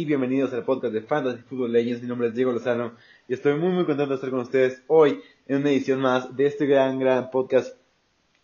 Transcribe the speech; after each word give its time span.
Y 0.00 0.06
bienvenidos 0.06 0.54
al 0.54 0.64
podcast 0.64 0.94
de 0.94 1.02
Fantasy 1.02 1.42
Football 1.42 1.72
Legends. 1.74 2.00
Mi 2.00 2.08
nombre 2.08 2.28
es 2.28 2.34
Diego 2.34 2.52
Lozano 2.52 2.92
y 3.28 3.34
estoy 3.34 3.52
muy 3.58 3.68
muy 3.68 3.84
contento 3.84 4.08
de 4.08 4.14
estar 4.14 4.30
con 4.30 4.40
ustedes 4.40 4.82
hoy 4.86 5.20
en 5.46 5.58
una 5.58 5.68
edición 5.68 6.00
más 6.00 6.34
de 6.34 6.46
este 6.46 6.64
gran 6.64 6.98
gran 6.98 7.30
podcast. 7.30 7.76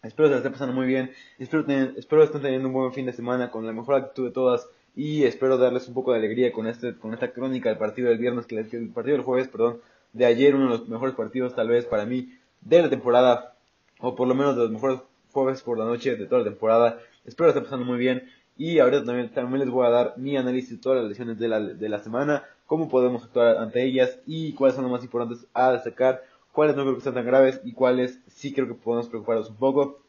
Espero 0.02 0.28
se 0.28 0.32
la 0.32 0.36
estén 0.36 0.52
pasando 0.52 0.74
muy 0.74 0.86
bien. 0.86 1.12
Espero, 1.38 1.64
tener, 1.64 1.94
espero 1.96 2.22
estén 2.22 2.42
teniendo 2.42 2.68
un 2.68 2.74
buen 2.74 2.92
fin 2.92 3.06
de 3.06 3.14
semana 3.14 3.50
con 3.50 3.64
la 3.64 3.72
mejor 3.72 3.94
actitud 3.94 4.26
de 4.26 4.32
todas 4.32 4.68
y 4.94 5.24
espero 5.24 5.56
darles 5.56 5.88
un 5.88 5.94
poco 5.94 6.12
de 6.12 6.18
alegría 6.18 6.52
con 6.52 6.66
este 6.66 6.94
con 6.94 7.14
esta 7.14 7.32
crónica 7.32 7.70
del 7.70 7.78
partido 7.78 8.10
del 8.10 8.18
viernes, 8.18 8.44
que 8.44 8.58
el 8.58 8.90
partido 8.90 9.16
del 9.16 9.24
jueves, 9.24 9.48
perdón, 9.48 9.80
de 10.12 10.26
ayer, 10.26 10.54
uno 10.54 10.64
de 10.64 10.70
los 10.72 10.88
mejores 10.90 11.14
partidos 11.14 11.54
tal 11.54 11.68
vez 11.68 11.86
para 11.86 12.04
mí 12.04 12.34
de 12.60 12.82
la 12.82 12.90
temporada 12.90 13.56
o 14.00 14.14
por 14.14 14.28
lo 14.28 14.34
menos 14.34 14.56
de 14.56 14.64
los 14.64 14.72
mejores 14.72 14.98
jueves 15.32 15.62
por 15.62 15.78
la 15.78 15.86
noche 15.86 16.16
de 16.16 16.26
toda 16.26 16.40
la 16.42 16.50
temporada. 16.50 16.98
Espero 17.24 17.46
que 17.46 17.52
estén 17.52 17.64
pasando 17.64 17.86
muy 17.86 17.96
bien. 17.96 18.30
Y 18.56 18.78
ahorita 18.78 19.04
también, 19.04 19.32
también 19.32 19.60
les 19.60 19.70
voy 19.70 19.86
a 19.86 19.90
dar 19.90 20.14
mi 20.16 20.36
análisis 20.36 20.70
de 20.70 20.76
todas 20.78 21.00
las 21.00 21.08
lesiones 21.08 21.38
de 21.38 21.48
la, 21.48 21.60
de 21.60 21.88
la 21.88 21.98
semana, 21.98 22.44
cómo 22.66 22.88
podemos 22.88 23.24
actuar 23.24 23.58
ante 23.58 23.84
ellas 23.84 24.18
y 24.26 24.52
cuáles 24.54 24.74
son 24.74 24.84
las 24.84 24.92
más 24.92 25.04
importantes 25.04 25.46
a 25.52 25.72
destacar, 25.72 26.22
cuáles 26.52 26.74
no 26.74 26.82
creo 26.82 26.94
que 26.94 27.02
sean 27.02 27.14
tan 27.14 27.26
graves 27.26 27.60
y 27.64 27.72
cuáles 27.72 28.18
sí 28.28 28.52
creo 28.52 28.66
que 28.66 28.74
podemos 28.74 29.08
preocuparnos 29.08 29.50
un 29.50 29.56
poco. 29.56 30.00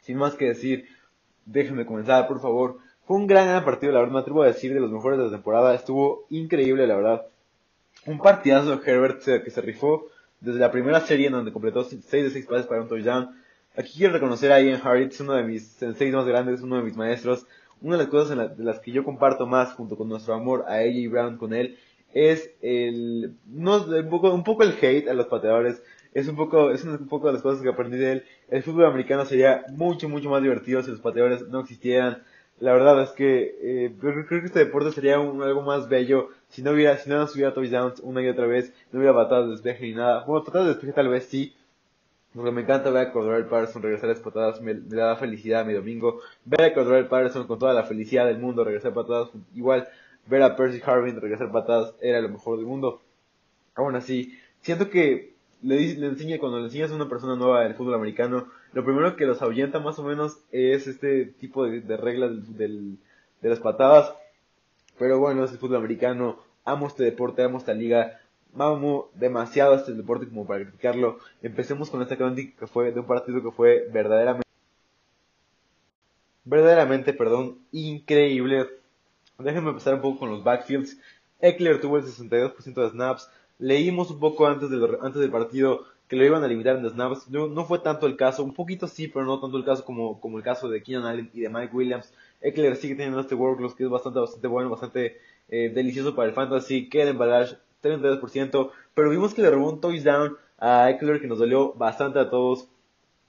Sin 0.00 0.16
más 0.16 0.34
que 0.34 0.46
decir, 0.46 0.86
déjenme 1.44 1.86
comenzar, 1.86 2.26
por 2.26 2.40
favor. 2.40 2.78
Fue 3.04 3.16
un 3.16 3.26
gran, 3.26 3.46
gran 3.46 3.64
partido, 3.64 3.92
la 3.92 4.00
verdad, 4.00 4.14
me 4.14 4.20
atrevo 4.20 4.42
a 4.42 4.46
decir, 4.46 4.72
de 4.72 4.80
los 4.80 4.90
mejores 4.90 5.18
de 5.18 5.26
la 5.26 5.30
temporada. 5.30 5.74
Estuvo 5.74 6.26
increíble, 6.30 6.86
la 6.86 6.96
verdad. 6.96 7.26
Un 8.06 8.18
partidazo 8.18 8.76
de 8.76 8.90
Herbert 8.90 9.22
que 9.22 9.50
se 9.50 9.60
rifó 9.60 10.06
desde 10.40 10.58
la 10.58 10.72
primera 10.72 11.00
serie 11.00 11.26
en 11.28 11.34
donde 11.34 11.52
completó 11.52 11.84
6 11.84 12.10
de 12.10 12.30
6 12.30 12.46
pases 12.46 12.66
para 12.66 12.82
un 12.82 12.88
touchdown. 12.88 13.30
Aquí 13.76 13.92
quiero 13.98 14.12
reconocer 14.12 14.50
a 14.52 14.60
Ian 14.60 14.80
Harris, 14.84 15.20
uno 15.20 15.34
de 15.34 15.44
mis 15.44 15.66
senseis 15.66 16.12
más 16.12 16.26
grandes, 16.26 16.62
uno 16.62 16.76
de 16.76 16.82
mis 16.82 16.96
maestros 16.96 17.46
una 17.82 17.96
de 17.96 18.04
las 18.04 18.10
cosas 18.10 18.56
de 18.56 18.64
las 18.64 18.80
que 18.80 18.92
yo 18.92 19.04
comparto 19.04 19.46
más 19.46 19.74
junto 19.74 19.96
con 19.96 20.08
nuestro 20.08 20.34
amor 20.34 20.64
a 20.68 20.76
AJ 20.76 21.10
Brown 21.10 21.36
con 21.36 21.52
él 21.54 21.78
es 22.14 22.50
el 22.60 23.34
no 23.46 23.84
un 23.84 24.10
poco 24.10 24.32
un 24.32 24.44
poco 24.44 24.62
el 24.62 24.74
hate 24.80 25.08
a 25.08 25.14
los 25.14 25.26
pateadores 25.26 25.82
es 26.14 26.28
un 26.28 26.36
poco 26.36 26.70
es 26.70 26.84
un 26.84 27.08
poco 27.08 27.28
de 27.28 27.34
las 27.34 27.42
cosas 27.42 27.62
que 27.62 27.70
aprendí 27.70 27.96
de 27.96 28.12
él. 28.12 28.24
El 28.48 28.62
fútbol 28.62 28.86
americano 28.86 29.24
sería 29.24 29.64
mucho 29.70 30.08
mucho 30.08 30.28
más 30.30 30.42
divertido 30.42 30.82
si 30.82 30.90
los 30.90 31.00
pateadores 31.00 31.48
no 31.48 31.60
existieran. 31.60 32.22
La 32.60 32.72
verdad 32.74 33.02
es 33.02 33.10
que 33.10 33.56
eh, 33.62 33.96
creo 33.98 34.26
que 34.28 34.46
este 34.46 34.60
deporte 34.60 34.92
sería 34.92 35.14
algo 35.14 35.62
más 35.62 35.88
bello 35.88 36.28
si 36.48 36.62
no 36.62 36.72
hubiera 36.72 36.96
si 36.98 37.08
no 37.08 37.16
nos 37.16 37.34
hubiera 37.34 37.54
touchdowns 37.54 38.00
una 38.00 38.22
y 38.22 38.28
otra 38.28 38.46
vez 38.46 38.72
no 38.92 39.00
hubiera 39.00 39.14
patadas 39.14 39.46
de 39.46 39.52
despeje 39.52 39.86
ni 39.86 39.94
nada. 39.94 40.24
Bueno 40.26 40.44
patadas 40.44 40.68
de 40.68 40.74
despeje 40.74 40.92
tal 40.92 41.08
vez 41.08 41.24
sí 41.24 41.54
porque 42.34 42.50
me 42.50 42.62
encanta 42.62 42.90
ver 42.90 43.08
a 43.08 43.12
Cordell 43.12 43.46
Patterson 43.46 43.82
regresar 43.82 44.08
a 44.10 44.12
las 44.14 44.22
patadas, 44.22 44.60
me, 44.60 44.74
da 44.74 45.16
felicidad 45.16 45.66
mi 45.66 45.74
domingo. 45.74 46.20
Ver 46.44 46.62
a 46.62 46.74
Cordell 46.74 47.06
Patterson 47.06 47.46
con 47.46 47.58
toda 47.58 47.74
la 47.74 47.84
felicidad 47.84 48.26
del 48.26 48.38
mundo 48.38 48.64
regresar 48.64 48.92
a 48.92 48.94
patadas, 48.94 49.30
igual 49.54 49.88
ver 50.26 50.42
a 50.42 50.56
Percy 50.56 50.80
Harvin 50.84 51.20
regresar 51.20 51.48
a 51.48 51.52
patadas 51.52 51.94
era 52.00 52.20
lo 52.20 52.30
mejor 52.30 52.56
del 52.56 52.66
mundo. 52.66 53.02
Aún 53.74 53.96
así, 53.96 54.38
siento 54.62 54.88
que 54.88 55.34
le, 55.62 55.94
le 55.94 56.06
enseña, 56.06 56.38
cuando 56.38 56.58
le 56.58 56.64
enseñas 56.64 56.90
a 56.90 56.94
una 56.94 57.08
persona 57.08 57.36
nueva 57.36 57.62
del 57.62 57.74
fútbol 57.74 57.94
americano, 57.94 58.48
lo 58.72 58.84
primero 58.84 59.16
que 59.16 59.26
los 59.26 59.42
ahuyenta 59.42 59.78
más 59.80 59.98
o 59.98 60.02
menos 60.02 60.38
es 60.50 60.86
este 60.86 61.26
tipo 61.26 61.66
de, 61.66 61.96
reglas 61.96 62.56
del, 62.56 62.96
de 63.42 63.48
las 63.48 63.60
patadas. 63.60 64.14
Pero 64.98 65.18
bueno, 65.18 65.44
es 65.44 65.52
el 65.52 65.58
fútbol 65.58 65.76
americano, 65.76 66.38
amo 66.64 66.86
este 66.86 67.04
deporte, 67.04 67.42
amo 67.42 67.58
esta 67.58 67.74
liga, 67.74 68.20
amo 68.58 69.10
demasiado 69.14 69.74
este 69.74 69.92
deporte 69.92 70.28
como 70.28 70.46
para 70.46 70.64
criticarlo. 70.64 71.18
Empecemos 71.42 71.90
con 71.90 72.02
esta 72.02 72.16
crónica 72.16 72.58
que 72.58 72.66
fue 72.66 72.92
de 72.92 73.00
un 73.00 73.06
partido 73.06 73.42
que 73.42 73.50
fue 73.50 73.88
verdaderamente, 73.92 74.48
verdaderamente, 76.44 77.12
perdón, 77.12 77.58
increíble. 77.72 78.68
Déjenme 79.38 79.70
empezar 79.70 79.94
un 79.94 80.02
poco 80.02 80.20
con 80.20 80.30
los 80.30 80.44
backfields. 80.44 80.98
Eckler 81.40 81.80
tuvo 81.80 81.98
el 81.98 82.04
62% 82.04 82.74
de 82.74 82.90
snaps. 82.90 83.30
Leímos 83.58 84.10
un 84.10 84.20
poco 84.20 84.46
antes 84.46 84.70
del, 84.70 84.96
antes 85.00 85.20
del 85.20 85.30
partido 85.30 85.84
que 86.08 86.16
lo 86.16 86.26
iban 86.26 86.44
a 86.44 86.48
limitar 86.48 86.76
en 86.76 86.88
snaps. 86.88 87.28
No, 87.30 87.48
no, 87.48 87.64
fue 87.64 87.78
tanto 87.78 88.06
el 88.06 88.16
caso, 88.16 88.44
un 88.44 88.54
poquito 88.54 88.86
sí, 88.86 89.08
pero 89.08 89.24
no 89.24 89.40
tanto 89.40 89.56
el 89.56 89.64
caso 89.64 89.84
como, 89.84 90.20
como 90.20 90.38
el 90.38 90.44
caso 90.44 90.68
de 90.68 90.82
Keenan 90.82 91.06
Allen 91.06 91.30
y 91.32 91.40
de 91.40 91.48
Mike 91.48 91.74
Williams. 91.74 92.12
Eckler 92.40 92.76
sigue 92.76 92.96
teniendo 92.96 93.20
este 93.20 93.34
workload 93.34 93.74
que 93.74 93.84
es 93.84 93.90
bastante, 93.90 94.20
bastante 94.20 94.46
bueno, 94.46 94.68
bastante 94.68 95.18
eh, 95.48 95.70
delicioso 95.74 96.14
para 96.14 96.28
el 96.28 96.34
fantasy. 96.34 96.88
Kellen 96.88 97.18
Balash 97.18 97.54
32%, 97.82 98.70
pero 98.94 99.10
vimos 99.10 99.34
que 99.34 99.42
le 99.42 99.50
robó 99.50 99.70
un 99.70 99.80
touchdown 99.80 100.36
a 100.58 100.90
Eckler 100.90 101.20
que 101.20 101.26
nos 101.26 101.38
dolió 101.38 101.72
bastante 101.74 102.20
a 102.20 102.30
todos. 102.30 102.68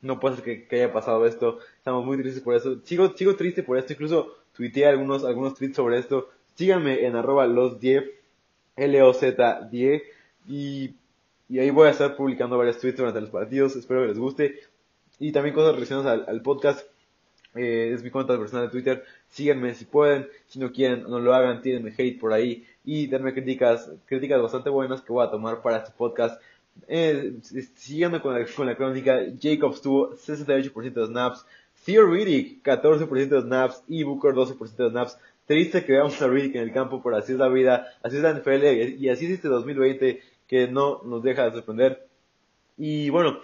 No 0.02 0.20
puede 0.20 0.36
ser 0.36 0.68
que, 0.68 0.76
haya 0.76 0.94
pasado 0.94 1.26
esto. 1.26 1.60
Estamos 1.78 2.06
muy 2.06 2.18
tristes 2.18 2.44
por 2.44 2.56
eso. 2.56 2.80
Sigo, 2.84 3.16
sigo 3.16 3.36
triste 3.36 3.64
por 3.64 3.78
esto. 3.78 3.94
Incluso 3.94 4.36
tuiteé 4.56 4.86
algunos, 4.86 5.24
algunos 5.24 5.56
tweets 5.56 5.76
sobre 5.76 5.98
esto. 5.98 6.30
Síganme 6.56 7.06
en 7.06 7.16
arroba 7.16 7.48
los 7.48 7.80
10, 7.80 8.04
L-O-Z 8.76 9.70
10. 9.72 10.04
Y, 10.48 10.96
y 11.50 11.60
ahí 11.60 11.70
voy 11.72 11.88
a 11.88 11.92
estar 11.92 12.16
publicando 12.16 12.58
varios 12.58 12.78
tweets 12.78 12.98
durante 12.98 13.22
los 13.22 13.30
partidos. 13.30 13.76
Espero 13.76 14.02
que 14.02 14.10
les 14.10 14.20
guste. 14.20 14.60
Y 15.20 15.32
también 15.32 15.56
cosas 15.56 15.74
relacionadas 15.74 16.28
al, 16.28 16.42
podcast. 16.42 16.86
Eh, 17.56 17.92
es 17.94 18.04
mi 18.04 18.12
cuenta 18.12 18.38
personal 18.38 18.66
de 18.66 18.72
Twitter. 18.72 19.06
Síganme 19.30 19.74
si 19.74 19.86
pueden. 19.86 20.28
Si 20.48 20.60
no 20.60 20.72
quieren, 20.72 21.04
no 21.04 21.20
lo 21.20 21.34
hagan. 21.34 21.62
Tírenme 21.62 21.94
hate 21.98 22.20
por 22.20 22.34
ahí 22.34 22.68
y 22.86 23.08
darme 23.08 23.34
críticas, 23.34 23.90
críticas 24.06 24.42
bastante 24.42 24.70
buenas 24.70 25.02
que 25.02 25.14
voy 25.14 25.26
a 25.26 25.32
tomar 25.32 25.62
para 25.62 25.78
este 25.78 25.92
podcast. 25.98 26.42
Eh, 26.88 27.36
siguiendo 27.76 28.22
con 28.22 28.34
la, 28.34 28.46
con 28.46 28.66
la 28.66 28.76
crónica, 28.76 29.20
Jacobs 29.40 29.82
tuvo 29.82 30.12
68% 30.16 30.94
de 30.94 31.06
snaps, 31.06 31.46
Theo 31.86 32.06
Riddick 32.06 32.64
14% 32.64 33.28
de 33.28 33.42
snaps 33.42 33.84
y 33.88 34.04
Booker 34.04 34.34
12% 34.34 34.76
de 34.76 34.90
snaps. 34.90 35.18
Triste 35.46 35.84
que 35.84 35.94
veamos 35.94 36.22
a 36.22 36.28
Riddick 36.28 36.56
en 36.56 36.64
el 36.64 36.74
campo, 36.74 37.02
pero 37.04 37.18
así 37.18 37.34
es 37.34 37.38
la 37.38 37.50
vida, 37.50 37.88
así 38.02 38.18
es 38.18 38.24
la 38.24 38.34
NFL 38.34 38.98
y 38.98 39.10
así 39.10 39.26
es 39.26 39.34
este 39.34 39.50
2020 39.50 40.22
que 40.48 40.68
no 40.68 41.02
nos 41.04 41.24
deja 41.24 41.46
de 41.46 41.52
sorprender. 41.52 42.08
Y 42.78 43.10
bueno, 43.10 43.40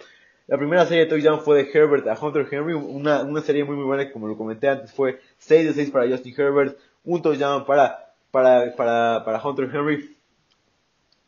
la 0.46 0.58
primera 0.58 0.86
serie 0.86 1.04
de 1.04 1.10
touchdown 1.10 1.40
fue 1.40 1.62
de 1.62 1.70
Herbert 1.70 2.08
a 2.08 2.18
Hunter 2.18 2.46
Henry, 2.50 2.74
una, 2.74 3.22
una 3.22 3.40
serie 3.40 3.64
muy 3.64 3.76
muy 3.76 3.84
buena, 3.84 4.10
como 4.10 4.26
lo 4.26 4.36
comenté 4.36 4.68
antes, 4.68 4.92
fue 4.92 5.20
6 5.38 5.66
de 5.66 5.72
6 5.74 5.90
para 5.90 6.10
Justin 6.10 6.34
Herbert, 6.36 6.78
un 7.04 7.22
touchdown 7.22 7.64
para 7.64 8.09
para, 8.30 8.74
para, 8.76 9.24
para 9.24 9.42
Hunter 9.42 9.70
Henry, 9.72 10.16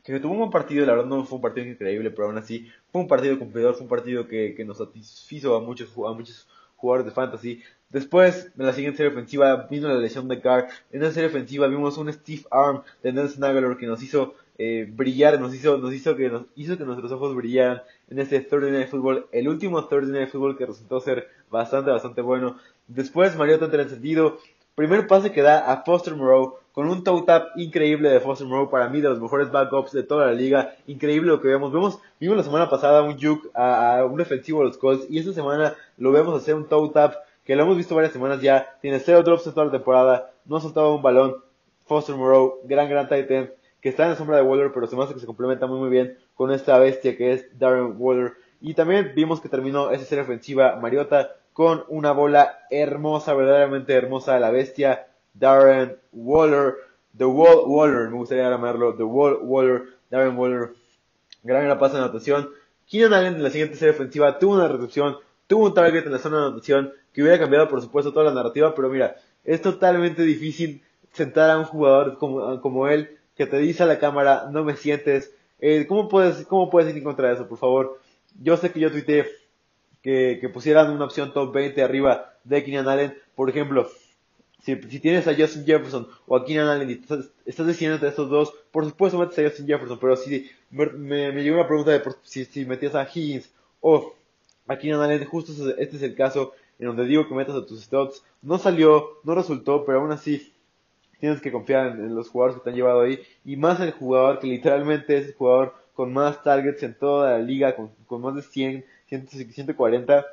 que 0.02 0.18
tuvo 0.20 0.32
un 0.32 0.38
buen 0.38 0.50
partido, 0.50 0.84
la 0.84 0.92
verdad 0.92 1.08
no 1.08 1.24
fue 1.24 1.36
un 1.36 1.42
partido 1.42 1.66
increíble, 1.66 2.10
pero 2.10 2.26
aún 2.26 2.38
así 2.38 2.68
fue 2.90 3.02
un 3.02 3.08
partido 3.08 3.38
cumplidor, 3.38 3.74
fue 3.74 3.82
un 3.82 3.88
partido 3.88 4.26
que, 4.26 4.54
que 4.54 4.64
nos 4.64 4.78
satisfizo 4.78 5.56
a 5.56 5.60
muchos, 5.60 5.90
a 5.90 6.12
muchos 6.12 6.48
jugadores 6.76 7.06
de 7.06 7.12
fantasy. 7.12 7.62
Después, 7.88 8.56
de 8.56 8.64
la 8.64 8.72
siguiente 8.72 8.96
serie 8.96 9.12
ofensiva, 9.12 9.68
vino 9.70 9.88
la 9.88 9.98
lesión 9.98 10.26
de 10.26 10.40
Carr. 10.40 10.68
En 10.90 11.02
esa 11.02 11.12
serie 11.12 11.28
ofensiva 11.28 11.66
vimos 11.68 11.98
un 11.98 12.12
Steve 12.12 12.42
Arm 12.50 12.82
de 13.02 13.12
Nelson 13.12 13.44
Aguilar 13.44 13.76
que 13.76 13.86
nos 13.86 14.02
hizo 14.02 14.34
eh, 14.58 14.88
brillar, 14.90 15.38
nos 15.40 15.54
hizo, 15.54 15.78
nos 15.78 15.92
hizo 15.92 16.16
que 16.16 16.28
nos 16.28 16.44
hizo 16.56 16.76
que 16.78 16.84
nuestros 16.84 17.12
ojos 17.12 17.34
brillaran 17.34 17.82
en 18.08 18.18
este 18.18 18.40
Thursday 18.40 18.72
Night 18.72 18.88
Football, 18.88 19.26
el 19.32 19.48
último 19.48 19.86
Thursday 19.86 20.12
Night 20.12 20.30
Football 20.30 20.56
que 20.56 20.66
resultó 20.66 21.00
ser 21.00 21.28
bastante, 21.50 21.90
bastante 21.90 22.22
bueno. 22.22 22.56
Después, 22.88 23.36
Mariota 23.36 23.66
encendido, 23.80 24.38
primer 24.74 25.06
pase 25.06 25.32
que 25.32 25.42
da 25.42 25.70
a 25.72 25.84
Foster 25.84 26.14
Moreau, 26.14 26.58
con 26.72 26.88
un 26.88 27.04
toe 27.04 27.22
tap 27.22 27.48
increíble 27.56 28.08
de 28.08 28.20
Foster 28.20 28.46
Moreau, 28.46 28.70
para 28.70 28.88
mí 28.88 29.00
de 29.00 29.08
los 29.08 29.20
mejores 29.20 29.50
backups 29.50 29.92
de 29.92 30.02
toda 30.02 30.26
la 30.26 30.32
liga, 30.32 30.74
increíble 30.86 31.28
lo 31.28 31.40
que 31.40 31.48
vemos, 31.48 31.72
vemos, 31.72 31.98
vimos 32.18 32.36
la 32.36 32.42
semana 32.42 32.70
pasada 32.70 33.02
un 33.02 33.18
juke 33.20 33.50
a, 33.54 34.04
un 34.04 34.16
defensivo 34.16 34.60
de 34.60 34.66
los 34.66 34.78
Colts, 34.78 35.06
y 35.10 35.18
esta 35.18 35.32
semana 35.32 35.74
lo 35.98 36.12
vemos 36.12 36.40
hacer 36.40 36.54
un 36.54 36.66
toe 36.66 36.90
tap, 36.90 37.14
que 37.44 37.56
lo 37.56 37.62
hemos 37.62 37.76
visto 37.76 37.94
varias 37.94 38.12
semanas 38.12 38.40
ya, 38.40 38.78
tiene 38.80 39.00
cero 39.00 39.22
drops 39.22 39.46
en 39.46 39.54
toda 39.54 39.66
la 39.66 39.72
temporada, 39.72 40.30
no 40.46 40.56
ha 40.56 40.60
soltado 40.60 40.94
un 40.94 41.02
balón, 41.02 41.36
Foster 41.86 42.16
Moreau, 42.16 42.60
gran 42.64 42.88
gran 42.88 43.08
tight 43.08 43.30
end, 43.30 43.50
que 43.80 43.88
está 43.88 44.04
en 44.04 44.10
la 44.10 44.16
sombra 44.16 44.36
de 44.36 44.42
Waller, 44.42 44.72
pero 44.72 44.86
se 44.86 44.96
me 44.96 45.06
que 45.06 45.20
se 45.20 45.26
complementa 45.26 45.66
muy 45.66 45.78
muy 45.78 45.90
bien 45.90 46.16
con 46.34 46.52
esta 46.52 46.78
bestia 46.78 47.16
que 47.16 47.32
es 47.32 47.58
Darren 47.58 47.96
Waller, 47.98 48.34
y 48.60 48.74
también 48.74 49.12
vimos 49.14 49.40
que 49.40 49.48
terminó 49.48 49.90
esa 49.90 50.04
serie 50.04 50.22
ofensiva 50.22 50.76
Mariota 50.76 51.32
con 51.52 51.84
una 51.88 52.12
bola 52.12 52.60
hermosa, 52.70 53.34
verdaderamente 53.34 53.92
hermosa, 53.92 54.34
de 54.34 54.40
la 54.40 54.50
bestia 54.50 55.06
Darren 55.34 55.96
Waller, 56.12 56.76
The 57.16 57.24
Wall 57.24 57.64
Waller, 57.66 58.08
me 58.08 58.16
gustaría 58.16 58.48
llamarlo, 58.48 58.94
The 58.94 59.02
Wall 59.02 59.38
Waller, 59.42 59.84
Darren 60.10 60.36
Waller, 60.36 60.72
gran 61.42 61.64
gran 61.64 61.78
pase 61.78 61.96
de 61.96 62.02
anotación. 62.02 62.50
Keenan 62.86 63.14
Allen 63.14 63.34
en 63.36 63.42
la 63.42 63.50
siguiente 63.50 63.76
serie 63.76 63.94
ofensiva 63.94 64.38
tuvo 64.38 64.54
una 64.54 64.68
recepción, 64.68 65.16
tuvo 65.46 65.66
un 65.66 65.74
target 65.74 66.06
en 66.06 66.12
la 66.12 66.18
zona 66.18 66.38
de 66.38 66.46
anotación 66.46 66.92
que 67.12 67.22
hubiera 67.22 67.38
cambiado 67.38 67.68
por 67.68 67.80
supuesto 67.80 68.12
toda 68.12 68.26
la 68.26 68.34
narrativa, 68.34 68.74
pero 68.74 68.88
mira, 68.88 69.16
es 69.44 69.60
totalmente 69.62 70.22
difícil 70.22 70.82
sentar 71.12 71.50
a 71.50 71.58
un 71.58 71.64
jugador 71.64 72.18
como, 72.18 72.60
como 72.60 72.88
él 72.88 73.18
que 73.36 73.46
te 73.46 73.58
dice 73.58 73.82
a 73.82 73.86
la 73.86 73.98
cámara, 73.98 74.48
no 74.50 74.64
me 74.64 74.76
sientes, 74.76 75.34
eh, 75.60 75.86
¿cómo 75.86 76.08
puedes, 76.08 76.46
cómo 76.46 76.70
puedes 76.70 76.90
ir 76.90 76.98
en 76.98 77.04
contra 77.04 77.28
de 77.28 77.34
eso, 77.34 77.48
por 77.48 77.58
favor? 77.58 78.00
Yo 78.40 78.56
sé 78.56 78.72
que 78.72 78.80
yo 78.80 78.90
tuiteé 78.90 79.26
que, 80.02 80.38
que 80.40 80.48
pusieran 80.48 80.90
una 80.90 81.04
opción 81.04 81.32
top 81.32 81.52
20 81.52 81.82
arriba 81.82 82.34
de 82.44 82.64
Keenan 82.64 82.88
Allen, 82.88 83.18
por 83.34 83.48
ejemplo, 83.48 83.88
si, 84.62 84.76
si, 84.76 85.00
tienes 85.00 85.26
a 85.28 85.34
Justin 85.34 85.66
Jefferson 85.66 86.08
o 86.26 86.36
a 86.36 86.44
Keenan 86.44 86.68
Allen 86.68 86.90
y 86.90 86.92
estás, 86.94 87.30
estás 87.44 87.66
decidiendo 87.66 87.96
entre 87.96 88.08
estos 88.08 88.30
dos, 88.30 88.54
por 88.70 88.84
supuesto 88.84 89.18
metes 89.18 89.38
a 89.38 89.42
Justin 89.42 89.66
Jefferson, 89.66 89.98
pero 89.98 90.16
si 90.16 90.50
me, 90.70 90.86
me, 90.86 91.42
llegó 91.42 91.56
una 91.56 91.66
pregunta 91.66 91.90
de 91.90 92.02
si, 92.22 92.44
si 92.44 92.64
metías 92.64 92.94
a 92.94 93.08
Higgins 93.12 93.50
o 93.80 94.14
a 94.68 94.78
Keenan 94.78 95.02
Allen, 95.02 95.24
justo 95.26 95.52
este 95.52 95.96
es 95.96 96.02
el 96.02 96.14
caso 96.14 96.52
en 96.78 96.86
donde 96.86 97.04
digo 97.04 97.28
que 97.28 97.34
metas 97.34 97.54
a 97.54 97.66
tus 97.66 97.82
stocks. 97.82 98.24
No 98.40 98.58
salió, 98.58 99.20
no 99.24 99.34
resultó, 99.34 99.84
pero 99.84 100.00
aún 100.00 100.12
así 100.12 100.52
tienes 101.20 101.40
que 101.40 101.52
confiar 101.52 101.88
en, 101.88 102.14
los 102.14 102.28
jugadores 102.28 102.58
que 102.58 102.64
te 102.64 102.70
han 102.70 102.76
llevado 102.76 103.02
ahí, 103.02 103.20
y 103.44 103.56
más 103.56 103.78
el 103.78 103.92
jugador 103.92 104.40
que 104.40 104.48
literalmente 104.48 105.16
es 105.16 105.28
el 105.28 105.34
jugador 105.34 105.74
con 105.94 106.12
más 106.12 106.42
targets 106.42 106.82
en 106.82 106.94
toda 106.94 107.32
la 107.32 107.38
liga, 107.38 107.76
con, 107.76 107.90
con 108.06 108.20
más 108.20 108.34
de 108.34 108.42
100, 108.42 108.84
140, 109.06 110.26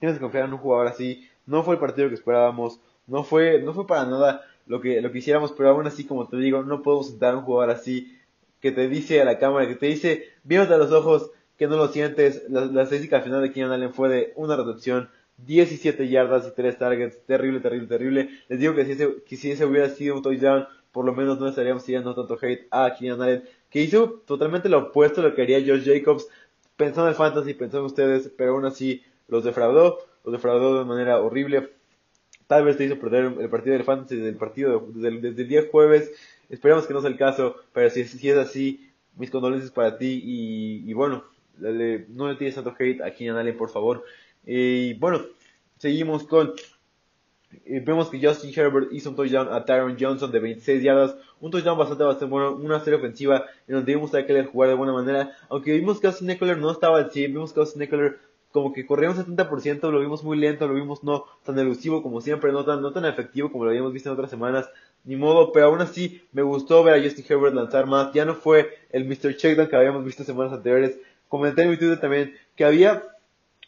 tienes 0.00 0.16
que 0.16 0.20
confiar 0.20 0.46
en 0.46 0.54
un 0.54 0.58
jugador 0.58 0.88
así, 0.88 1.28
no 1.46 1.62
fue 1.62 1.74
el 1.74 1.80
partido 1.80 2.08
que 2.08 2.16
esperábamos, 2.16 2.80
no 3.08 3.24
fue, 3.24 3.60
no 3.62 3.74
fue 3.74 3.86
para 3.86 4.04
nada 4.04 4.44
lo 4.66 4.80
que, 4.80 5.00
lo 5.00 5.10
que 5.10 5.18
hiciéramos, 5.18 5.52
pero 5.52 5.70
aún 5.70 5.86
así, 5.86 6.04
como 6.04 6.28
te 6.28 6.36
digo, 6.36 6.62
no 6.62 6.82
podemos 6.82 7.08
sentar 7.08 7.34
a 7.34 7.38
un 7.38 7.44
jugador 7.44 7.70
así 7.70 8.16
que 8.60 8.72
te 8.72 8.88
dice 8.88 9.20
a 9.20 9.24
la 9.24 9.38
cámara, 9.38 9.66
que 9.66 9.74
te 9.74 9.86
dice, 9.86 10.24
viéndote 10.44 10.74
a 10.74 10.78
los 10.78 10.92
ojos, 10.92 11.30
que 11.56 11.66
no 11.66 11.76
lo 11.76 11.88
sientes. 11.88 12.44
La, 12.48 12.64
la 12.66 12.82
estadística 12.82 13.20
final 13.20 13.42
de 13.42 13.52
Keenan 13.52 13.72
Allen 13.72 13.92
fue 13.92 14.08
de 14.08 14.32
una 14.36 14.56
recepción, 14.56 15.10
17 15.38 16.08
yardas 16.08 16.46
y 16.48 16.54
3 16.54 16.78
targets. 16.78 17.24
Terrible, 17.26 17.60
terrible, 17.60 17.86
terrible. 17.88 18.28
Les 18.48 18.58
digo 18.58 18.74
que 18.74 18.84
si 18.84 18.92
ese, 18.92 19.22
que 19.26 19.36
si 19.36 19.50
ese 19.50 19.64
hubiera 19.64 19.88
sido 19.88 20.16
un 20.16 20.22
touchdown, 20.22 20.66
por 20.92 21.04
lo 21.04 21.12
menos 21.12 21.38
no 21.38 21.48
estaríamos 21.48 21.84
siguiendo 21.84 22.14
tanto 22.14 22.38
hate 22.40 22.66
a 22.70 22.94
Keenan 22.94 23.22
Allen, 23.22 23.44
que 23.70 23.82
hizo 23.82 24.22
totalmente 24.26 24.68
lo 24.68 24.78
opuesto 24.78 25.20
a 25.20 25.24
lo 25.24 25.34
que 25.34 25.42
haría 25.42 25.60
Josh 25.60 25.84
Jacobs, 25.84 26.28
pensando 26.76 27.04
en 27.04 27.10
el 27.10 27.14
fantasy, 27.14 27.54
pensando 27.54 27.80
en 27.80 27.86
ustedes, 27.86 28.32
pero 28.36 28.52
aún 28.52 28.64
así 28.64 29.02
los 29.28 29.44
defraudó, 29.44 29.98
los 30.24 30.32
defraudó 30.32 30.78
de 30.78 30.84
manera 30.84 31.20
horrible. 31.20 31.70
Tal 32.48 32.64
vez 32.64 32.78
te 32.78 32.84
hizo 32.84 32.98
perder 32.98 33.32
el 33.38 33.50
partido 33.50 33.74
del 33.74 33.84
fantasy 33.84 34.16
desde 34.16 34.30
el 34.30 34.36
partido 34.36 34.88
desde 34.88 35.08
el, 35.08 35.20
desde 35.20 35.42
el 35.42 35.48
día 35.48 35.64
jueves. 35.70 36.10
Esperamos 36.48 36.86
que 36.86 36.94
no 36.94 37.00
sea 37.02 37.10
el 37.10 37.18
caso, 37.18 37.56
pero 37.74 37.90
si, 37.90 38.04
si 38.04 38.30
es 38.30 38.38
así, 38.38 38.90
mis 39.16 39.30
condolencias 39.30 39.70
para 39.70 39.98
ti 39.98 40.20
y, 40.24 40.92
bueno, 40.94 41.24
no 41.58 42.28
le 42.28 42.36
tires 42.36 42.54
tanto 42.54 42.74
hate 42.78 43.02
a 43.02 43.10
Keenan 43.10 43.36
Allen, 43.36 43.56
por 43.56 43.68
favor. 43.68 44.02
Y 44.46 44.94
bueno, 44.94 45.20
seguimos 45.76 46.24
con. 46.24 46.54
Eh, 47.64 47.82
vemos 47.84 48.08
que 48.08 48.20
Justin 48.24 48.52
Herbert 48.54 48.92
hizo 48.92 49.10
un 49.10 49.16
touchdown 49.16 49.48
a 49.52 49.64
Tyron 49.64 49.96
Johnson 50.00 50.30
de 50.30 50.38
26 50.38 50.82
yardas. 50.82 51.16
Un 51.40 51.50
touchdown 51.50 51.76
bastante, 51.76 52.04
bastante 52.04 52.30
bueno. 52.30 52.54
Una 52.54 52.80
serie 52.80 52.98
ofensiva 52.98 53.44
en 53.66 53.74
donde 53.74 53.94
vimos 53.94 54.14
a 54.14 54.20
Eckler 54.20 54.46
jugar 54.46 54.70
de 54.70 54.74
buena 54.74 54.92
manera. 54.94 55.36
Aunque 55.50 55.74
vimos 55.74 56.00
que 56.00 56.06
Austin 56.06 56.30
Eckler 56.30 56.56
no 56.56 56.70
estaba 56.70 56.98
al 56.98 57.10
100. 57.10 57.32
Vimos 57.32 57.52
que 57.52 57.60
Austin 57.60 57.82
Eckler 57.82 58.18
como 58.52 58.72
que 58.72 58.86
corría 58.86 59.10
un 59.10 59.16
70%. 59.16 59.90
Lo 59.90 60.00
vimos 60.00 60.24
muy 60.24 60.38
lento. 60.38 60.66
Lo 60.66 60.74
vimos 60.74 61.04
no 61.04 61.24
tan 61.44 61.58
elusivo 61.58 62.02
como 62.02 62.20
siempre. 62.20 62.52
No 62.52 62.64
tan, 62.64 62.82
no 62.82 62.92
tan 62.92 63.04
efectivo 63.04 63.50
como 63.50 63.64
lo 63.64 63.70
habíamos 63.70 63.92
visto 63.92 64.08
en 64.08 64.14
otras 64.14 64.30
semanas. 64.30 64.68
Ni 65.04 65.16
modo, 65.16 65.52
pero 65.52 65.66
aún 65.66 65.80
así 65.80 66.22
me 66.32 66.42
gustó 66.42 66.82
ver 66.82 66.94
a 66.94 67.02
Justin 67.02 67.24
Herbert 67.28 67.54
lanzar 67.54 67.86
más. 67.86 68.12
Ya 68.12 68.24
no 68.24 68.34
fue 68.34 68.78
el 68.90 69.04
Mr. 69.04 69.36
Checkdown 69.36 69.68
que 69.68 69.76
habíamos 69.76 70.04
visto 70.04 70.24
semanas 70.24 70.52
anteriores 70.52 70.98
comenté 71.28 71.62
en 71.62 71.70
mi 71.70 71.76
Twitter 71.76 72.00
también 72.00 72.34
que 72.56 72.64
había 72.64 73.02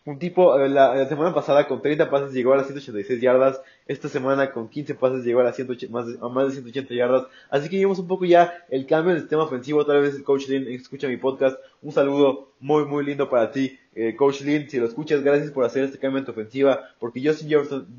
un 0.06 0.19
tipo, 0.19 0.59
eh, 0.59 0.69
la, 0.69 1.06
semana 1.09 1.35
pasada 1.35 1.69
con 1.69 1.83
30 1.83 2.09
pases 2.11 2.33
llegó 2.33 2.55
a 2.55 2.56
las 2.56 2.67
186 2.67 3.21
yardas, 3.21 3.61
esta 3.87 4.09
semana 4.09 4.50
con 4.50 4.69
15 4.69 4.94
pases 4.94 5.25
llegó 5.25 5.41
a, 5.41 5.44
las 5.44 5.56
180, 5.56 5.93
más, 5.93 6.06
a 6.21 6.29
más 6.29 6.47
de 6.47 6.53
180 6.53 6.94
yardas, 6.94 7.26
así 7.50 7.69
que 7.69 7.76
vimos 7.76 7.99
un 7.99 8.09
poco 8.09 8.25
ya 8.25 8.65
el 8.71 8.87
cambio 8.87 9.11
en 9.11 9.17
el 9.17 9.23
sistema 9.23 9.44
ofensivo, 9.44 9.85
tal 9.85 10.00
vez 10.00 10.15
el 10.15 10.25
coach 10.25 10.49
Lynn 10.49 10.67
escucha 10.69 11.06
mi 11.06 11.19
podcast, 11.19 11.59
un 11.83 11.93
saludo 11.93 12.49
muy 12.61 12.87
muy 12.87 13.05
lindo 13.05 13.29
para 13.29 13.53
ti, 13.53 13.79
eh, 13.94 14.14
coach 14.14 14.42
Lynn, 14.42 14.70
si 14.70 14.78
lo 14.78 14.87
escuchas, 14.87 15.22
gracias 15.22 15.50
por 15.50 15.64
hacer 15.64 15.82
este 15.84 15.98
cambio 15.98 16.20
en 16.20 16.25
tu 16.25 16.31
ofensiva, 16.31 16.90
porque 17.00 17.20
Justin, 17.26 17.50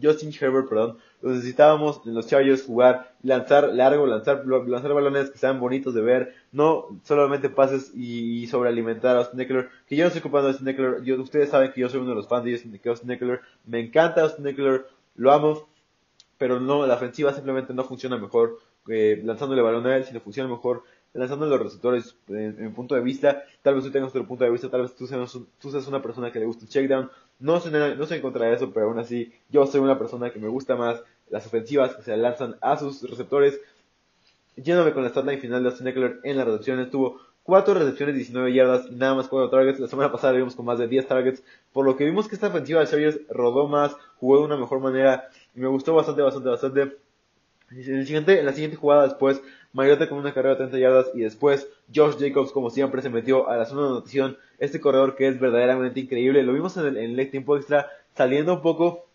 Justin 0.01 0.33
Herbert, 0.39 0.69
perdón, 0.69 0.97
lo 1.21 1.31
necesitábamos 1.31 2.01
en 2.05 2.13
los 2.13 2.27
Chargers 2.27 2.63
jugar, 2.63 3.13
lanzar 3.23 3.73
largo, 3.73 4.07
lanzar, 4.07 4.45
lanzar 4.45 4.93
balones 4.93 5.29
que 5.29 5.37
sean 5.37 5.59
bonitos 5.59 5.93
de 5.93 6.01
ver, 6.01 6.35
no 6.53 6.87
solamente 7.03 7.49
pases 7.49 7.91
y, 7.93 8.47
sobrealimentar 8.47 9.17
a 9.17 9.19
Austin 9.19 9.41
Eckler, 9.41 9.69
que 9.87 9.95
yo 9.97 10.03
no 10.03 10.07
estoy 10.07 10.21
ocupando 10.21 10.47
a 10.47 10.51
Austin 10.51 10.69
Eckler, 10.69 11.03
yo, 11.03 11.21
ustedes 11.21 11.49
saben 11.49 11.73
que 11.73 11.81
yo 11.81 11.89
soy 11.89 11.99
uno 11.99 12.11
de 12.11 12.15
los 12.15 12.27
fans 12.27 12.45
de 12.45 12.53
Austin 12.89 13.11
Eckler, 13.11 13.41
me 13.65 13.79
encanta 13.81 14.21
Austin 14.21 14.47
Eckler, 14.47 14.85
lo 15.15 15.31
amo, 15.33 15.67
pero 16.37 16.59
no, 16.59 16.87
la 16.87 16.95
ofensiva 16.95 17.33
simplemente 17.33 17.73
no 17.73 17.83
funciona 17.83 18.17
mejor 18.17 18.57
eh, 18.87 19.21
lanzándole 19.23 19.61
balón 19.61 19.85
a 19.85 19.97
él, 19.97 20.05
sino 20.05 20.21
funciona 20.21 20.49
mejor 20.49 20.83
lanzando 21.13 21.45
los 21.45 21.59
receptores 21.59 22.15
en, 22.27 22.63
mi 22.63 22.69
punto 22.69 22.95
de 22.95 23.01
vista, 23.01 23.43
tal 23.61 23.75
vez 23.75 23.83
tú 23.83 23.91
tengas 23.91 24.09
otro 24.09 24.25
punto 24.25 24.43
de 24.43 24.49
vista, 24.49 24.69
tal 24.69 24.83
vez 24.83 24.95
tú 24.95 25.07
seas, 25.07 25.37
tú 25.59 25.71
seas 25.71 25.87
una 25.87 26.01
persona 26.01 26.31
que 26.31 26.39
le 26.39 26.45
gusta 26.45 26.65
el 26.65 26.69
checkdown, 26.69 27.09
no 27.39 27.59
sé, 27.59 27.71
no 27.71 28.05
sé 28.05 28.15
en 28.15 28.21
contra 28.21 28.45
de 28.45 28.55
eso, 28.55 28.71
pero 28.71 28.87
aún 28.87 28.99
así 28.99 29.33
yo 29.49 29.65
soy 29.65 29.81
una 29.81 29.97
persona 29.97 30.31
que 30.31 30.39
me 30.39 30.47
gusta 30.47 30.75
más 30.75 31.01
las 31.29 31.45
ofensivas 31.47 31.95
que 31.95 32.03
se 32.03 32.15
lanzan 32.15 32.55
a 32.61 32.77
sus 32.77 33.01
receptores. 33.09 33.59
Yéndome 34.57 34.91
con 34.91 35.03
la 35.03 35.09
statline 35.09 35.39
final 35.39 35.63
de 35.63 35.69
Austin 35.69 35.87
Eckler 35.87 36.19
en 36.23 36.37
las 36.37 36.45
recepciones, 36.45 36.91
tuvo 36.91 37.19
4 37.43 37.73
recepciones, 37.73 38.15
19 38.15 38.53
yardas 38.53 38.91
nada 38.91 39.15
más 39.15 39.27
4 39.27 39.49
targets. 39.49 39.79
La 39.79 39.87
semana 39.87 40.11
pasada 40.11 40.33
vimos 40.33 40.55
con 40.55 40.65
más 40.65 40.77
de 40.77 40.87
10 40.87 41.07
targets, 41.07 41.43
por 41.73 41.85
lo 41.85 41.95
que 41.97 42.05
vimos 42.05 42.27
que 42.27 42.35
esta 42.35 42.47
ofensiva 42.47 42.81
de 42.81 42.87
Chargers 42.87 43.19
rodó 43.29 43.67
más, 43.67 43.95
jugó 44.17 44.39
de 44.39 44.45
una 44.45 44.57
mejor 44.57 44.79
manera 44.79 45.29
y 45.55 45.59
me 45.59 45.67
gustó 45.67 45.95
bastante, 45.95 46.21
bastante, 46.21 46.49
bastante. 46.49 46.81
En, 47.71 47.95
el 47.95 48.05
siguiente, 48.05 48.39
en 48.39 48.45
la 48.45 48.53
siguiente 48.53 48.77
jugada 48.77 49.03
después, 49.03 49.41
Mariota 49.73 50.09
con 50.09 50.17
una 50.17 50.33
carrera 50.33 50.55
de 50.55 50.67
30 50.67 50.77
yardas 50.79 51.11
y 51.13 51.21
después 51.21 51.67
Josh 51.93 52.17
Jacobs 52.19 52.51
como 52.51 52.69
siempre 52.69 53.01
se 53.01 53.09
metió 53.09 53.49
a 53.49 53.57
la 53.57 53.65
zona 53.65 53.81
de 53.81 53.87
anotación. 53.87 54.37
Este 54.59 54.79
corredor 54.79 55.15
que 55.15 55.27
es 55.27 55.39
verdaderamente 55.39 55.99
increíble. 55.99 56.43
Lo 56.43 56.53
vimos 56.53 56.75
en 56.77 56.85
el, 56.87 56.97
en 56.97 57.19
el 57.19 57.31
tiempo 57.31 57.57
extra 57.57 57.89
saliendo 58.15 58.55
un 58.55 58.61
poco 58.61 59.05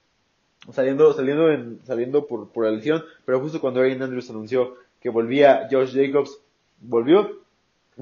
saliendo, 0.72 1.12
saliendo, 1.12 1.50
en, 1.50 1.80
saliendo 1.84 2.26
por, 2.26 2.48
por 2.48 2.64
la 2.64 2.70
lesión, 2.70 3.04
pero 3.24 3.40
justo 3.40 3.60
cuando 3.60 3.80
Aaron 3.80 4.02
Andrews 4.02 4.30
anunció 4.30 4.76
que 5.00 5.10
volvía 5.10 5.68
Josh 5.70 5.94
Jacobs, 5.94 6.40
volvió, 6.80 7.40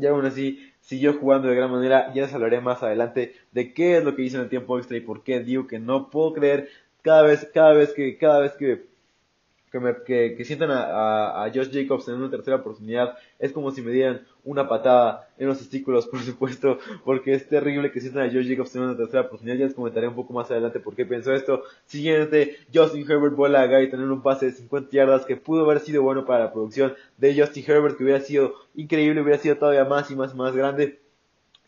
y 0.00 0.06
aún 0.06 0.24
así 0.24 0.72
siguió 0.80 1.14
jugando 1.14 1.48
de 1.48 1.54
gran 1.54 1.70
manera, 1.70 2.12
ya 2.14 2.22
les 2.22 2.34
hablaré 2.34 2.60
más 2.60 2.82
adelante 2.82 3.34
de 3.52 3.72
qué 3.72 3.98
es 3.98 4.04
lo 4.04 4.14
que 4.14 4.22
hizo 4.22 4.36
en 4.36 4.44
el 4.44 4.48
tiempo 4.48 4.78
extra 4.78 4.96
y 4.96 5.00
por 5.00 5.22
qué 5.22 5.40
digo 5.40 5.66
que 5.66 5.78
no 5.78 6.10
puedo 6.10 6.32
creer 6.32 6.68
cada 7.02 7.22
vez, 7.22 7.48
cada 7.52 7.72
vez 7.72 7.92
que, 7.92 8.16
cada 8.16 8.40
vez 8.40 8.52
que 8.52 8.84
que, 9.74 9.80
me, 9.80 9.94
que, 10.06 10.36
que 10.36 10.44
sientan 10.44 10.70
a, 10.70 11.42
a, 11.42 11.50
Josh 11.52 11.72
Jacobs 11.72 12.06
en 12.06 12.14
una 12.14 12.30
tercera 12.30 12.58
oportunidad 12.58 13.18
es 13.40 13.50
como 13.50 13.72
si 13.72 13.82
me 13.82 13.90
dieran 13.90 14.24
una 14.44 14.69
patada 14.69 15.28
en 15.36 15.48
los 15.48 15.58
testículos, 15.58 16.06
por 16.12 16.20
supuesto, 16.20 16.78
porque 17.04 17.34
es 17.34 17.48
terrible 17.48 17.90
que 17.90 18.00
sientan 18.00 18.28
a 18.28 18.32
Josh 18.32 18.48
Jacobs 18.48 18.76
en 18.76 18.82
una 18.82 18.96
tercera 18.96 19.22
oportunidad. 19.22 19.56
Ya 19.56 19.64
les 19.64 19.74
comentaré 19.74 20.06
un 20.06 20.14
poco 20.14 20.32
más 20.32 20.48
adelante 20.48 20.78
por 20.78 20.94
qué 20.94 21.04
pienso 21.04 21.32
esto. 21.32 21.64
Siguiente, 21.86 22.56
Justin 22.72 23.10
Herbert 23.10 23.34
vuela 23.34 23.62
a 23.62 23.66
Gary 23.66 23.90
tener 23.90 24.08
un 24.08 24.22
pase 24.22 24.46
de 24.46 24.52
50 24.52 24.93
yardas 24.93 25.24
que 25.24 25.34
pudo 25.34 25.64
haber 25.64 25.81
sido 25.81 26.04
bueno 26.04 26.24
para 26.24 26.44
la 26.44 26.52
producción 26.52 26.94
de 27.19 27.36
Justin 27.36 27.64
Herbert, 27.66 27.96
que 27.96 28.04
hubiera 28.04 28.20
sido 28.20 28.54
increíble, 28.76 29.22
hubiera 29.22 29.40
sido 29.40 29.56
todavía 29.56 29.84
más 29.86 30.08
y 30.08 30.14
más 30.14 30.36
más 30.36 30.54
grande. 30.54 31.04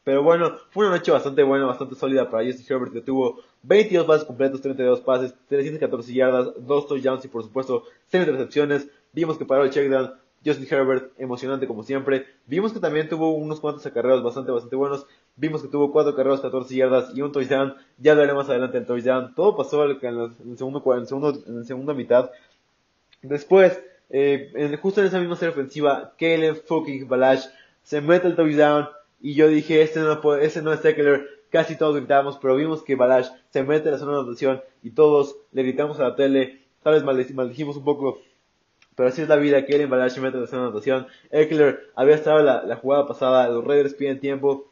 Pero 0.07 0.23
bueno, 0.23 0.53
fue 0.71 0.87
una 0.87 0.99
noche 0.99 1.11
bastante 1.11 1.43
buena, 1.43 1.65
bastante 1.65 1.97
sólida 1.97 2.31
para 2.31 2.45
Justin 2.47 2.65
Herbert, 2.69 2.93
que 2.93 3.01
tuvo 3.01 3.41
22 3.65 4.07
pases 4.07 4.25
completos, 4.25 4.61
32 4.61 5.01
pases, 5.01 5.35
314 5.49 6.15
yardas, 6.15 6.53
2 6.65 6.87
touchdowns 6.87 7.25
y 7.25 7.29
por 7.29 7.43
supuesto 7.43 7.83
6 8.07 8.23
intercepciones. 8.23 8.87
Vimos 9.13 9.37
que 9.37 9.45
paró 9.45 9.65
el 9.65 9.71
checkdown. 9.71 10.15
Justin 10.45 10.69
Herbert, 10.71 11.11
emocionante 11.19 11.67
como 11.67 11.83
siempre. 11.83 12.25
Vimos 12.47 12.73
que 12.73 12.79
también 12.79 13.09
tuvo 13.09 13.33
unos 13.33 13.59
cuantos 13.59 13.85
acarreos 13.85 14.23
bastante, 14.23 14.53
bastante 14.53 14.77
buenos. 14.77 15.07
Vimos 15.35 15.61
que 15.61 15.67
tuvo 15.67 15.91
4 15.91 16.15
carreras, 16.15 16.41
14 16.41 16.77
yardas 16.77 17.11
y 17.13 17.23
un 17.23 17.33
touchdown. 17.33 17.75
Ya 17.99 18.13
hablaré 18.13 18.33
más 18.33 18.49
adelante 18.49 18.79
del 18.79 18.87
touchdown. 18.87 19.35
Todo 19.35 19.57
pasó 19.57 19.91
en, 19.91 19.91
el 19.91 20.57
segundo, 20.57 20.85
en, 20.95 21.07
segundo, 21.09 21.43
en 21.49 21.59
la 21.59 21.65
segunda 21.65 21.95
mitad. 21.95 22.31
Después, 23.23 23.83
eh, 24.11 24.79
justo 24.81 25.01
en 25.01 25.09
esa 25.09 25.19
misma 25.19 25.35
serie 25.35 25.53
ofensiva, 25.53 26.13
Caleb 26.17 26.63
fucking 26.65 27.09
Balash 27.09 27.47
se 27.83 28.01
mete 28.01 28.29
el 28.29 28.37
touchdown. 28.37 28.87
Y 29.21 29.35
yo 29.35 29.49
dije, 29.49 29.83
este 29.83 30.01
no, 30.01 30.21
puede, 30.21 30.45
este 30.45 30.63
no 30.63 30.73
es 30.73 30.85
Eckler 30.85 31.37
casi 31.51 31.77
todos 31.77 31.97
gritábamos, 31.97 32.39
pero 32.39 32.57
vimos 32.57 32.83
que 32.83 32.97
Balash 32.97 33.29
se 33.51 33.63
mete 33.63 33.89
en 33.89 33.93
la 33.93 33.99
zona 33.99 34.13
de 34.13 34.19
anotación 34.19 34.63
y 34.83 34.91
todos 34.91 35.37
le 35.53 35.63
gritamos 35.63 35.99
a 36.01 36.05
la 36.05 36.17
tele, 36.17 36.61
tal 36.83 36.95
vez 36.95 37.33
maldijimos 37.35 37.77
un 37.77 37.85
poco, 37.85 38.21
pero 38.95 39.09
así 39.09 39.23
es 39.23 39.29
la 39.29 39.37
vida, 39.37 39.65
que 39.65 39.81
en 39.81 39.91
Balash 39.91 40.13
se 40.13 40.21
mete 40.21 40.37
en 40.37 40.43
la 40.43 40.49
zona 40.49 40.63
de 40.63 40.69
anotación. 40.69 41.07
Eckler 41.31 41.91
había 41.95 42.15
estado 42.15 42.43
la, 42.43 42.77
jugada 42.77 43.07
pasada, 43.07 43.49
los 43.49 43.65
Raiders 43.65 43.95
piden 43.95 44.21
tiempo 44.21 44.71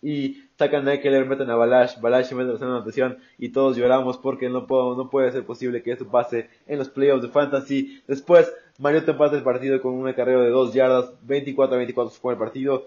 y 0.00 0.42
sacan 0.58 0.86
a 0.88 0.94
Eckler, 0.94 1.26
meten 1.26 1.50
a 1.50 1.56
Balash, 1.56 2.00
Balash 2.00 2.26
se 2.26 2.34
mete 2.34 2.48
en 2.48 2.52
la 2.54 2.58
zona 2.58 2.70
de 2.72 2.76
anotación 2.78 3.18
y 3.38 3.50
todos 3.50 3.76
lloramos 3.76 4.18
porque 4.18 4.48
no, 4.48 4.66
puedo, 4.66 4.96
no 4.96 5.10
puede 5.10 5.30
ser 5.32 5.44
posible 5.44 5.82
que 5.82 5.92
esto 5.92 6.08
pase 6.08 6.50
en 6.66 6.78
los 6.78 6.88
playoffs 6.88 7.22
de 7.22 7.28
Fantasy. 7.28 8.02
Después, 8.06 8.52
Mario 8.78 9.04
te 9.04 9.12
empata 9.12 9.36
el 9.36 9.42
partido 9.42 9.80
con 9.80 9.94
un 9.94 10.08
acarreo 10.08 10.40
de 10.40 10.50
2 10.50 10.74
yardas, 10.74 11.12
24 11.22 11.74
a 11.74 11.78
24 11.78 12.10
fue 12.20 12.32
el 12.32 12.38
partido. 12.38 12.86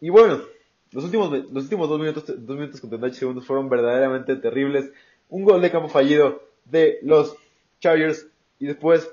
Y 0.00 0.08
bueno, 0.10 0.40
los 0.92 1.04
últimos, 1.04 1.30
los 1.30 1.64
últimos 1.64 1.88
dos 1.88 2.00
minutos, 2.00 2.24
dos 2.26 2.56
minutos 2.56 2.80
con 2.80 2.90
38 2.90 3.18
segundos 3.18 3.46
fueron 3.46 3.68
verdaderamente 3.68 4.36
terribles. 4.36 4.90
Un 5.28 5.44
gol 5.44 5.60
de 5.60 5.70
campo 5.70 5.88
fallido 5.88 6.42
de 6.64 6.98
los 7.02 7.36
Chargers 7.80 8.26
y 8.58 8.66
después 8.66 9.10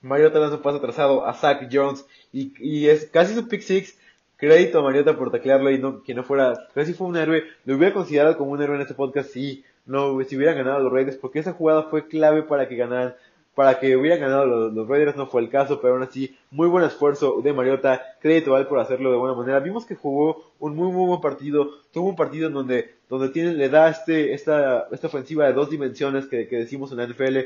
Mariota 0.00 0.38
lanza 0.38 0.56
un 0.56 0.62
paso 0.62 0.78
atrasado 0.78 1.26
a 1.26 1.34
Zach 1.34 1.68
Jones 1.72 2.04
y, 2.32 2.52
y 2.58 2.88
es 2.88 3.06
casi 3.06 3.34
su 3.34 3.48
pick 3.48 3.62
six. 3.62 3.98
Crédito 4.36 4.78
a 4.78 4.82
Mariota 4.82 5.18
por 5.18 5.32
taclearlo 5.32 5.68
y 5.72 5.78
no, 5.78 6.04
que 6.04 6.14
no 6.14 6.22
fuera, 6.22 6.68
casi 6.72 6.92
fue 6.92 7.08
un 7.08 7.16
héroe. 7.16 7.42
Lo 7.64 7.76
hubiera 7.76 7.92
considerado 7.92 8.36
como 8.38 8.52
un 8.52 8.62
héroe 8.62 8.76
en 8.76 8.82
este 8.82 8.94
podcast 8.94 9.30
si 9.30 9.64
no, 9.84 10.22
si 10.22 10.36
hubieran 10.36 10.56
ganado 10.56 10.78
los 10.80 10.92
Raiders 10.92 11.16
porque 11.16 11.40
esa 11.40 11.54
jugada 11.54 11.84
fue 11.84 12.06
clave 12.06 12.42
para 12.44 12.68
que 12.68 12.76
ganaran 12.76 13.16
para 13.58 13.80
que 13.80 13.96
hubieran 13.96 14.20
ganado 14.20 14.46
los, 14.46 14.86
Raiders, 14.86 15.16
no 15.16 15.26
fue 15.26 15.42
el 15.42 15.50
caso, 15.50 15.80
pero 15.80 15.94
aún 15.94 16.04
así, 16.04 16.32
muy 16.52 16.68
buen 16.68 16.84
esfuerzo 16.84 17.40
de 17.42 17.52
Mariota, 17.52 18.00
crédito 18.20 18.54
a 18.54 18.60
él 18.60 18.68
por 18.68 18.78
hacerlo 18.78 19.10
de 19.10 19.16
buena 19.16 19.34
manera. 19.34 19.58
Vimos 19.58 19.84
que 19.84 19.96
jugó 19.96 20.52
un 20.60 20.76
muy, 20.76 20.92
muy 20.92 21.08
buen 21.08 21.20
partido, 21.20 21.68
tuvo 21.92 22.08
un 22.08 22.14
partido 22.14 22.46
en 22.46 22.54
donde, 22.54 22.94
donde 23.08 23.30
tiene, 23.30 23.54
le 23.54 23.68
da 23.68 23.88
este, 23.88 24.32
esta, 24.32 24.86
esta 24.92 25.08
ofensiva 25.08 25.44
de 25.44 25.54
dos 25.54 25.70
dimensiones 25.70 26.26
que, 26.26 26.46
que 26.46 26.54
decimos 26.54 26.92
en 26.92 26.98
la 26.98 27.08
NFL, 27.08 27.36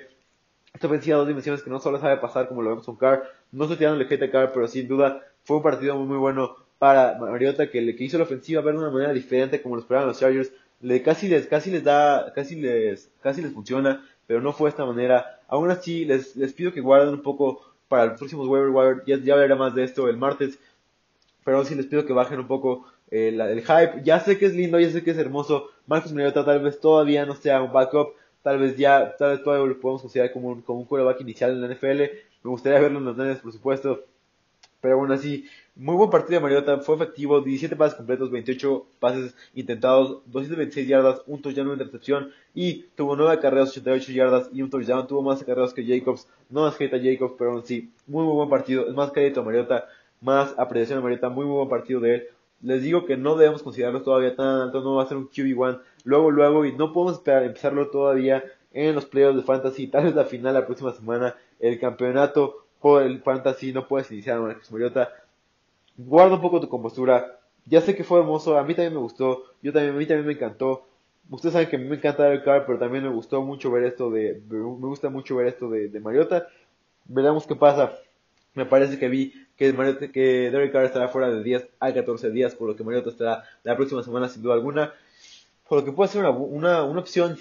esta 0.75 0.87
ofensiva 0.87 1.16
dos 1.16 1.28
dimensiones 1.28 1.62
que 1.62 1.71
no 1.71 1.81
solo 1.81 1.99
sabe 1.99 2.19
pasar 2.19 2.47
como 2.47 2.61
lo 2.61 2.69
vemos 2.69 2.85
con 2.85 2.97
Carr, 2.97 3.23
no 3.50 3.64
estoy 3.64 3.78
tirando 3.78 3.99
el 3.99 4.07
hate 4.07 4.25
a 4.25 4.31
Carr, 4.31 4.52
pero 4.52 4.69
sin 4.69 4.87
duda 4.87 5.23
fue 5.45 5.57
un 5.57 5.62
partido 5.62 5.97
muy, 5.97 6.09
muy 6.09 6.19
bueno 6.19 6.57
para 6.78 7.16
Mariota 7.19 7.71
que, 7.71 7.81
le, 7.81 7.97
que 7.97 8.04
hizo 8.04 8.19
la 8.19 8.25
ofensiva 8.25 8.61
ver 8.61 8.75
de 8.75 8.81
una 8.81 8.90
manera 8.90 9.14
diferente 9.14 9.62
como 9.62 9.76
lo 9.76 9.81
esperaban 9.81 10.09
los 10.09 10.21
Chargers, 10.21 10.52
le, 10.83 11.00
casi 11.02 11.28
les, 11.28 11.47
casi 11.47 11.71
les 11.71 11.83
da, 11.83 12.35
casi 12.35 12.57
les, 12.57 13.09
casi 13.23 13.40
les 13.40 13.54
funciona, 13.54 14.04
pero 14.26 14.40
no 14.40 14.52
fue 14.52 14.66
de 14.66 14.71
esta 14.71 14.85
manera. 14.85 15.40
Aún 15.52 15.71
así, 15.71 16.06
les, 16.06 16.35
les 16.35 16.54
pido 16.54 16.73
que 16.73 16.80
guarden 16.80 17.11
un 17.11 17.21
poco 17.21 17.61
para 17.87 18.04
el 18.04 18.14
próximo 18.14 18.44
waiver 18.44 18.71
wire, 18.71 19.02
ya, 19.06 19.23
ya 19.23 19.35
hablaré 19.35 19.54
más 19.54 19.75
de 19.75 19.85
esto 19.85 20.09
el 20.09 20.16
martes, 20.16 20.59
pero 21.44 21.59
aún 21.59 21.66
sí 21.66 21.75
les 21.75 21.85
pido 21.85 22.06
que 22.06 22.14
bajen 22.14 22.40
un 22.40 22.47
poco 22.47 22.87
eh, 23.11 23.28
el 23.28 23.61
hype. 23.61 24.02
Ya 24.02 24.18
sé 24.18 24.38
que 24.38 24.47
es 24.47 24.54
lindo, 24.54 24.80
ya 24.80 24.88
sé 24.88 25.04
que 25.04 25.11
es 25.11 25.18
hermoso. 25.18 25.68
Marcus 25.87 26.14
Mariota 26.14 26.42
tal 26.42 26.62
vez 26.62 26.80
todavía 26.80 27.26
no 27.26 27.35
sea 27.35 27.61
un 27.61 27.71
backup, 27.71 28.14
tal 28.42 28.61
vez 28.61 28.78
ya, 28.78 29.14
tal 29.18 29.32
vez 29.32 29.44
todavía 29.44 29.66
lo 29.66 29.78
podemos 29.78 30.00
considerar 30.00 30.32
como 30.32 30.49
un, 30.49 30.62
como 30.62 30.78
un 30.78 30.87
quarterback 30.87 31.21
inicial 31.21 31.50
en 31.50 31.61
la 31.61 31.68
NFL. 31.68 32.00
Me 32.44 32.50
gustaría 32.50 32.80
verlo 32.80 33.00
en 33.00 33.04
los 33.04 33.18
Niners, 33.18 33.40
por 33.40 33.52
supuesto. 33.52 34.04
Pero 34.80 34.94
aún 34.94 35.12
así, 35.12 35.44
muy 35.75 35.97
buen 35.97 36.11
partido 36.11 36.38
de 36.38 36.43
Mariota, 36.43 36.79
fue 36.81 36.97
efectivo, 36.97 37.41
17 37.41 37.76
pases 37.76 37.95
completos, 37.95 38.31
28 38.31 38.87
pases 39.00 39.35
intentados, 39.55 40.21
226 40.26 40.87
yardas, 40.87 41.23
un 41.26 41.41
touchdown, 41.41 41.69
una 41.69 41.83
intercepción 41.83 42.31
y 42.55 42.83
tuvo 42.95 43.17
9 43.17 43.41
carreras, 43.41 43.71
88 43.71 44.12
yardas 44.12 44.50
y 44.52 44.61
un 44.61 44.69
touchdown, 44.69 45.07
tuvo 45.07 45.23
más 45.23 45.43
carreras 45.43 45.73
que 45.73 45.87
Jacobs, 45.87 46.29
no 46.50 46.62
más 46.62 46.76
crédito 46.76 46.97
a 46.97 47.00
Jacobs, 47.00 47.35
pero 47.38 47.52
aún 47.52 47.64
sí, 47.64 47.91
muy 48.07 48.25
muy 48.25 48.35
buen 48.35 48.50
partido, 48.50 48.87
es 48.87 48.95
más 48.95 49.12
crédito 49.12 49.41
a 49.41 49.45
Mariota, 49.45 49.88
más 50.21 50.55
apreciación 50.59 50.99
a 50.99 51.02
Mariota, 51.02 51.31
muy 51.31 51.47
muy 51.47 51.57
buen 51.57 51.69
partido 51.69 52.00
de 52.00 52.14
él. 52.17 52.29
Les 52.61 52.83
digo 52.83 53.07
que 53.07 53.17
no 53.17 53.37
debemos 53.37 53.62
considerarlo 53.62 54.02
todavía 54.02 54.37
tan 54.37 54.47
alto, 54.47 54.83
no 54.83 54.97
va 54.97 55.05
a 55.05 55.07
ser 55.07 55.17
un 55.17 55.29
QB1 55.29 55.81
luego 56.05 56.31
luego 56.31 56.64
y 56.64 56.73
no 56.73 56.93
podemos 56.93 57.23
empezarlo 57.26 57.88
todavía 57.91 58.45
en 58.73 58.95
los 58.95 59.07
playoffs 59.07 59.37
de 59.37 59.43
Fantasy, 59.43 59.87
tal 59.88 60.05
vez 60.05 60.14
la 60.14 60.25
final 60.25 60.55
la 60.55 60.67
próxima 60.67 60.93
semana, 60.93 61.35
el 61.59 61.81
campeonato 61.81 62.62
por 62.83 63.05
el 63.05 63.23
fantasy, 63.23 63.73
no 63.73 63.87
puedes 63.87 64.11
iniciar 64.11 64.41
una 64.41 64.59
Mariota. 64.71 65.12
Guarda 65.97 66.35
un 66.37 66.41
poco 66.41 66.61
tu 66.61 66.69
compostura. 66.69 67.39
Ya 67.67 67.81
sé 67.81 67.95
que 67.95 68.05
fue 68.05 68.19
hermoso, 68.21 68.59
a 68.59 68.65
mí 68.65 68.75
también 68.75 68.95
me 68.95 69.01
gustó, 69.01 69.45
yo 69.63 69.73
también, 69.73 69.95
a 69.95 69.99
mí 69.99 70.07
también 70.07 70.27
me 70.27 70.33
encantó. 70.33 70.89
Ustedes 71.31 71.53
saben 71.53 71.69
que 71.69 71.77
a 71.77 71.79
me 71.79 71.97
encanta 71.97 72.33
el 72.33 72.43
car, 72.43 72.67
pero 72.67 72.79
también 72.79 73.05
me 73.05 73.11
gustó 73.11 73.43
mucho 73.43 73.71
ver 73.71 73.85
esto 73.85 74.11
de, 74.11 74.43
me 74.49 74.87
gusta 74.89 75.11
mucho 75.11 75.37
ver 75.37 75.47
esto 75.47 75.71
de, 75.71 75.89
de 75.89 76.01
Mariota. 76.01 76.49
Veremos 77.05 77.47
qué 77.47 77.55
pasa. 77.55 77.93
Me 78.55 78.67
parece 78.67 78.99
que 78.99 79.09
vi 79.09 79.33
que, 79.57 79.73
Mariota, 79.73 80.11
que 80.11 80.51
Derek 80.51 80.73
Carr 80.73 80.85
estará 80.85 81.09
fuera 81.09 81.31
de 81.31 81.43
10 81.43 81.69
a 81.79 81.93
14 81.93 82.31
días, 82.31 82.55
por 82.55 82.69
lo 82.69 82.77
que 82.77 82.85
Mariota 82.85 83.11
estará 83.11 83.45
la 83.63 83.77
próxima 83.77 84.03
semana 84.03 84.29
sin 84.29 84.43
duda 84.43 84.55
alguna. 84.55 84.93
Por 85.69 85.79
lo 85.79 85.85
que 85.85 85.93
puede 85.93 86.11
ser 86.11 86.23
una, 86.23 86.31
una, 86.31 86.83
una 86.83 87.01
opción 87.01 87.39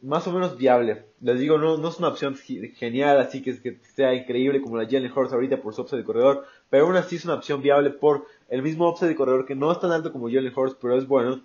más 0.00 0.26
o 0.26 0.32
menos 0.32 0.56
viable. 0.56 1.04
Les 1.20 1.40
digo, 1.40 1.58
no, 1.58 1.76
no 1.76 1.88
es 1.88 1.98
una 1.98 2.08
opción 2.08 2.36
genial, 2.36 3.18
así 3.18 3.42
que, 3.42 3.60
que 3.60 3.80
sea 3.94 4.14
increíble 4.14 4.60
como 4.60 4.76
la 4.76 4.84
Jalen 4.84 5.12
Hurts 5.12 5.32
ahorita 5.32 5.60
por 5.60 5.74
su 5.74 5.82
upside 5.82 5.98
de 5.98 6.04
corredor, 6.04 6.46
pero 6.70 6.86
aún 6.86 6.96
así 6.96 7.16
es 7.16 7.24
una 7.24 7.34
opción 7.34 7.62
viable 7.62 7.90
por 7.90 8.26
el 8.48 8.62
mismo 8.62 8.88
upside 8.88 9.08
de 9.08 9.16
corredor 9.16 9.46
que 9.46 9.54
no 9.54 9.72
es 9.72 9.80
tan 9.80 9.90
alto 9.90 10.12
como 10.12 10.28
Jalen 10.28 10.52
Hurts, 10.54 10.76
pero 10.80 10.96
es 10.96 11.06
bueno, 11.06 11.42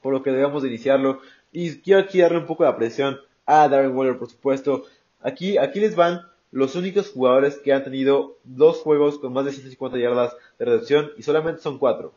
por 0.00 0.12
lo 0.12 0.22
que 0.22 0.30
debemos 0.30 0.62
de 0.62 0.68
iniciarlo. 0.68 1.20
Y 1.50 1.76
quiero 1.80 2.00
aquí 2.00 2.20
darle 2.20 2.38
un 2.38 2.46
poco 2.46 2.64
de 2.64 2.72
presión 2.74 3.18
a 3.46 3.68
Darren 3.68 3.96
Waller, 3.96 4.18
por 4.18 4.28
supuesto. 4.28 4.84
Aquí, 5.20 5.58
aquí 5.58 5.80
les 5.80 5.94
van 5.94 6.22
los 6.50 6.74
únicos 6.74 7.10
jugadores 7.10 7.58
que 7.58 7.72
han 7.72 7.84
tenido 7.84 8.38
dos 8.44 8.78
juegos 8.78 9.18
con 9.18 9.32
más 9.32 9.44
de 9.44 9.52
150 9.52 9.98
yardas 9.98 10.36
de 10.58 10.64
recepción 10.64 11.10
y 11.16 11.22
solamente 11.22 11.62
son 11.62 11.78
cuatro. 11.78 12.14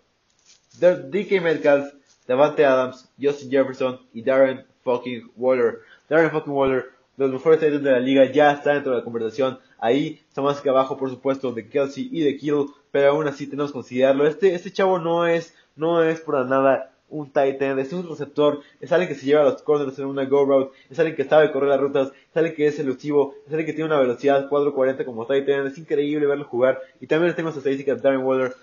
DK 0.80 1.42
Metcalf, 1.42 1.94
Davante 2.28 2.66
Adams, 2.66 3.10
Justin 3.22 3.50
Jefferson 3.50 4.02
y 4.14 4.24
Darren 4.24 4.66
fucking 4.86 5.32
Waller. 5.36 5.82
Darren 6.08 6.32
fucking 6.32 6.54
Waller, 6.54 6.86
de 7.18 7.26
los 7.26 7.34
mejores 7.34 7.60
de 7.60 7.92
la 7.92 8.00
liga, 8.00 8.32
ya 8.32 8.54
está 8.54 8.74
dentro 8.74 8.94
de 8.94 9.00
la 9.00 9.04
conversación. 9.04 9.60
Ahí 9.80 10.22
está 10.30 10.42
más 10.42 10.62
que 10.62 10.70
abajo, 10.70 10.96
por 10.96 11.10
supuesto, 11.10 11.52
de 11.52 11.68
Kelsey 11.68 12.08
y 12.12 12.22
de 12.22 12.38
Kittle, 12.38 12.68
pero 12.92 13.10
aún 13.10 13.28
así 13.28 13.48
tenemos 13.48 13.72
que 13.72 13.80
considerarlo. 13.80 14.26
Este, 14.26 14.54
este 14.54 14.72
chavo 14.72 15.00
no 15.00 15.28
es, 15.28 15.54
no 15.76 16.02
es 16.04 16.22
por 16.22 16.46
nada 16.46 16.92
un 17.10 17.32
tight 17.32 17.62
end, 17.62 17.80
es 17.80 17.94
un 17.94 18.08
receptor, 18.08 18.62
es 18.82 18.92
alguien 18.92 19.10
que 19.10 19.16
se 19.16 19.26
lleva 19.26 19.42
a 19.42 19.46
los 19.46 19.62
corners 19.62 19.98
en 20.00 20.06
una 20.06 20.26
go 20.26 20.44
route, 20.44 20.76
es 20.90 20.98
alguien 20.98 21.16
que 21.16 21.24
sabe 21.24 21.52
correr 21.52 21.70
las 21.70 21.80
rutas, 21.80 22.12
es 22.30 22.38
alguien 22.38 22.56
que 22.56 22.68
es 22.68 22.80
elusivo, 22.80 23.36
es 23.46 23.54
alguien 23.54 23.68
que 23.68 23.74
tiene 23.74 23.90
una 23.90 24.00
velocidad 24.00 24.50
4.40 24.50 25.06
como 25.06 25.26
tight 25.26 25.48
end, 25.48 25.68
es 25.68 25.78
increíble 25.78 26.26
verlo 26.26 26.46
jugar. 26.46 26.82
Y 27.00 27.08
también 27.08 27.36
tengo 27.36 27.50
esta 27.50 27.60
estadística 27.60 27.96
de 27.96 28.02
Darren 28.02 28.24
Waller, 28.24 28.56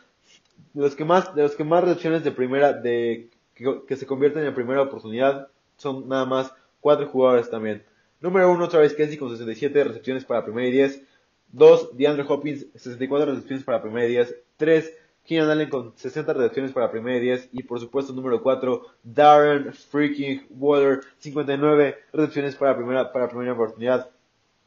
de 0.72 0.82
los 0.82 0.96
que 0.96 1.04
más, 1.04 1.34
de 1.34 1.42
los 1.42 1.54
que 1.54 1.64
más 1.64 1.84
recepciones 1.84 2.24
de 2.24 2.32
primera, 2.32 2.72
de, 2.72 3.28
que, 3.54 3.82
que 3.86 3.96
se 3.96 4.06
convierten 4.06 4.44
en 4.44 4.54
primera 4.54 4.82
oportunidad, 4.82 5.48
son 5.82 6.08
nada 6.08 6.24
más 6.24 6.54
cuatro 6.80 7.06
jugadores 7.06 7.50
también. 7.50 7.82
Número 8.20 8.50
uno, 8.52 8.68
Travis 8.68 8.94
Kelsey 8.94 9.18
con 9.18 9.30
67 9.30 9.84
recepciones 9.84 10.24
para 10.24 10.44
primera 10.44 10.68
y 10.68 10.72
10. 10.72 11.02
Dos, 11.50 11.96
DeAndre 11.96 12.24
Hopkins, 12.26 12.66
64 12.74 13.32
recepciones 13.32 13.64
para 13.64 13.82
primera 13.82 14.06
y 14.06 14.10
10. 14.12 14.34
Tres, 14.56 14.94
Keenan 15.26 15.50
Allen 15.50 15.68
con 15.68 15.92
60 15.96 16.32
recepciones 16.32 16.72
para 16.72 16.90
primera 16.90 17.18
y 17.18 17.20
10. 17.20 17.48
Y 17.52 17.64
por 17.64 17.80
supuesto, 17.80 18.12
número 18.12 18.40
4, 18.40 18.86
Darren 19.02 19.72
freaking 19.72 20.46
Waller, 20.50 21.00
59 21.18 21.98
recepciones 22.12 22.54
para 22.54 22.76
primera, 22.76 23.12
para 23.12 23.28
primera 23.28 23.52
oportunidad. 23.52 24.08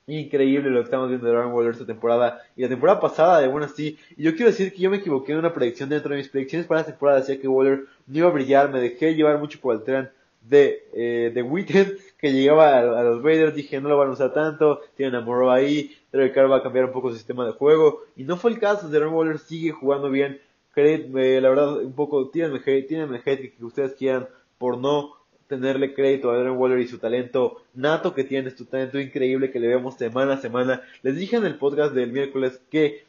Increíble 0.07 0.69
lo 0.69 0.81
que 0.81 0.84
estamos 0.84 1.07
viendo 1.07 1.25
de 1.25 1.34
Darren 1.34 1.53
Waller 1.53 1.72
esta 1.72 1.86
temporada. 1.86 2.41
Y 2.57 2.62
la 2.62 2.69
temporada 2.69 3.00
pasada, 3.00 3.39
de 3.39 3.48
bueno, 3.48 3.69
sí. 3.69 3.98
Y 4.17 4.24
yo 4.24 4.36
quiero 4.36 4.51
decir 4.51 4.74
que 4.74 4.81
yo 4.81 4.91
me 4.91 4.98
equivoqué 4.98 5.31
en 5.31 5.39
una 5.39 5.53
predicción 5.53 5.88
dentro 5.88 6.12
de 6.12 6.17
mis 6.17 6.29
predicciones 6.29 6.67
para 6.67 6.81
esta 6.81 6.91
temporada. 6.91 7.22
Decía 7.22 7.39
que 7.39 7.48
Waller 7.48 7.86
no 8.05 8.17
iba 8.17 8.27
a 8.27 8.34
brillar. 8.34 8.69
Me 8.69 8.81
dejé 8.81 9.15
llevar 9.15 9.39
mucho 9.39 9.62
por 9.62 9.75
el 9.75 9.84
tren 9.84 10.10
de, 10.47 10.87
eh, 10.93 11.31
de 11.33 11.41
Weekend 11.41 11.97
que 12.19 12.31
llegaba 12.31 12.79
a, 12.79 13.03
los 13.03 13.23
Raiders, 13.23 13.55
dije 13.55 13.81
no 13.81 13.89
lo 13.89 13.97
van 13.97 14.09
a 14.09 14.13
usar 14.13 14.33
tanto, 14.33 14.81
tienen 14.95 15.15
a 15.15 15.21
Morrow 15.21 15.49
ahí, 15.49 15.95
Derek 16.11 16.33
Carr 16.33 16.51
va 16.51 16.57
a 16.57 16.63
cambiar 16.63 16.85
un 16.85 16.91
poco 16.91 17.09
su 17.09 17.17
sistema 17.17 17.45
de 17.45 17.51
juego, 17.53 18.03
y 18.15 18.23
no 18.23 18.37
fue 18.37 18.51
el 18.51 18.59
caso, 18.59 18.89
Darren 18.89 19.13
Waller 19.13 19.39
sigue 19.39 19.71
jugando 19.71 20.09
bien, 20.09 20.39
crédito, 20.73 21.17
la 21.17 21.49
verdad, 21.49 21.77
un 21.77 21.93
poco, 21.93 22.29
tírenme 22.29 22.59
tírenme 22.59 23.21
hate 23.25 23.55
que, 23.55 23.65
ustedes 23.65 23.93
quieran 23.93 24.27
por 24.57 24.77
no 24.77 25.13
tenerle 25.47 25.93
crédito 25.93 26.31
a 26.31 26.37
Darren 26.37 26.57
Waller 26.57 26.79
y 26.79 26.87
su 26.87 26.97
talento 26.97 27.63
nato 27.73 28.13
que 28.13 28.23
tiene, 28.23 28.51
su 28.51 28.65
talento 28.65 28.99
increíble 28.99 29.51
que 29.51 29.59
le 29.59 29.67
vemos 29.67 29.95
semana 29.95 30.33
a 30.33 30.37
semana. 30.37 30.81
Les 31.03 31.15
dije 31.15 31.35
en 31.35 31.45
el 31.45 31.57
podcast 31.57 31.93
del 31.93 32.11
miércoles 32.11 32.59
que 32.71 33.05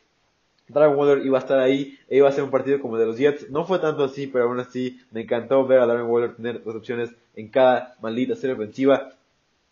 Darren 0.68 0.96
Waller 0.96 1.24
iba 1.24 1.38
a 1.38 1.40
estar 1.40 1.58
ahí 1.58 1.98
e 2.08 2.18
iba 2.18 2.28
a 2.28 2.32
ser 2.32 2.44
un 2.44 2.50
partido 2.50 2.80
como 2.80 2.98
de 2.98 3.06
los 3.06 3.16
Jets. 3.16 3.50
No 3.50 3.64
fue 3.64 3.78
tanto 3.78 4.04
así, 4.04 4.26
pero 4.26 4.44
aún 4.44 4.60
así 4.60 5.00
me 5.12 5.22
encantó 5.22 5.66
ver 5.66 5.80
a 5.80 5.86
Darren 5.86 6.06
Waller 6.06 6.34
tener 6.34 6.62
recepciones 6.64 7.14
en 7.36 7.48
cada 7.48 7.94
maldita 8.00 8.34
serie 8.34 8.54
ofensiva. 8.54 9.12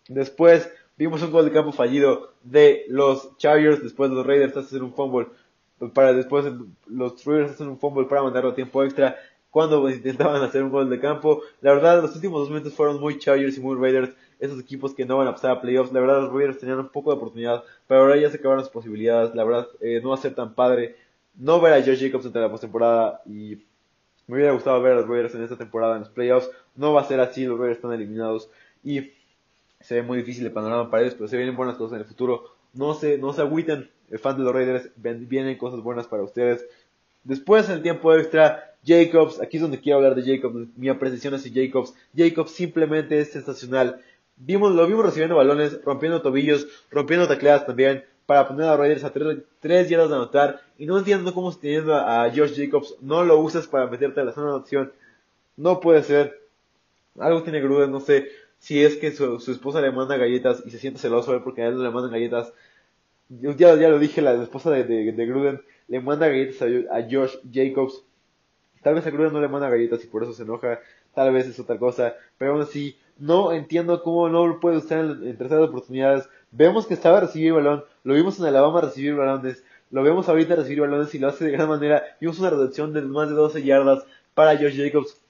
Después 0.09 0.71
vimos 0.97 1.23
un 1.23 1.33
gol 1.33 1.47
de 1.47 1.53
campo 1.53 1.73
fallido 1.73 2.35
de 2.43 2.85
los 2.89 3.37
Chargers, 3.39 3.83
después 3.83 4.11
los 4.11 4.27
Raiders 4.27 4.57
hacen 4.57 4.83
un 4.83 4.95
fumble 4.95 5.27
para 5.93 6.13
después 6.13 6.45
los 6.87 7.25
Raiders 7.25 7.53
hacen 7.53 7.69
un 7.69 7.79
fumble 7.79 8.07
para 8.07 8.23
mandarlo 8.23 8.51
a 8.51 8.55
tiempo 8.55 8.83
extra 8.85 9.17
cuando 9.51 9.89
intentaban 9.89 10.43
hacer 10.43 10.63
un 10.63 10.71
gol 10.71 10.91
de 10.91 11.01
campo. 11.01 11.43
La 11.61 11.73
verdad, 11.73 12.03
los 12.03 12.15
últimos 12.15 12.41
dos 12.41 12.49
momentos 12.49 12.75
fueron 12.75 13.01
muy 13.01 13.19
Chargers 13.19 13.57
y 13.57 13.61
muy 13.61 13.77
Raiders 13.77 14.15
esos 14.41 14.61
equipos 14.61 14.95
que 14.95 15.05
no 15.05 15.17
van 15.17 15.29
a 15.29 15.33
pasar 15.33 15.53
a 15.53 15.61
playoffs. 15.61 15.93
La 15.93 16.01
verdad, 16.01 16.23
los 16.23 16.33
Raiders 16.33 16.59
tenían 16.59 16.81
un 16.81 16.89
poco 16.89 17.11
de 17.11 17.17
oportunidad, 17.17 17.63
pero 17.87 18.01
ahora 18.01 18.17
ya 18.17 18.31
se 18.31 18.37
acabaron 18.37 18.63
las 18.63 18.71
posibilidades. 18.71 19.35
La 19.35 19.45
verdad, 19.45 19.69
eh, 19.81 20.01
no 20.03 20.11
va 20.11 20.17
a 20.17 20.19
ser 20.19 20.35
tan 20.35 20.55
padre 20.55 20.97
no 21.37 21.61
ver 21.61 21.73
a 21.73 21.85
Josh 21.85 22.01
Jacobs 22.01 22.27
entre 22.27 22.43
la 22.43 22.51
postemporada 22.51 23.23
y 23.27 23.59
me 24.27 24.37
hubiera 24.37 24.53
gustado 24.53 24.81
ver 24.83 24.93
a 24.93 24.97
los 24.97 25.09
Raiders 25.09 25.35
en 25.35 25.43
esta 25.43 25.57
temporada 25.57 25.95
en 25.95 26.01
los 26.01 26.11
playoffs. 26.11 26.51
No 26.77 26.93
va 26.93 27.03
a 27.03 27.05
ser 27.05 27.21
así, 27.21 27.45
los 27.45 27.59
Raiders 27.59 27.79
están 27.79 27.93
eliminados 27.93 28.51
y 28.83 29.13
se 29.81 29.97
ve 29.97 30.03
muy 30.03 30.19
difícil 30.19 30.47
el 30.47 30.53
panorama 30.53 30.91
para 30.91 31.03
ellos, 31.03 31.15
pero 31.15 31.29
se 31.29 31.37
vienen 31.37 31.57
buenas 31.57 31.77
cosas 31.77 31.97
en 31.97 32.01
el 32.01 32.07
futuro. 32.07 32.45
No 32.73 32.95
se, 32.95 33.19
no 33.19 33.33
se 33.33 33.43
agüiten, 33.43 33.91
fan 34.19 34.37
de 34.39 34.45
los 34.45 34.55
Raiders, 34.55 34.91
vienen 34.97 35.59
cosas 35.59 35.81
buenas 35.81 36.07
para 36.07 36.23
ustedes. 36.23 36.65
Después, 37.23 37.69
en 37.69 37.77
el 37.77 37.83
tiempo 37.83 38.15
extra, 38.15 38.75
Jacobs, 38.85 39.41
aquí 39.41 39.57
es 39.57 39.63
donde 39.63 39.81
quiero 39.81 39.99
hablar 39.99 40.15
de 40.15 40.37
Jacobs, 40.37 40.69
mi 40.77 40.89
apreciación 40.89 41.35
hacia 41.35 41.53
Jacobs. 41.55 41.95
Jacobs 42.17 42.51
simplemente 42.51 43.19
es 43.19 43.33
sensacional. 43.33 44.01
Vimos, 44.37 44.75
lo 44.75 44.87
vimos 44.87 45.05
recibiendo 45.05 45.37
balones, 45.37 45.83
rompiendo 45.85 46.21
tobillos, 46.21 46.67
rompiendo 46.91 47.29
tacleadas 47.29 47.67
también, 47.67 48.05
para 48.27 48.49
poner 48.49 48.67
a 48.67 48.77
Raiders 48.77 49.05
a 49.05 49.13
3 49.13 49.89
yardas 49.89 50.09
de 50.09 50.15
anotar. 50.15 50.61
Y 50.79 50.87
no 50.87 50.99
entiendo 50.99 51.35
cómo 51.35 51.53
teniendo 51.55 51.95
a 51.95 52.31
Josh 52.31 52.55
Jacobs 52.57 52.97
no 53.01 53.25
lo 53.25 53.39
usas 53.39 53.67
para 53.67 53.87
meterte 53.87 54.21
a 54.21 54.25
la 54.25 54.33
zona 54.33 54.47
de 54.47 54.53
anotación. 54.55 54.93
No 55.57 55.81
puede 55.81 56.03
ser. 56.03 56.41
Algo 57.19 57.43
tiene 57.43 57.61
Gruden, 57.61 57.93
no 57.93 58.01
sé 58.01 58.29
si 58.59 58.83
es 58.83 58.97
que 58.97 59.13
su, 59.13 59.37
esposa 59.51 59.81
le 59.81 59.93
manda 59.93 60.17
galletas 60.17 60.63
y 60.67 60.71
se 60.71 60.79
siente 60.79 60.99
celoso 60.99 61.39
porque 61.45 61.63
a 61.63 61.69
él 61.69 61.77
no 61.77 61.83
le 61.83 61.91
mandan 61.91 62.13
galletas. 62.13 62.53
Ya, 63.29 63.75
ya 63.77 63.89
lo 63.89 63.99
dije, 63.99 64.23
la, 64.23 64.43
esposa 64.43 64.71
de, 64.71 64.85
de, 64.85 65.27
Gruden 65.27 65.61
le 65.89 66.01
manda 66.01 66.29
galletas 66.29 66.63
a, 66.63 66.97
a 66.97 67.03
Josh 67.03 67.37
Jacobs. 67.53 68.03
Tal 68.83 68.95
vez 68.95 69.07
a 69.07 69.11
Gruden 69.11 69.33
no 69.33 69.41
le 69.41 69.49
manda 69.49 69.69
galletas 69.69 70.03
y 70.03 70.07
por 70.09 70.23
eso 70.23 70.33
se 70.33 70.43
enoja. 70.43 70.81
Tal 71.15 71.33
vez 71.33 71.47
es 71.47 71.59
otra 71.61 71.79
cosa. 71.79 72.15
Pero 72.39 72.53
aún 72.53 72.63
así, 72.63 72.97
no 73.19 73.53
entiendo 73.53 74.03
cómo 74.03 74.29
no 74.29 74.61
puede 74.61 74.79
usar 74.79 75.01
en, 75.01 75.37
terceras 75.37 75.69
oportunidades. 75.69 76.29
Vemos 76.57 76.87
que 76.87 76.95
estaba 76.95 77.19
recibiendo 77.19 77.57
balón, 77.57 77.85
lo 78.05 78.15
vimos 78.15 78.39
en 78.39 78.47
Alabama 78.47 78.81
recibir 78.81 79.17
balones, 79.17 79.65
lo 79.91 80.05
vemos 80.05 80.29
ahorita 80.29 80.55
recibir 80.55 80.83
balones 80.83 81.13
y 81.13 81.19
lo 81.19 81.27
hace 81.27 81.47
de 81.47 81.51
gran 81.51 81.69
manera. 81.69 82.05
Vimos 82.21 82.39
una 82.39 82.51
reducción 82.51 82.93
de 82.93 83.03
más 83.03 83.29
de 83.29 83.35
12 83.35 83.65
yardas 83.65 84.05
para 84.35 84.57
Josh 84.57 84.77
Jacobs 84.77 85.21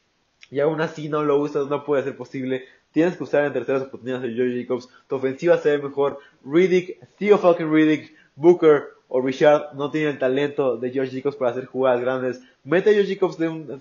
y 0.51 0.61
aún 0.61 0.83
así 0.83 1.09
no 1.09 1.23
lo 1.23 1.39
usas, 1.39 1.69
no 1.69 1.83
puede 1.83 2.03
ser 2.03 2.15
posible. 2.15 2.67
tienes 2.93 3.17
que 3.17 3.25
usar 3.25 3.47
en 3.47 3.55
terceras 3.55 3.85
oportunidades 3.85 4.31
a 4.31 4.37
Joe 4.37 4.61
Jacobs, 4.61 4.91
tu 5.09 5.17
ofensiva 5.17 5.57
se 5.57 5.71
ve 5.71 5.83
mejor, 5.83 6.19
Riddick, 6.45 6.99
Theo 7.17 7.39
Falcon 7.39 7.73
Riddick, 7.73 8.15
Booker 8.37 8.89
o 9.09 9.23
Richard 9.23 9.75
no 9.77 9.91
tienen 9.91 10.11
el 10.11 10.19
talento 10.19 10.77
de 10.77 10.91
George 10.91 11.17
Jacobs 11.17 11.37
para 11.37 11.53
hacer 11.53 11.65
jugadas 11.65 12.03
grandes. 12.03 12.43
Mete 12.65 12.91
a 12.91 12.93
George 12.93 13.15
Jacobs 13.15 13.37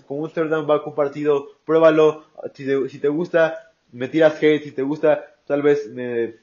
con 0.06 0.18
un 0.18 0.30
third 0.30 0.48
down 0.48 0.66
back 0.66 0.86
un 0.86 0.94
partido, 0.94 1.48
pruébalo, 1.66 2.24
si 2.54 2.64
te, 2.64 2.88
si 2.88 2.98
te 2.98 3.08
gusta, 3.08 3.70
me 3.92 4.08
tiras 4.08 4.42
hate, 4.42 4.64
si 4.64 4.72
te 4.72 4.82
gusta, 4.82 5.34
tal 5.46 5.60
vez 5.60 5.90
me, 5.90 6.42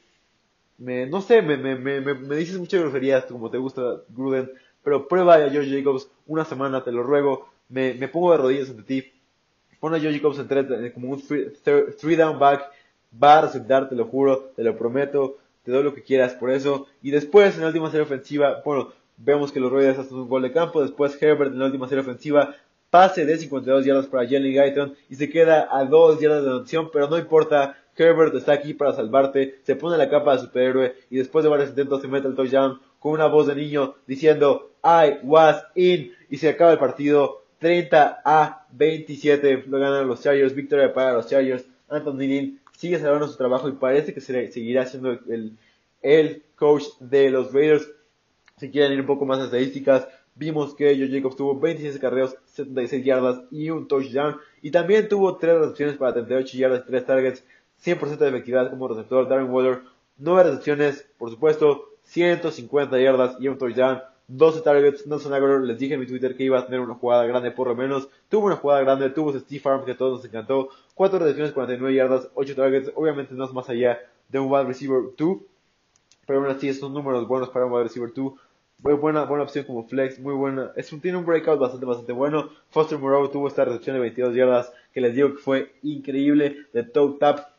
me 0.81 1.05
no 1.05 1.21
sé, 1.21 1.41
me, 1.41 1.57
me, 1.57 1.75
me, 1.75 2.01
me 2.01 2.35
dices 2.35 2.57
muchas 2.57 2.81
groserías 2.81 3.25
como 3.25 3.51
te 3.51 3.57
gusta 3.57 4.01
Gruden, 4.09 4.51
pero 4.83 5.07
prueba 5.07 5.35
a 5.35 5.50
George 5.50 5.69
Jacobs 5.69 6.09
una 6.25 6.43
semana, 6.43 6.83
te 6.83 6.91
lo 6.91 7.03
ruego, 7.03 7.50
me, 7.69 7.93
me 7.93 8.07
pongo 8.07 8.31
de 8.31 8.38
rodillas 8.39 8.69
ante 8.69 8.83
ti, 8.83 9.11
pon 9.79 9.93
a 9.93 10.00
George 10.00 10.17
Jacobs 10.17 10.39
en 10.39 10.91
como 10.91 11.09
un 11.09 11.21
three, 11.21 12.15
down 12.15 12.39
back, 12.39 12.63
va 13.21 13.38
a 13.38 13.41
resultar, 13.43 13.89
te 13.89 13.95
lo 13.95 14.05
juro, 14.05 14.51
te 14.55 14.63
lo 14.63 14.75
prometo, 14.75 15.38
te 15.63 15.71
doy 15.71 15.83
lo 15.83 15.93
que 15.93 16.01
quieras 16.01 16.33
por 16.33 16.50
eso, 16.50 16.88
y 17.03 17.11
después 17.11 17.55
en 17.55 17.61
la 17.61 17.67
última 17.67 17.91
serie 17.91 18.03
ofensiva, 18.03 18.61
bueno, 18.65 18.91
vemos 19.17 19.51
que 19.51 19.59
los 19.59 19.71
Raiders 19.71 20.00
hacen 20.00 20.17
un 20.17 20.29
gol 20.29 20.41
de 20.41 20.51
campo, 20.51 20.81
después 20.81 21.21
Herbert 21.21 21.53
en 21.53 21.59
la 21.59 21.65
última 21.65 21.88
serie 21.88 22.01
ofensiva, 22.01 22.55
pase 22.89 23.25
de 23.25 23.38
52 23.38 23.85
yardas 23.85 24.07
para 24.07 24.27
Jalen 24.27 24.53
Guyton 24.53 24.95
y 25.09 25.15
se 25.15 25.29
queda 25.29 25.67
a 25.71 25.85
2 25.85 26.19
yardas 26.19 26.43
de 26.43 26.50
anotación, 26.50 26.89
pero 26.91 27.07
no 27.07 27.17
importa, 27.17 27.77
Herbert 28.01 28.36
está 28.36 28.53
aquí 28.53 28.74
para 28.74 28.93
salvarte, 28.93 29.60
se 29.63 29.75
pone 29.75 29.98
la 29.98 30.10
capa 30.10 30.34
de 30.34 30.43
superhéroe 30.43 30.96
y 31.10 31.17
después 31.17 31.43
de 31.43 31.50
varios 31.50 31.70
intentos 31.70 32.01
se 32.01 32.08
mete 32.08 32.27
el 32.27 32.36
touchdown 32.36 32.79
con 33.00 33.13
una 33.13 33.27
voz 33.27 33.48
de 33.48 33.55
niño 33.55 33.96
diciendo 34.08 34.72
I 34.84 35.20
was 35.24 35.63
in 35.75 36.13
y 36.29 36.38
se 36.38 36.50
acaba 36.50 36.72
el 36.72 36.79
partido 36.79 37.43
30 37.60 38.22
a 38.25 38.65
27 38.72 39.65
lo 39.67 39.79
ganan 39.79 40.08
los 40.08 40.22
Chargers, 40.24 40.55
victoria 40.55 40.93
para 40.93 41.13
los 41.13 41.27
Chargers, 41.27 41.65
Anthony 41.89 42.27
Lynn 42.27 42.62
sigue 42.81 42.98
salvando 42.98 43.27
su 43.27 43.38
trabajo 43.38 43.70
y 43.70 43.74
parece 43.74 44.12
que 44.12 44.22
seguirá 44.22 44.88
siendo 44.88 45.12
el, 45.12 45.55
el 46.01 46.43
coach 46.55 46.86
de 47.00 47.29
los 47.29 47.53
Raiders. 47.53 47.88
Si 48.58 48.72
quieren 48.72 48.93
ir 48.93 49.01
un 49.01 49.05
poco 49.05 49.24
más 49.25 49.39
a 49.39 49.46
estadísticas, 49.46 50.08
vimos 50.34 50.74
que 50.74 50.96
Joe 50.96 51.10
Jacobs 51.10 51.36
tuvo 51.36 51.60
26 51.60 52.00
carreos, 52.00 52.36
76 52.46 53.05
yardas 53.05 53.41
y 53.51 53.70
un 53.70 53.88
touchdown. 53.88 54.38
Y 54.63 54.72
también 54.72 55.08
tuvo 55.08 55.38
3 55.38 55.60
recepciones 55.60 55.98
para 55.98 56.13
38 56.13 56.58
yardas, 56.58 56.86
3 56.88 57.05
targets, 57.05 57.43
100% 57.83 58.17
de 58.17 58.29
efectividad 58.29 58.69
como 58.69 58.88
receptor. 58.88 59.27
Darren 59.27 59.50
Waller, 59.50 59.81
9 60.17 60.43
recepciones, 60.43 61.07
por 61.17 61.29
supuesto, 61.29 61.85
150 62.03 63.00
yardas 63.00 63.35
y 63.39 63.47
un 63.47 63.57
touchdown. 63.57 64.01
12 64.27 64.61
targets, 64.61 65.05
Nelson 65.07 65.33
Aguilar, 65.33 65.61
les 65.61 65.77
dije 65.77 65.95
en 65.95 66.00
mi 66.00 66.07
Twitter 66.07 66.38
que 66.38 66.43
iba 66.43 66.57
a 66.57 66.65
tener 66.65 66.79
una 66.79 66.93
jugada 66.93 67.25
grande 67.25 67.51
por 67.51 67.67
lo 67.67 67.75
menos. 67.75 68.07
Tuvo 68.29 68.45
una 68.45 68.55
jugada 68.55 68.81
grande, 68.81 69.09
tuvo 69.09 69.38
Steve 69.38 69.59
Farm 69.59 69.83
que 69.83 69.91
a 69.91 69.97
todos 69.97 70.17
nos 70.17 70.25
encantó. 70.25 70.69
4 70.95 71.19
recepciones, 71.19 71.51
49 71.53 71.93
yardas, 71.93 72.29
8 72.33 72.55
targets. 72.55 72.91
Obviamente 72.95 73.33
no 73.33 73.43
es 73.43 73.53
más 73.53 73.67
allá 73.67 74.00
de 74.29 74.39
un 74.39 74.50
wide 74.50 74.63
receiver 74.63 75.01
2. 75.17 75.38
Pero 76.25 76.39
aún 76.39 76.50
así 76.50 76.73
son 76.73 76.93
números 76.93 77.27
buenos 77.27 77.50
para 77.50 77.65
un 77.65 77.73
wide 77.73 77.83
receiver 77.83 78.13
2. 78.13 78.33
Muy 78.83 78.93
buena, 78.93 79.25
buena 79.25 79.43
opción 79.43 79.65
como 79.65 79.83
flex, 79.83 80.17
muy 80.19 80.33
buena. 80.33 80.71
Es 80.75 80.89
tiene 81.01 81.17
un 81.17 81.25
breakout 81.25 81.59
bastante, 81.59 81.85
bastante 81.85 82.13
bueno. 82.13 82.50
Foster 82.69 82.97
Moreau 82.97 83.29
tuvo 83.29 83.47
esta 83.47 83.65
recepción 83.65 83.96
de 83.96 84.00
22 84.00 84.33
yardas 84.33 84.74
que 84.94 85.01
les 85.01 85.13
digo 85.13 85.35
que 85.35 85.37
fue 85.37 85.75
increíble 85.83 86.67
de 86.74 86.83
toe 86.83 87.17
tap. 87.20 87.50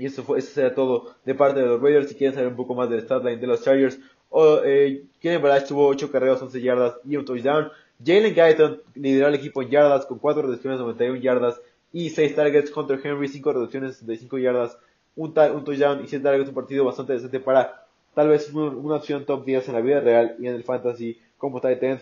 Y 0.00 0.06
eso 0.06 0.22
fue, 0.22 0.38
eso 0.38 0.54
será 0.54 0.74
todo 0.74 1.14
de 1.26 1.34
parte 1.34 1.60
de 1.60 1.66
los 1.66 1.78
Raiders. 1.78 2.08
Si 2.08 2.14
quieren 2.14 2.34
saber 2.34 2.48
un 2.48 2.56
poco 2.56 2.74
más 2.74 2.88
del 2.88 3.02
statline 3.02 3.38
de 3.38 3.46
los 3.46 3.62
Chargers, 3.62 4.00
o, 4.30 4.62
eh, 4.64 5.04
Kenny 5.20 5.38
tuvo 5.68 5.88
8 5.88 6.10
carreras, 6.10 6.40
11 6.40 6.62
yardas 6.62 6.94
y 7.04 7.16
un 7.16 7.26
touchdown. 7.26 7.70
Jalen 8.02 8.34
Guyton 8.34 8.80
lideró 8.94 9.26
al 9.26 9.34
equipo 9.34 9.60
en 9.60 9.68
yardas 9.68 10.06
con 10.06 10.18
4 10.18 10.40
reducciones, 10.40 10.80
91 10.80 11.20
yardas 11.20 11.60
y 11.92 12.08
6 12.08 12.34
targets. 12.34 12.70
contra 12.70 12.98
Henry, 13.02 13.28
5 13.28 13.52
reducciones, 13.52 13.96
65 13.96 14.38
yardas, 14.38 14.78
un, 15.16 15.34
un 15.38 15.64
touchdown 15.64 16.02
y 16.02 16.08
7 16.08 16.24
targets. 16.24 16.48
Un 16.48 16.54
partido 16.54 16.86
bastante 16.86 17.12
decente 17.12 17.38
para 17.38 17.84
tal 18.14 18.28
vez 18.28 18.50
una, 18.54 18.94
opción 18.94 19.26
top 19.26 19.44
10 19.44 19.68
en 19.68 19.74
la 19.74 19.80
vida 19.82 20.00
real 20.00 20.34
y 20.38 20.46
en 20.46 20.54
el 20.54 20.64
fantasy 20.64 21.20
como 21.36 21.60
tight 21.60 21.82
end. 21.82 22.00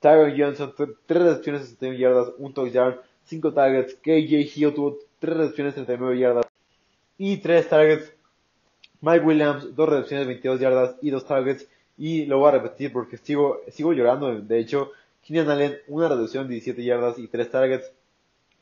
Tyron 0.00 0.32
Johnson, 0.38 0.72
3 0.74 1.22
recepciones, 1.22 1.62
61 1.64 1.98
yardas, 1.98 2.32
un 2.38 2.54
touchdown, 2.54 2.96
5 3.24 3.52
targets. 3.52 3.94
KJ 3.96 4.56
Hill 4.56 4.72
tuvo 4.72 4.98
3 5.18 5.36
recepciones, 5.36 5.74
39 5.74 6.18
yardas 6.18 6.43
y 7.18 7.38
3 7.38 7.68
targets. 7.68 8.12
Mike 9.00 9.24
Williams, 9.24 9.74
2 9.74 9.88
recepciones, 9.88 10.26
22 10.26 10.60
yardas 10.60 10.96
y 11.02 11.10
2 11.10 11.26
targets. 11.26 11.66
Y 11.96 12.26
lo 12.26 12.38
voy 12.38 12.48
a 12.48 12.52
repetir 12.52 12.92
porque 12.92 13.16
sigo, 13.16 13.60
sigo 13.68 13.92
llorando. 13.92 14.40
De 14.40 14.58
hecho, 14.58 14.90
Keenan 15.22 15.50
Allen, 15.50 15.76
una 15.88 16.08
reducción 16.08 16.48
de 16.48 16.54
17 16.54 16.82
yardas 16.84 17.18
y 17.18 17.28
3 17.28 17.50
targets. 17.50 17.92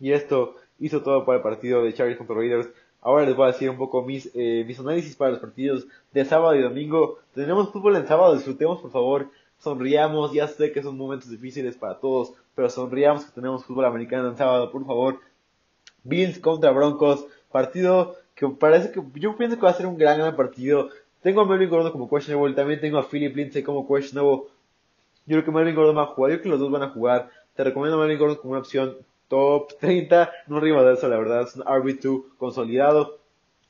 Y 0.01 0.13
esto 0.13 0.57
hizo 0.79 1.03
todo 1.03 1.25
para 1.25 1.39
el 1.39 1.43
partido 1.43 1.83
de 1.83 1.95
Chargers 1.95 2.19
contra 2.19 2.37
Raiders. 2.37 2.69
Ahora 3.01 3.27
les 3.27 3.35
voy 3.35 3.49
a 3.49 3.53
decir 3.53 3.69
un 3.69 3.79
poco 3.79 4.03
mis, 4.03 4.31
eh, 4.35 4.65
mis 4.67 4.79
análisis 4.79 5.17
para 5.17 5.33
los 5.33 5.41
partidos 5.41 5.87
de 6.13 6.25
sábado 6.25 6.55
y 6.55 6.63
domingo. 6.63 7.19
Tenemos 7.35 7.71
fútbol 7.71 7.97
en 7.97 8.07
sábado, 8.07 8.35
disfrutemos 8.35 8.81
por 8.81 8.93
favor, 8.93 9.29
sonriamos, 9.59 10.33
ya 10.33 10.47
sé 10.47 10.71
que 10.71 10.83
son 10.83 10.97
momentos 10.97 11.29
difíciles 11.29 11.77
para 11.77 11.99
todos, 11.99 12.33
pero 12.55 12.71
sonriamos 12.71 13.25
que 13.25 13.33
tenemos 13.33 13.65
fútbol 13.65 13.87
americano 13.87 14.29
en 14.29 14.37
sábado, 14.37 14.71
por 14.71 14.87
favor. 14.87 15.21
Bills 16.05 16.39
contra 16.39 16.71
Broncos, 16.71 17.27
partido 17.51 18.17
que 18.51 18.57
parece 18.57 18.91
que 18.91 19.01
yo 19.15 19.37
pienso 19.37 19.57
que 19.57 19.63
va 19.63 19.71
a 19.71 19.75
ser 19.75 19.87
un 19.87 19.97
gran, 19.97 20.19
gran 20.19 20.35
partido. 20.35 20.89
Tengo 21.23 21.43
a 21.43 21.47
Melvin 21.47 21.71
Gordon 21.71 21.93
como 21.93 22.11
questionable, 22.11 22.55
también 22.55 22.81
tengo 22.81 22.99
a 22.99 23.09
Philip 23.09 23.37
Lindsay 23.37 23.63
como 23.63 23.87
questionable. 23.87 24.49
Yo 25.27 25.37
creo 25.37 25.45
que 25.45 25.51
Melvin 25.53 25.75
Gordon 25.77 25.97
va 25.97 26.03
a 26.03 26.07
jugar, 26.07 26.33
yo 26.33 26.37
creo 26.37 26.43
que 26.43 26.49
los 26.49 26.61
dos 26.61 26.73
van 26.73 26.83
a 26.83 26.91
jugar. 26.91 27.31
Te 27.55 27.63
recomiendo 27.63 27.97
a 27.97 28.01
Melvin 28.01 28.19
Gordon 28.19 28.39
como 28.39 28.53
una 28.53 28.61
opción 28.61 28.97
top 29.29 29.73
30, 29.81 30.31
no 30.49 30.57
arriba 30.57 30.83
de 30.83 30.95
eso, 30.95 31.09
la 31.09 31.19
verdad, 31.19 31.43
es 31.43 31.57
un 31.57 31.63
RB2 31.63 32.25
consolidado, 32.37 33.19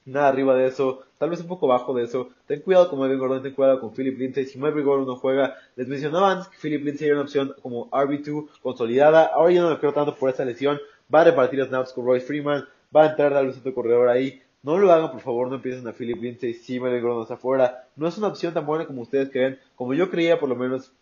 nada 0.07 0.29
arriba 0.29 0.55
de 0.55 0.67
eso, 0.67 1.03
tal 1.19 1.31
vez 1.31 1.41
un 1.41 1.49
poco 1.49 1.67
bajo 1.67 1.93
de 1.95 2.05
eso. 2.05 2.31
Ten 2.47 2.63
cuidado 2.63 2.89
con 2.89 3.01
Melvin 3.01 3.19
Gordon, 3.19 3.43
ten 3.43 3.55
cuidado 3.55 3.79
con 3.81 3.93
Philip 3.93 4.19
Lindsay. 4.19 4.47
Si 4.47 4.59
Melvin 4.59 4.85
Gordon 4.85 5.07
no 5.07 5.17
juega, 5.17 5.57
les 5.77 5.87
mencionaba 5.87 6.33
antes 6.33 6.49
que 6.49 6.57
Philip 6.57 6.85
Lindsay 6.85 7.07
era 7.07 7.17
una 7.17 7.25
opción 7.25 7.55
como 7.63 7.91
RB2 7.91 8.49
consolidada. 8.63 9.27
Ahora 9.27 9.53
ya 9.53 9.61
no 9.61 9.71
lo 9.71 9.79
creo 9.79 9.93
tanto 9.93 10.15
por 10.15 10.31
esa 10.31 10.45
lesión. 10.45 10.81
Va 11.15 11.21
a 11.21 11.25
repartir 11.25 11.63
snaps 11.65 11.93
con 11.93 12.07
Royce 12.07 12.27
Freeman, 12.27 12.67
va 12.95 13.05
a 13.05 13.11
entrar 13.11 13.33
tal 13.33 13.47
vez 13.47 13.59
otro 13.59 13.75
corredor 13.75 14.09
ahí. 14.09 14.43
No 14.63 14.79
lo 14.79 14.93
hagan, 14.93 15.11
por 15.11 15.21
favor, 15.21 15.49
no 15.49 15.57
empiecen 15.57 15.87
a 15.89 15.93
Philip 15.93 16.23
Lindsay 16.23 16.55
si 16.55 16.79
Melvin 16.79 17.03
Gordon 17.03 17.23
está 17.23 17.35
afuera. 17.35 17.89
No 17.97 18.07
es 18.07 18.17
una 18.17 18.29
opción 18.29 18.55
tan 18.55 18.65
buena 18.65 18.87
como 18.87 19.03
ustedes 19.03 19.31
creen, 19.31 19.59
como 19.75 19.93
yo 19.93 20.09
creía 20.09 20.39
por 20.39 20.49
lo 20.49 20.55
menos. 20.55 20.93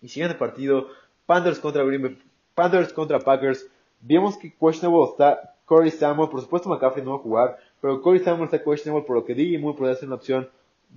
Y 0.00 0.08
siguiente 0.08 0.38
partido, 0.38 0.88
Panthers 1.26 1.58
contra 1.58 1.84
Green 1.84 2.02
Bay, 2.02 2.18
Panthers 2.54 2.92
contra 2.94 3.18
Packers. 3.18 3.66
Vimos 4.00 4.38
que 4.38 4.54
questionable 4.54 5.10
está 5.10 5.54
Corey 5.66 5.90
Samuel, 5.90 6.30
por 6.30 6.40
supuesto 6.40 6.70
McCaffrey 6.70 7.04
no 7.04 7.10
va 7.10 7.16
a 7.18 7.22
jugar, 7.22 7.58
pero 7.80 8.00
Corey 8.00 8.20
Samuel 8.20 8.44
está 8.44 8.62
questionable 8.62 9.06
por 9.06 9.16
lo 9.16 9.24
que 9.24 9.34
DJ 9.34 9.58
Moore 9.58 9.76
puede 9.76 9.94
ser 9.96 10.06
una 10.06 10.16
opción. 10.16 10.48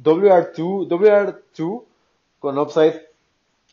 WR2, 0.01 0.87
WR2 0.87 1.83
con 2.39 2.57
upside 2.57 3.11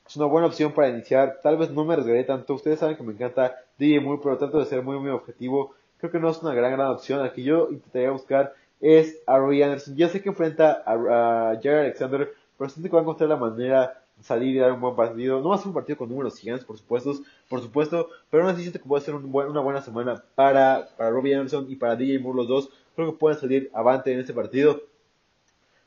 es 0.09 0.17
una 0.17 0.27
buena 0.27 0.49
opción 0.49 0.73
para 0.73 0.89
iniciar. 0.89 1.39
Tal 1.43 1.57
vez 1.57 1.71
no 1.71 1.85
me 1.85 1.93
arriesgaré 1.93 2.25
tanto. 2.25 2.55
Ustedes 2.55 2.81
saben 2.81 2.97
que 2.97 3.03
me 3.03 3.13
encanta 3.13 3.57
DJ 3.79 4.01
Moore, 4.01 4.21
pero 4.23 4.39
trato 4.39 4.59
de 4.59 4.65
ser 4.65 4.83
muy, 4.83 4.99
muy 4.99 5.11
objetivo. 5.11 5.75
Creo 5.99 6.11
que 6.11 6.19
no 6.19 6.31
es 6.31 6.43
una 6.43 6.55
gran, 6.55 6.73
gran 6.73 6.91
opción. 6.91 7.25
Aquí 7.25 7.43
yo 7.43 7.69
intentaría 7.71 8.11
buscar 8.11 8.55
es 8.81 9.19
a 9.27 9.39
Roy 9.39 9.63
Anderson. 9.63 9.97
Ya 9.97 10.09
sé 10.09 10.23
que 10.23 10.29
enfrenta 10.29 10.83
a, 10.87 10.93
a 11.51 11.55
Jared 11.57 11.81
Alexander, 11.81 12.33
pero 12.57 12.71
siento 12.71 12.89
que 12.89 12.95
va 12.95 13.01
a 13.01 13.03
encontrar 13.03 13.29
la 13.29 13.37
manera 13.37 14.03
salir 14.23 14.57
y 14.57 14.59
dar 14.59 14.73
un 14.73 14.81
buen 14.81 14.97
partido. 14.97 15.41
No 15.41 15.51
va 15.51 15.57
a 15.57 15.59
ser 15.59 15.69
un 15.69 15.75
partido 15.75 15.99
con 15.99 16.09
números 16.09 16.39
gigantes, 16.39 16.65
por 16.65 16.77
supuesto, 16.77 17.15
por 17.49 17.61
supuesto, 17.61 18.09
pero 18.31 18.43
aún 18.43 18.53
así 18.53 18.63
siento 18.63 18.81
que 18.81 18.89
puede 18.89 19.05
ser 19.05 19.15
una 19.15 19.61
buena 19.61 19.83
semana 19.83 20.23
para, 20.35 20.89
para 20.97 21.11
Robbie 21.11 21.35
Anderson 21.35 21.67
y 21.69 21.77
para 21.77 21.97
DJ 21.97 22.19
Moore 22.19 22.39
los 22.39 22.49
dos. 22.49 22.71
Creo 22.97 23.13
que 23.13 23.19
pueden 23.19 23.39
salir 23.39 23.71
avante 23.75 24.13
en 24.13 24.21
este 24.21 24.33
partido. 24.33 24.83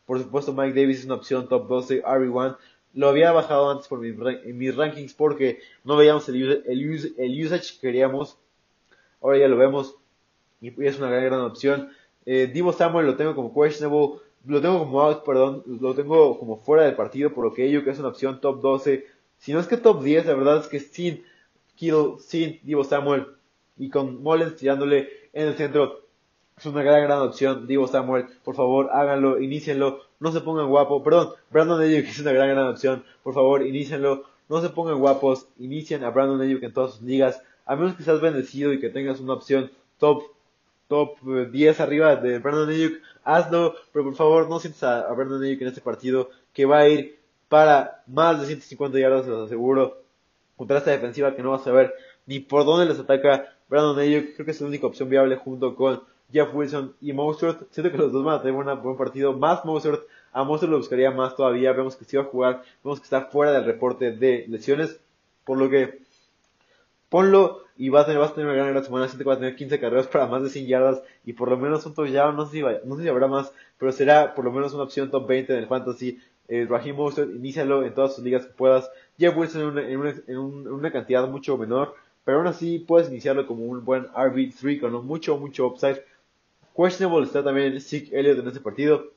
Por 0.06 0.20
supuesto, 0.20 0.54
Mike 0.54 0.80
Davis 0.80 1.00
es 1.00 1.06
una 1.06 1.16
opción 1.16 1.48
top 1.48 1.68
12, 1.68 2.04
RB1. 2.04 2.58
Lo 2.94 3.08
había 3.08 3.32
bajado 3.32 3.70
antes 3.70 3.88
por 3.88 4.00
mis, 4.00 4.16
mis 4.46 4.76
rankings 4.76 5.14
porque 5.14 5.60
no 5.84 5.96
veíamos 5.96 6.28
el, 6.30 6.64
el, 6.66 7.14
el 7.18 7.46
usage 7.46 7.76
que 7.76 7.80
queríamos. 7.88 8.38
Ahora 9.22 9.38
ya 9.38 9.48
lo 9.48 9.56
vemos 9.56 9.96
y 10.62 10.86
es 10.86 10.98
una 11.00 11.10
gran, 11.10 11.26
gran 11.26 11.42
opción. 11.42 11.90
Eh, 12.26 12.50
Divo 12.54 12.72
Samuel 12.72 13.08
lo 13.08 13.16
tengo 13.16 13.36
como 13.36 13.54
questionable 13.54 14.20
lo 14.46 14.62
tengo 14.62 14.80
como 14.80 15.02
out, 15.02 15.24
perdón, 15.24 15.64
lo 15.68 15.94
tengo 15.94 16.40
como 16.40 16.58
fuera 16.58 16.84
del 16.84 16.96
partido, 16.96 17.32
por 17.32 17.46
lo 17.46 17.54
que 17.54 17.66
ello 17.66 17.84
que 17.84 17.92
es 17.92 18.00
una 18.00 18.10
opción 18.10 18.42
top 18.42 18.62
12. 18.62 19.06
Si 19.38 19.54
no 19.54 19.60
es 19.60 19.68
que 19.68 19.78
top 19.78 20.04
10, 20.04 20.26
la 20.26 20.34
verdad 20.34 20.58
es 20.58 20.68
que 20.68 20.80
sin 20.80 21.24
Kittle, 21.76 22.16
sin 22.20 22.60
Divo 22.64 22.84
Samuel 22.84 23.28
y 23.78 23.90
con 23.90 24.22
Mullens 24.22 24.56
tirándole 24.56 25.10
en 25.34 25.48
el 25.48 25.56
centro, 25.56 26.02
es 26.58 26.66
una 26.66 26.84
gran, 26.84 27.04
gran 27.04 27.22
opción. 27.22 27.68
Divo 27.68 27.88
Samuel, 27.88 28.26
por 28.44 28.56
favor, 28.56 28.90
háganlo, 28.92 29.40
inicienlo, 29.40 30.02
no 30.20 30.32
se 30.32 30.42
pongan 30.42 30.70
guapos, 30.70 31.02
perdón, 31.04 31.30
Brandon 31.50 31.82
Ayuk 31.82 32.06
es 32.06 32.20
una 32.20 32.32
gran, 32.32 32.50
gran 32.50 32.68
opción, 32.68 33.04
por 33.24 33.34
favor, 33.34 33.66
inicienlo, 33.66 34.26
no 34.50 34.62
se 34.62 34.70
pongan 34.70 35.00
guapos, 35.00 35.48
inicien 35.60 36.04
a 36.04 36.10
Brandon 36.10 36.42
Ayuk 36.42 36.64
en 36.64 36.74
todas 36.74 36.94
sus 36.94 37.02
ligas, 37.04 37.42
a 37.66 37.76
menos 37.76 37.96
que 37.96 38.04
seas 38.04 38.22
bendecido 38.22 38.74
y 38.74 38.80
que 38.80 38.90
tengas 38.90 39.20
una 39.20 39.34
opción 39.34 39.72
top 39.98 40.24
top 40.92 41.22
10 41.24 41.80
eh, 41.80 41.84
arriba 41.84 42.18
de 42.18 42.40
Brandon 42.40 42.70
Ayuk, 42.70 43.00
hazlo, 43.24 43.76
pero 43.94 44.04
por 44.04 44.16
favor 44.16 44.50
no 44.50 44.60
sientas 44.60 44.84
a, 44.84 45.14
Brandon 45.14 45.42
Ayuk 45.42 45.62
en 45.62 45.70
este 45.70 45.80
partido 45.80 46.30
que 46.52 46.66
va 46.66 46.80
a 46.80 46.90
ir 46.90 47.18
para 47.48 48.04
más 48.08 48.42
de 48.42 48.48
150 48.48 49.00
yardas, 49.00 49.26
los 49.26 49.46
aseguro, 49.46 50.02
contra 50.58 50.80
esta 50.80 50.92
defensiva 50.92 51.34
que 51.34 51.44
no 51.44 51.52
vas 51.52 51.66
a 51.66 51.72
ver 51.72 51.94
ni 52.26 52.42
por 52.42 52.66
dónde 52.66 52.88
les 52.88 53.00
ataca 53.00 53.56
Brandon 53.70 54.00
Ayuk, 54.00 54.34
creo 54.34 54.46
que 54.46 54.52
es 54.52 54.60
la 54.60 54.68
única 54.68 54.86
opción 54.86 55.08
viable 55.08 55.38
junto 55.38 55.76
con 55.78 56.04
Jeff 56.30 56.54
Wilson 56.54 56.94
y 57.00 57.14
Mostert. 57.14 57.72
Siento 57.72 57.90
que 57.90 57.98
los 57.98 58.12
dos 58.12 58.26
van 58.26 58.36
a 58.36 58.42
tener 58.42 58.54
un 58.54 58.84
buen 58.84 58.98
partido. 58.98 59.32
Más 59.34 59.64
Mostert. 59.64 60.02
A 60.34 60.44
Mostert 60.44 60.72
lo 60.72 60.78
buscaría 60.78 61.12
más 61.12 61.36
todavía. 61.36 61.74
Vemos 61.74 61.96
que 61.96 62.06
sí 62.06 62.16
va 62.16 62.24
a 62.24 62.26
jugar. 62.26 62.64
Vemos 62.84 63.00
que 63.00 63.04
está 63.04 63.26
fuera 63.26 63.52
del 63.52 63.66
reporte 63.66 64.12
de 64.12 64.46
lesiones. 64.48 65.00
Por 65.46 65.58
lo 65.58 65.70
que 65.70 66.00
ponlo 67.10 67.64
y 67.84 67.90
vas 67.90 68.04
a 68.04 68.06
tener, 68.06 68.20
vas 68.20 68.32
a 68.32 68.36
tener 68.36 68.48
una 68.48 68.56
gran, 68.56 68.72
gran 68.72 68.84
semana. 68.84 69.08
Siento 69.08 69.24
que 69.24 69.30
va 69.30 69.34
a 69.34 69.40
tener 69.40 69.56
15 69.56 69.80
carreras 69.80 70.08
para 70.08 70.28
más 70.28 70.44
de 70.44 70.50
100 70.50 70.68
yardas 70.68 71.02
y 71.26 71.34
por 71.34 71.50
lo 71.50 71.58
menos 71.58 71.86
un 71.86 71.94
touchdown. 71.96 72.36
No 72.36 72.46
sé 72.46 72.52
si, 72.58 72.62
no 72.86 72.96
sé 72.96 73.04
si 73.04 73.10
habrá 73.10 73.28
más, 73.28 73.52
pero 73.78 73.92
será 73.92 74.36
por 74.36 74.46
lo 74.46 74.52
menos 74.52 74.74
una 74.74 74.84
opción 74.84 75.10
top 75.10 75.28
20 75.28 75.54
en 75.54 75.60
el 75.60 75.68
fantasy. 75.68 76.20
Eh, 76.48 76.68
Raheem 76.70 76.96
Mostert, 76.96 77.32
inícialo 77.34 77.84
en 77.84 77.94
todas 77.94 78.16
sus 78.16 78.24
ligas 78.24 78.46
que 78.46 78.54
puedas. 78.54 78.92
Jeff 79.18 79.36
Wilson 79.36 79.62
en 79.62 79.68
una, 79.68 79.82
en 79.82 79.98
una, 79.98 80.14
en 80.28 80.38
una 80.38 80.92
cantidad 80.92 81.28
mucho 81.28 81.58
menor 81.58 81.96
pero 82.24 82.38
aún 82.38 82.48
así 82.48 82.80
puedes 82.80 83.10
iniciarlo 83.10 83.48
como 83.48 83.66
un 83.66 83.84
buen 83.84 84.06
RB3 84.10 84.80
con 84.80 85.06
mucho, 85.06 85.38
mucho 85.38 85.68
upside. 85.68 86.04
Questionable 86.76 87.26
está 87.26 87.44
también 87.44 87.82
Zeke 87.82 88.18
Elliott 88.18 88.40
en 88.40 88.48
este 88.48 88.60
partido. 88.60 89.12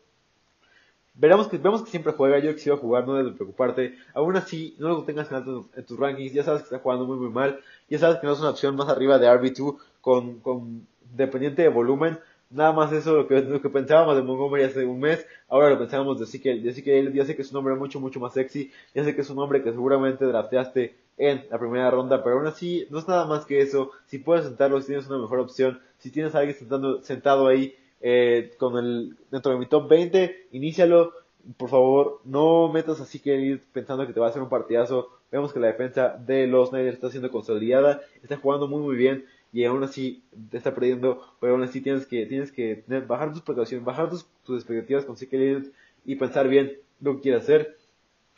Veremos 1.17 1.47
que, 1.47 1.59
vemos 1.59 1.83
que 1.85 1.91
siempre 1.91 2.13
juega, 2.13 2.41
yo 2.41 2.57
que 2.57 2.71
jugar, 2.77 3.07
no 3.07 3.15
debes 3.15 3.35
preocuparte. 3.35 3.97
Aún 4.15 4.37
así, 4.37 4.75
no 4.79 4.89
lo 4.89 5.05
tengas 5.05 5.31
en, 5.31 5.85
tus 5.85 5.99
rankings, 5.99 6.33
ya 6.33 6.43
sabes 6.43 6.63
que 6.63 6.67
está 6.67 6.81
jugando 6.81 7.07
muy 7.07 7.17
muy 7.17 7.31
mal. 7.31 7.61
Ya 7.89 7.99
sabes 8.01 8.19
que 8.19 8.27
no 8.27 8.33
es 8.33 8.41
una 8.41 8.51
opción 8.51 8.75
más 8.75 8.89
arriba 8.89 9.19
de 9.19 9.29
RB2 9.29 9.77
con, 10.01 10.41
con 10.41 10.87
dependiente 11.15 11.63
de 11.63 11.69
volumen. 11.69 12.19
Nada 12.51 12.73
más 12.73 12.93
eso, 12.93 13.15
lo 13.15 13.29
que, 13.29 13.41
lo 13.43 13.63
que 13.63 13.69
pensábamos 13.69 14.17
de 14.17 14.23
Montgomery 14.23 14.65
hace 14.65 14.85
un 14.85 15.01
mes, 15.01 15.27
ahora 15.49 15.71
lo 15.71 15.79
pensábamos 15.79 16.19
de 16.19 16.27
Zeke 16.27 16.51
Elliott. 16.53 17.15
Ya 17.15 17.25
sé 17.25 17.37
que 17.37 17.43
es 17.43 17.51
un 17.53 17.59
hombre 17.59 17.75
mucho, 17.77 18.01
mucho 18.01 18.19
más 18.19 18.33
sexy. 18.33 18.73
Ya 18.95 19.05
sé 19.05 19.15
que 19.15 19.21
es 19.21 19.31
un 19.31 19.39
hombre 19.39 19.63
que 19.63 19.71
seguramente 19.71 20.25
drafteaste 20.25 20.97
en 21.17 21.47
la 21.49 21.59
primera 21.59 21.91
ronda, 21.91 22.25
pero 22.25 22.37
aún 22.37 22.47
así 22.47 22.87
no 22.91 22.99
es 22.99 23.07
nada 23.07 23.25
más 23.27 23.45
que 23.47 23.61
eso. 23.61 23.93
Si 24.07 24.19
puedes 24.19 24.45
sentarlo, 24.45 24.81
si 24.81 24.89
tienes 24.89 25.07
una 25.07 25.19
mejor 25.19 25.39
opción, 25.39 25.81
si 25.99 26.11
tienes 26.11 26.35
a 26.35 26.39
alguien 26.39 26.57
sentando, 26.57 27.03
sentado 27.03 27.47
ahí 27.47 27.77
eh, 28.07 28.53
con 28.59 28.77
el 28.77 29.17
dentro 29.31 29.51
de 29.53 29.59
mi 29.59 29.65
top 29.65 29.89
20, 29.89 30.49
inícialo. 30.53 31.15
Por 31.57 31.71
favor, 31.71 32.21
no 32.25 32.69
metas 32.69 33.01
así 33.01 33.19
que 33.19 33.35
ir 33.37 33.63
pensando 33.73 34.07
que 34.07 34.13
te 34.13 34.21
va 34.21 34.27
a 34.27 34.29
hacer 34.29 34.43
un 34.43 34.51
partidazo. 34.51 35.09
Vemos 35.33 35.55
que 35.55 35.61
la 35.61 35.69
defensa 35.69 36.11
de 36.11 36.47
los 36.47 36.71
Niners 36.71 36.97
está 36.97 37.11
siendo 37.11 37.31
consolidada, 37.31 38.03
está 38.23 38.37
jugando 38.37 38.69
muy 38.69 38.83
muy 38.83 38.97
bien 38.97 39.25
y 39.55 39.65
aún 39.65 39.83
así 39.85 40.23
te 40.51 40.59
está 40.59 40.75
perdiendo, 40.75 41.23
pero 41.41 41.55
aún 41.55 41.63
así 41.63 41.81
tienes 41.81 42.05
que 42.05 42.27
tienes 42.27 42.53
que 42.53 42.85
bajar 43.07 43.33
tus 43.33 43.41
precauciones, 43.41 43.87
bajar 43.87 44.11
tus, 44.11 44.27
tus 44.45 44.57
expectativas 44.57 45.07
con 45.07 45.17
Zeke 45.17 45.63
y 46.05 46.17
pensar 46.17 46.49
bien 46.49 46.77
lo 47.01 47.17
que 47.17 47.23
quieres 47.23 47.45
hacer. 47.45 47.79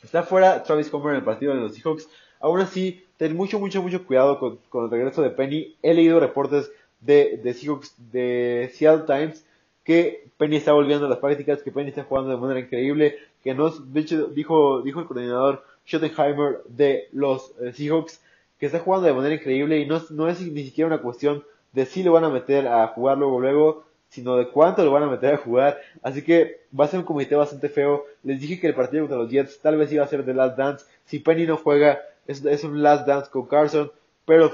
Está 0.00 0.22
fuera 0.22 0.62
Travis 0.62 0.90
Comer 0.90 1.10
en 1.10 1.16
el 1.16 1.24
partido 1.24 1.54
de 1.54 1.60
los 1.60 1.74
Seahawks. 1.74 2.08
Aún 2.38 2.60
así, 2.60 3.04
ten 3.16 3.34
mucho, 3.34 3.58
mucho, 3.58 3.82
mucho 3.82 4.06
cuidado 4.06 4.38
con, 4.38 4.58
con 4.68 4.84
el 4.84 4.90
regreso 4.90 5.22
de 5.22 5.30
Penny. 5.30 5.74
He 5.82 5.92
leído 5.92 6.20
reportes 6.20 6.70
de, 7.00 7.40
de 7.42 7.52
Seahawks, 7.52 7.94
de 8.12 8.70
Seattle 8.74 9.06
Times, 9.06 9.44
que 9.86 10.28
Penny 10.36 10.56
está 10.56 10.72
volviendo 10.72 11.06
a 11.06 11.08
las 11.08 11.20
prácticas, 11.20 11.62
que 11.62 11.70
Penny 11.70 11.90
está 11.90 12.02
jugando 12.02 12.30
de 12.30 12.36
manera 12.36 12.60
increíble, 12.60 13.16
que 13.42 13.54
no, 13.54 13.70
de 13.70 14.00
hecho, 14.00 14.26
dijo, 14.26 14.82
dijo 14.82 15.00
el 15.00 15.06
coordinador 15.06 15.64
Schottenheimer 15.86 16.62
de 16.66 17.08
los 17.12 17.52
eh, 17.60 17.72
Seahawks, 17.72 18.20
que 18.58 18.66
está 18.66 18.80
jugando 18.80 19.06
de 19.06 19.14
manera 19.14 19.36
increíble 19.36 19.78
y 19.78 19.86
no, 19.86 20.02
no 20.10 20.28
es 20.28 20.40
ni 20.40 20.64
siquiera 20.64 20.88
una 20.88 21.00
cuestión 21.00 21.44
de 21.72 21.86
si 21.86 22.02
lo 22.02 22.12
van 22.12 22.24
a 22.24 22.28
meter 22.28 22.66
a 22.66 22.88
jugar 22.88 23.16
luego, 23.16 23.40
luego, 23.40 23.84
sino 24.08 24.36
de 24.36 24.48
cuánto 24.48 24.84
lo 24.84 24.90
van 24.90 25.04
a 25.04 25.10
meter 25.10 25.34
a 25.34 25.38
jugar. 25.38 25.78
Así 26.02 26.22
que 26.22 26.62
va 26.78 26.86
a 26.86 26.88
ser 26.88 27.00
un 27.00 27.06
comité 27.06 27.36
bastante 27.36 27.68
feo. 27.68 28.04
Les 28.24 28.40
dije 28.40 28.58
que 28.58 28.66
el 28.66 28.74
partido 28.74 29.04
contra 29.04 29.18
los 29.18 29.30
Jets 29.30 29.60
tal 29.60 29.76
vez 29.76 29.92
iba 29.92 30.02
a 30.02 30.08
ser 30.08 30.24
de 30.24 30.34
Last 30.34 30.56
Dance. 30.56 30.86
Si 31.04 31.20
Penny 31.20 31.46
no 31.46 31.56
juega, 31.56 32.00
es, 32.26 32.44
es 32.44 32.64
un 32.64 32.82
last 32.82 33.06
dance 33.06 33.30
con 33.30 33.46
Carson, 33.46 33.92
pero 34.24 34.52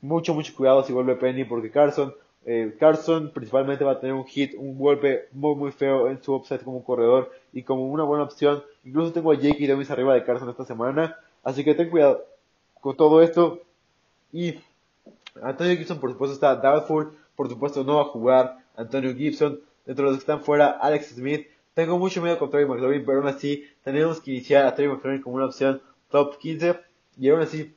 mucho, 0.00 0.32
mucho 0.32 0.54
cuidado 0.54 0.84
si 0.84 0.92
vuelve 0.92 1.16
Penny 1.16 1.44
porque 1.44 1.70
Carson, 1.70 2.14
eh, 2.46 2.76
Carson 2.78 3.30
principalmente 3.30 3.84
va 3.84 3.92
a 3.92 4.00
tener 4.00 4.14
un 4.14 4.24
hit, 4.24 4.54
un 4.56 4.78
golpe 4.78 5.28
muy, 5.32 5.54
muy 5.54 5.72
feo 5.72 6.08
en 6.08 6.22
su 6.22 6.34
upside 6.34 6.62
como 6.62 6.84
corredor 6.84 7.32
y 7.52 7.62
como 7.62 7.90
una 7.90 8.04
buena 8.04 8.24
opción. 8.24 8.62
Incluso 8.84 9.12
tengo 9.12 9.32
a 9.32 9.36
Jake 9.36 9.66
Davis 9.66 9.90
arriba 9.90 10.14
de 10.14 10.24
Carson 10.24 10.50
esta 10.50 10.64
semana, 10.64 11.16
así 11.42 11.64
que 11.64 11.74
ten 11.74 11.90
cuidado 11.90 12.24
con 12.80 12.96
todo 12.96 13.22
esto. 13.22 13.60
Y 14.32 14.56
Antonio 15.42 15.76
Gibson, 15.76 15.98
por 15.98 16.10
supuesto, 16.12 16.34
está 16.34 16.54
doubtful, 16.56 17.12
por 17.34 17.48
supuesto, 17.48 17.82
no 17.84 17.96
va 17.96 18.02
a 18.02 18.06
jugar. 18.06 18.58
Antonio 18.76 19.14
Gibson, 19.14 19.60
dentro 19.86 20.06
de 20.06 20.10
los 20.10 20.18
que 20.18 20.22
están 20.22 20.42
fuera, 20.42 20.70
Alex 20.70 21.14
Smith. 21.14 21.46
Tengo 21.74 21.98
mucho 21.98 22.22
miedo 22.22 22.38
con 22.38 22.50
Trey 22.50 22.66
McLaurin, 22.66 23.04
pero 23.04 23.18
aún 23.18 23.28
así 23.28 23.64
tenemos 23.82 24.20
que 24.20 24.32
iniciar 24.32 24.66
a 24.66 24.74
Trey 24.74 24.88
McLaurin 24.88 25.22
como 25.22 25.36
una 25.36 25.46
opción 25.46 25.80
top 26.10 26.38
15. 26.38 26.78
Y 27.18 27.28
aún 27.30 27.40
así, 27.40 27.74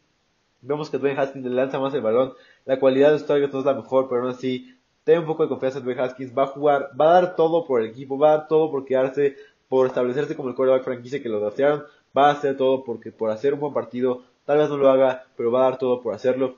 vemos 0.62 0.90
que 0.90 0.98
Dwayne 0.98 1.20
Haskins 1.20 1.46
le 1.46 1.52
lanza 1.52 1.80
más 1.80 1.94
el 1.94 2.02
balón. 2.02 2.34
La 2.66 2.80
cualidad 2.80 3.12
de 3.12 3.20
target 3.20 3.52
no 3.52 3.60
es 3.60 3.66
la 3.66 3.74
mejor, 3.74 4.08
pero 4.08 4.22
aún 4.22 4.32
así, 4.32 4.78
ten 5.04 5.20
un 5.20 5.26
poco 5.26 5.44
de 5.44 5.50
confianza 5.50 5.80
en 5.80 5.86
Dwayne 5.86 6.02
Haskins. 6.02 6.38
Va 6.38 6.44
a 6.44 6.48
jugar, 6.48 6.90
va 7.00 7.10
a 7.10 7.22
dar 7.22 7.36
todo 7.36 7.66
por 7.66 7.82
el 7.82 7.90
equipo, 7.90 8.18
va 8.18 8.30
a 8.30 8.38
dar 8.38 8.48
todo 8.48 8.72
por 8.72 8.86
quedarse, 8.86 9.36
por 9.70 9.88
establecerse 9.88 10.36
como 10.36 10.50
el 10.50 10.56
quarterback 10.56 10.84
franquicia 10.84 11.22
que 11.22 11.30
lo 11.30 11.40
draftearon. 11.40 11.84
Va 12.18 12.30
a 12.30 12.34
hacer 12.34 12.58
todo 12.58 12.84
porque 12.84 13.12
por 13.12 13.30
hacer 13.30 13.54
un 13.54 13.60
buen 13.60 13.74
partido, 13.74 14.24
tal 14.46 14.58
vez 14.58 14.70
no 14.70 14.78
lo 14.78 14.90
haga, 14.90 15.26
pero 15.36 15.52
va 15.52 15.62
a 15.62 15.70
dar 15.70 15.78
todo 15.78 16.02
por 16.02 16.14
hacerlo. 16.14 16.58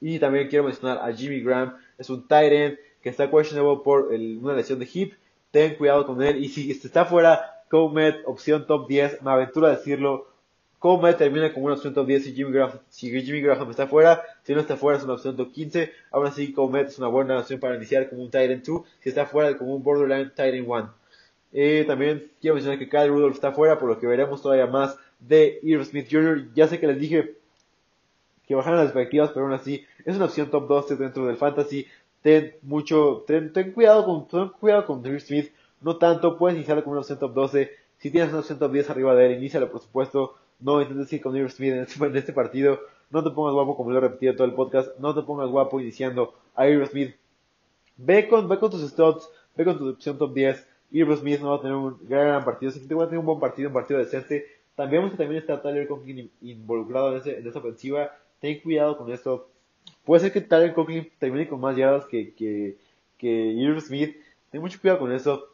Y 0.00 0.18
también 0.18 0.48
quiero 0.48 0.64
mencionar 0.64 0.98
a 0.98 1.12
Jimmy 1.12 1.40
Graham, 1.40 1.76
es 1.96 2.10
un 2.10 2.26
tight 2.28 2.52
end 2.52 2.78
que 3.02 3.08
está 3.10 3.30
questionable 3.30 3.80
por 3.84 4.06
una 4.12 4.54
lesión 4.54 4.78
de 4.78 4.88
hip. 4.92 5.14
Ten 5.50 5.76
cuidado 5.76 6.06
con 6.06 6.22
él. 6.22 6.42
Y 6.42 6.48
si 6.48 6.70
está 6.70 7.04
fuera, 7.04 7.62
Comet, 7.70 8.22
opción 8.24 8.66
top 8.66 8.88
10, 8.88 9.22
me 9.22 9.30
aventuro 9.30 9.66
a 9.66 9.70
decirlo, 9.70 10.26
Comet 10.84 11.16
termina 11.16 11.50
una 11.56 11.76
opción 11.76 11.94
top 11.94 12.06
10 12.08 12.24
si 12.24 12.34
Jimmy 12.34 12.52
Graham, 12.52 12.78
Graham 13.42 13.70
está 13.70 13.86
fuera. 13.86 14.22
Si 14.42 14.52
no 14.52 14.60
está 14.60 14.76
fuera 14.76 14.98
es 14.98 15.04
una 15.04 15.14
opción 15.14 15.34
top 15.34 15.50
15. 15.50 15.90
Aún 16.10 16.26
así, 16.26 16.52
Comet 16.52 16.88
es 16.88 16.98
una 16.98 17.08
buena 17.08 17.38
opción 17.38 17.58
para 17.58 17.76
iniciar 17.76 18.10
como 18.10 18.20
un 18.20 18.30
Titan 18.30 18.62
2. 18.62 18.82
Si 19.00 19.08
está 19.08 19.24
fuera, 19.24 19.56
como 19.56 19.74
un 19.74 19.82
Borderline 19.82 20.28
Titan 20.28 20.62
1. 20.66 20.94
Eh, 21.54 21.84
también 21.86 22.30
quiero 22.38 22.56
mencionar 22.56 22.78
que 22.78 22.90
Kyle 22.90 23.08
Rudolph 23.08 23.34
está 23.34 23.52
fuera, 23.52 23.78
por 23.78 23.88
lo 23.88 23.98
que 23.98 24.06
veremos 24.06 24.42
todavía 24.42 24.66
más 24.66 24.98
de 25.20 25.58
Irv 25.62 25.86
Smith 25.86 26.06
Jr. 26.10 26.52
Ya 26.54 26.68
sé 26.68 26.78
que 26.78 26.86
les 26.86 27.00
dije 27.00 27.34
que 28.46 28.54
bajaron 28.54 28.78
las 28.78 28.88
expectativas, 28.88 29.30
pero 29.30 29.46
aún 29.46 29.54
así 29.54 29.86
es 30.04 30.16
una 30.16 30.26
opción 30.26 30.50
top 30.50 30.68
12 30.68 30.96
dentro 30.96 31.24
del 31.24 31.38
fantasy. 31.38 31.86
Ten 32.20 32.56
mucho, 32.60 33.24
ten, 33.26 33.50
cuidado 33.72 34.04
con, 34.04 34.28
ten 34.28 34.50
cuidado 34.60 34.84
con 34.84 35.06
Irv 35.06 35.18
Smith. 35.22 35.50
No 35.80 35.96
tanto, 35.96 36.36
puedes 36.36 36.58
iniciarlo 36.58 36.84
como 36.84 36.92
una 36.92 37.00
opción 37.00 37.18
top 37.18 37.32
12. 37.32 37.70
Si 37.96 38.10
tienes 38.10 38.28
una 38.28 38.40
opción 38.40 38.58
top 38.58 38.70
10 38.70 38.90
arriba 38.90 39.14
de 39.14 39.24
él, 39.24 39.38
inícialo 39.38 39.70
por 39.70 39.80
supuesto 39.80 40.34
no 40.64 40.80
intentes 40.80 41.12
ir 41.12 41.20
con 41.20 41.36
Irv 41.36 41.50
Smith 41.50 41.72
en 41.72 42.16
este, 42.16 42.32
partido, 42.32 42.80
no 43.10 43.22
te 43.22 43.30
pongas 43.30 43.52
guapo 43.52 43.76
como 43.76 43.90
lo 43.90 43.98
he 43.98 44.00
repetido 44.00 44.34
todo 44.34 44.46
el 44.46 44.54
podcast, 44.54 44.98
no 44.98 45.14
te 45.14 45.20
pongas 45.20 45.50
guapo 45.50 45.78
iniciando 45.78 46.34
a 46.54 46.66
Irv 46.66 46.86
Smith. 46.86 47.14
Ve 47.98 48.26
con, 48.26 48.48
ve 48.48 48.58
con 48.58 48.70
tus 48.70 48.88
studs, 48.88 49.28
ve 49.54 49.64
con 49.64 49.76
tu 49.76 49.90
opción 49.90 50.16
top 50.16 50.32
10. 50.32 50.66
Irv 50.92 51.16
Smith 51.18 51.40
no 51.40 51.50
va 51.50 51.56
a 51.56 51.60
tener 51.60 51.76
un 51.76 51.98
gran, 52.08 52.42
partido, 52.44 52.72
si 52.72 52.80
te 52.80 52.94
va 52.94 53.04
a 53.04 53.06
tener 53.06 53.18
un 53.18 53.26
buen 53.26 53.38
partido, 53.38 53.68
un 53.68 53.74
partido 53.74 54.00
decente. 54.00 54.46
También 54.74 55.02
vemos 55.02 55.12
que 55.12 55.22
también 55.22 55.42
está 55.42 55.60
Tyler 55.60 55.86
Conklin 55.86 56.30
involucrado 56.40 57.12
en, 57.12 57.18
ese, 57.18 57.38
en 57.38 57.46
esa 57.46 57.58
ofensiva. 57.58 58.16
Ten 58.40 58.60
cuidado 58.60 58.96
con 58.96 59.12
esto. 59.12 59.50
Puede 60.04 60.22
ser 60.22 60.32
que 60.32 60.40
Tyler 60.40 60.72
Conklin 60.72 61.10
termine 61.18 61.46
con 61.46 61.60
más 61.60 61.76
yardas 61.76 62.06
que, 62.06 62.32
que, 62.32 62.78
que 63.18 63.28
Irv 63.28 63.80
Smith. 63.82 64.16
Ten 64.50 64.62
mucho 64.62 64.80
cuidado 64.80 65.00
con 65.00 65.12
eso. 65.12 65.46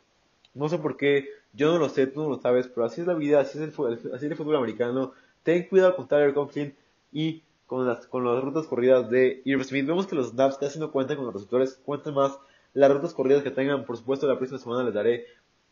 No 0.55 0.69
sé 0.69 0.79
por 0.79 0.97
qué 0.97 1.27
yo 1.53 1.73
no 1.73 1.79
lo 1.79 1.89
sé, 1.89 2.07
tú 2.07 2.23
no 2.23 2.29
lo 2.29 2.41
sabes, 2.41 2.69
pero 2.69 2.87
así 2.87 3.01
es 3.01 3.07
la 3.07 3.15
vida, 3.15 3.41
así 3.41 3.59
es 3.59 3.65
el, 3.65 3.93
así 3.95 4.09
es 4.13 4.23
el 4.23 4.37
fútbol 4.37 4.57
americano. 4.57 5.13
Ten 5.43 5.69
cuidado 5.69 5.97
con 5.97 6.07
Tyler 6.07 6.35
Conklin 6.35 6.75
y 7.13 7.43
con 7.67 7.87
las, 7.87 8.07
con 8.07 8.25
las 8.25 8.43
rutas 8.43 8.67
corridas 8.67 9.11
de 9.11 9.43
Irv 9.45 9.65
Smith. 9.65 9.87
Vemos 9.87 10.07
que 10.07 10.17
los 10.17 10.31
snaps 10.31 10.59
casi 10.59 10.79
no 10.79 10.91
cuentan 10.91 11.17
con 11.17 11.27
los 11.27 11.35
receptores, 11.35 11.81
cuentan 11.85 12.15
más 12.15 12.39
las 12.73 12.93
rutas 12.93 13.15
corridas 13.15 13.43
que 13.43 13.51
tengan. 13.51 13.85
Por 13.85 13.97
supuesto, 13.97 14.27
la 14.27 14.37
próxima 14.37 14.59
semana 14.59 14.85
les 14.85 14.95
daré 14.95 15.27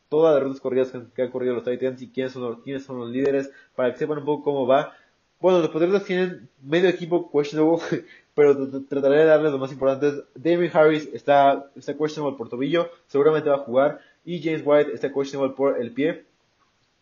todas 0.08 0.34
las 0.34 0.42
rutas 0.42 0.60
corridas 0.60 0.92
que, 1.14 1.22
han 1.22 1.30
corrido 1.30 1.54
los 1.54 1.64
Titans 1.64 2.00
y 2.02 2.10
quiénes 2.10 2.32
son, 2.32 2.42
los, 2.42 2.82
son 2.82 2.98
los 2.98 3.10
líderes 3.10 3.50
para 3.74 3.92
que 3.92 3.98
sepan 3.98 4.18
un 4.18 4.24
poco 4.24 4.44
cómo 4.44 4.66
va. 4.66 4.92
Bueno, 5.40 5.60
los 5.60 5.70
poderes 5.70 6.04
tienen 6.04 6.48
medio 6.62 6.88
equipo 6.88 7.30
questionable, 7.30 8.04
pero 8.34 8.56
trataré 8.88 9.18
de 9.18 9.24
darles 9.26 9.52
lo 9.52 9.58
más 9.58 9.70
importante. 9.70 10.24
David 10.34 10.70
Harris 10.72 11.08
está, 11.12 11.70
está 11.76 11.96
questionable 11.96 12.36
por 12.36 12.48
tobillo, 12.48 12.90
seguramente 13.06 13.48
va 13.48 13.56
a 13.56 13.60
jugar 13.60 14.00
y 14.28 14.42
James 14.42 14.60
White 14.62 14.92
está 14.92 15.10
questionable 15.10 15.54
por 15.56 15.80
el 15.80 15.90
pie. 15.90 16.24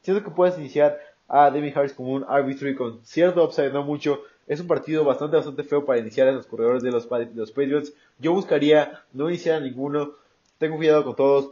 Siento 0.01 0.23
que 0.23 0.31
puedes 0.31 0.57
iniciar 0.57 0.97
a 1.27 1.51
Demi 1.51 1.73
Harris 1.75 1.93
como 1.93 2.13
un 2.13 2.23
RB3 2.23 2.77
con 2.77 3.05
cierto 3.05 3.45
upside, 3.45 3.73
no 3.73 3.83
mucho. 3.83 4.21
Es 4.47 4.61
un 4.61 4.69
partido 4.69 5.03
bastante, 5.03 5.37
bastante 5.37 5.65
feo 5.65 5.85
para 5.85 5.99
iniciar 5.99 6.29
en 6.29 6.37
los 6.37 6.47
corredores 6.47 6.85
de 6.85 6.93
los, 6.93 7.09
los 7.35 7.51
Patriots. 7.51 7.93
Yo 8.21 8.33
buscaría 8.33 9.03
no 9.13 9.29
iniciar 9.29 9.57
a 9.57 9.61
ninguno. 9.61 10.13
Tengo 10.59 10.77
cuidado 10.77 11.05
con 11.05 11.17
todos. 11.17 11.51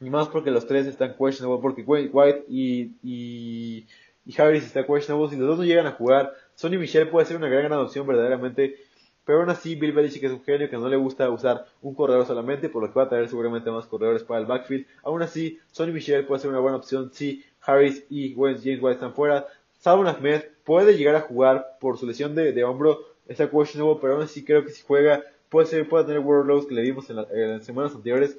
Y 0.00 0.08
más 0.08 0.28
porque 0.28 0.52
los 0.52 0.68
tres 0.68 0.86
están 0.86 1.16
questionable. 1.16 1.60
Porque 1.60 1.82
White 1.82 2.44
y, 2.48 2.92
y, 3.02 3.86
y 4.24 4.40
Harris 4.40 4.62
están 4.62 4.84
questionable. 4.84 5.30
Si 5.30 5.36
los 5.36 5.48
dos 5.48 5.58
no 5.58 5.64
llegan 5.64 5.88
a 5.88 5.92
jugar, 5.92 6.32
Sonny 6.54 6.78
Michel 6.78 7.08
puede 7.08 7.26
ser 7.26 7.38
una 7.38 7.48
gran, 7.48 7.64
gran 7.64 7.80
opción 7.80 8.06
verdaderamente. 8.06 8.76
Pero 9.32 9.40
aún 9.40 9.50
así, 9.50 9.76
Bill 9.76 9.92
Belichick 9.92 10.24
es 10.24 10.30
un 10.30 10.44
genio 10.44 10.68
que 10.68 10.76
no 10.76 10.90
le 10.90 10.96
gusta 10.98 11.30
usar 11.30 11.64
un 11.80 11.94
corredor 11.94 12.26
solamente, 12.26 12.68
por 12.68 12.82
lo 12.82 12.92
que 12.92 12.98
va 12.98 13.04
a 13.04 13.08
traer 13.08 13.30
seguramente 13.30 13.70
más 13.70 13.86
corredores 13.86 14.22
para 14.22 14.40
el 14.40 14.44
backfield. 14.44 14.84
Aún 15.02 15.22
así, 15.22 15.58
Sonny 15.70 15.90
Michel 15.90 16.26
puede 16.26 16.42
ser 16.42 16.50
una 16.50 16.60
buena 16.60 16.76
opción 16.76 17.10
si 17.14 17.42
Harris 17.62 18.04
y 18.10 18.34
James 18.34 18.60
White 18.82 18.90
están 18.90 19.14
fuera. 19.14 19.46
Salvon 19.78 20.06
Ahmed 20.06 20.42
puede 20.64 20.98
llegar 20.98 21.16
a 21.16 21.22
jugar 21.22 21.78
por 21.80 21.96
su 21.96 22.06
lesión 22.06 22.34
de, 22.34 22.62
hombro, 22.62 23.06
está 23.26 23.48
questionable, 23.48 24.00
pero 24.02 24.12
aún 24.16 24.22
así 24.22 24.44
creo 24.44 24.66
que 24.66 24.70
si 24.70 24.82
juega 24.82 25.24
puede, 25.48 25.66
ser, 25.66 25.88
puede 25.88 26.04
tener 26.04 26.20
workloads 26.20 26.66
que 26.66 26.74
le 26.74 26.82
vimos 26.82 27.08
en, 27.08 27.16
las 27.16 27.64
semanas 27.64 27.94
anteriores. 27.94 28.36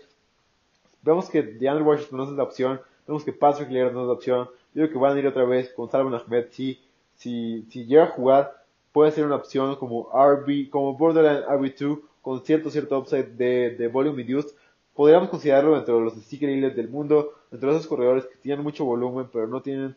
Vemos 1.02 1.28
que 1.28 1.42
DeAndre 1.42 1.84
Washington 1.84 2.18
no 2.20 2.24
es 2.26 2.38
la 2.38 2.44
opción, 2.44 2.80
vemos 3.08 3.24
que 3.24 3.34
Patrick 3.34 3.72
Lear 3.72 3.92
no 3.94 4.02
es 4.02 4.06
la 4.06 4.14
opción, 4.14 4.48
yo 4.76 4.84
creo 4.84 4.92
que 4.92 5.00
van 5.00 5.18
a 5.18 5.20
ir 5.20 5.26
otra 5.26 5.44
vez 5.44 5.74
con 5.74 5.90
Salman 5.90 6.14
Ahmed, 6.14 6.50
si 6.52 7.66
llega 7.72 8.04
a 8.04 8.12
jugar, 8.12 8.63
puede 8.94 9.12
ser 9.12 9.26
una 9.26 9.36
opción 9.36 9.76
como 9.76 10.10
RB, 10.14 10.70
como 10.70 10.96
borderline 10.96 11.44
RB2, 11.44 12.00
con 12.22 12.46
cierto, 12.46 12.70
cierto 12.70 12.98
upside 12.98 13.36
de, 13.36 13.72
de 13.72 13.88
volume 13.90 14.22
induced, 14.22 14.56
podríamos 14.94 15.30
considerarlo 15.30 15.78
entre 15.78 15.94
los 15.94 16.14
sticker 16.14 16.74
del 16.74 16.88
mundo, 16.88 17.34
entre 17.52 17.70
esos 17.72 17.88
corredores 17.88 18.26
que 18.26 18.38
tienen 18.38 18.64
mucho 18.64 18.86
volumen, 18.86 19.28
pero 19.34 19.48
no 19.48 19.62
tienen 19.62 19.96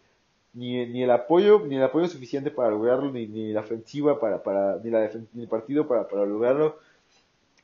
ni, 0.55 0.87
ni 0.87 1.03
el 1.03 1.11
apoyo, 1.11 1.63
ni 1.67 1.77
el 1.77 1.83
apoyo 1.83 2.09
suficiente 2.09 2.51
para 2.51 2.71
lograrlo, 2.71 3.13
ni, 3.13 3.27
ni 3.27 3.53
la 3.53 3.61
ofensiva 3.61 4.19
para, 4.19 4.43
para, 4.43 4.79
ni 4.83 4.91
la 4.91 5.11
ni 5.35 5.43
el 5.43 5.49
partido 5.49 5.87
para, 5.87 6.09
para 6.09 6.25
lograrlo. 6.25 6.79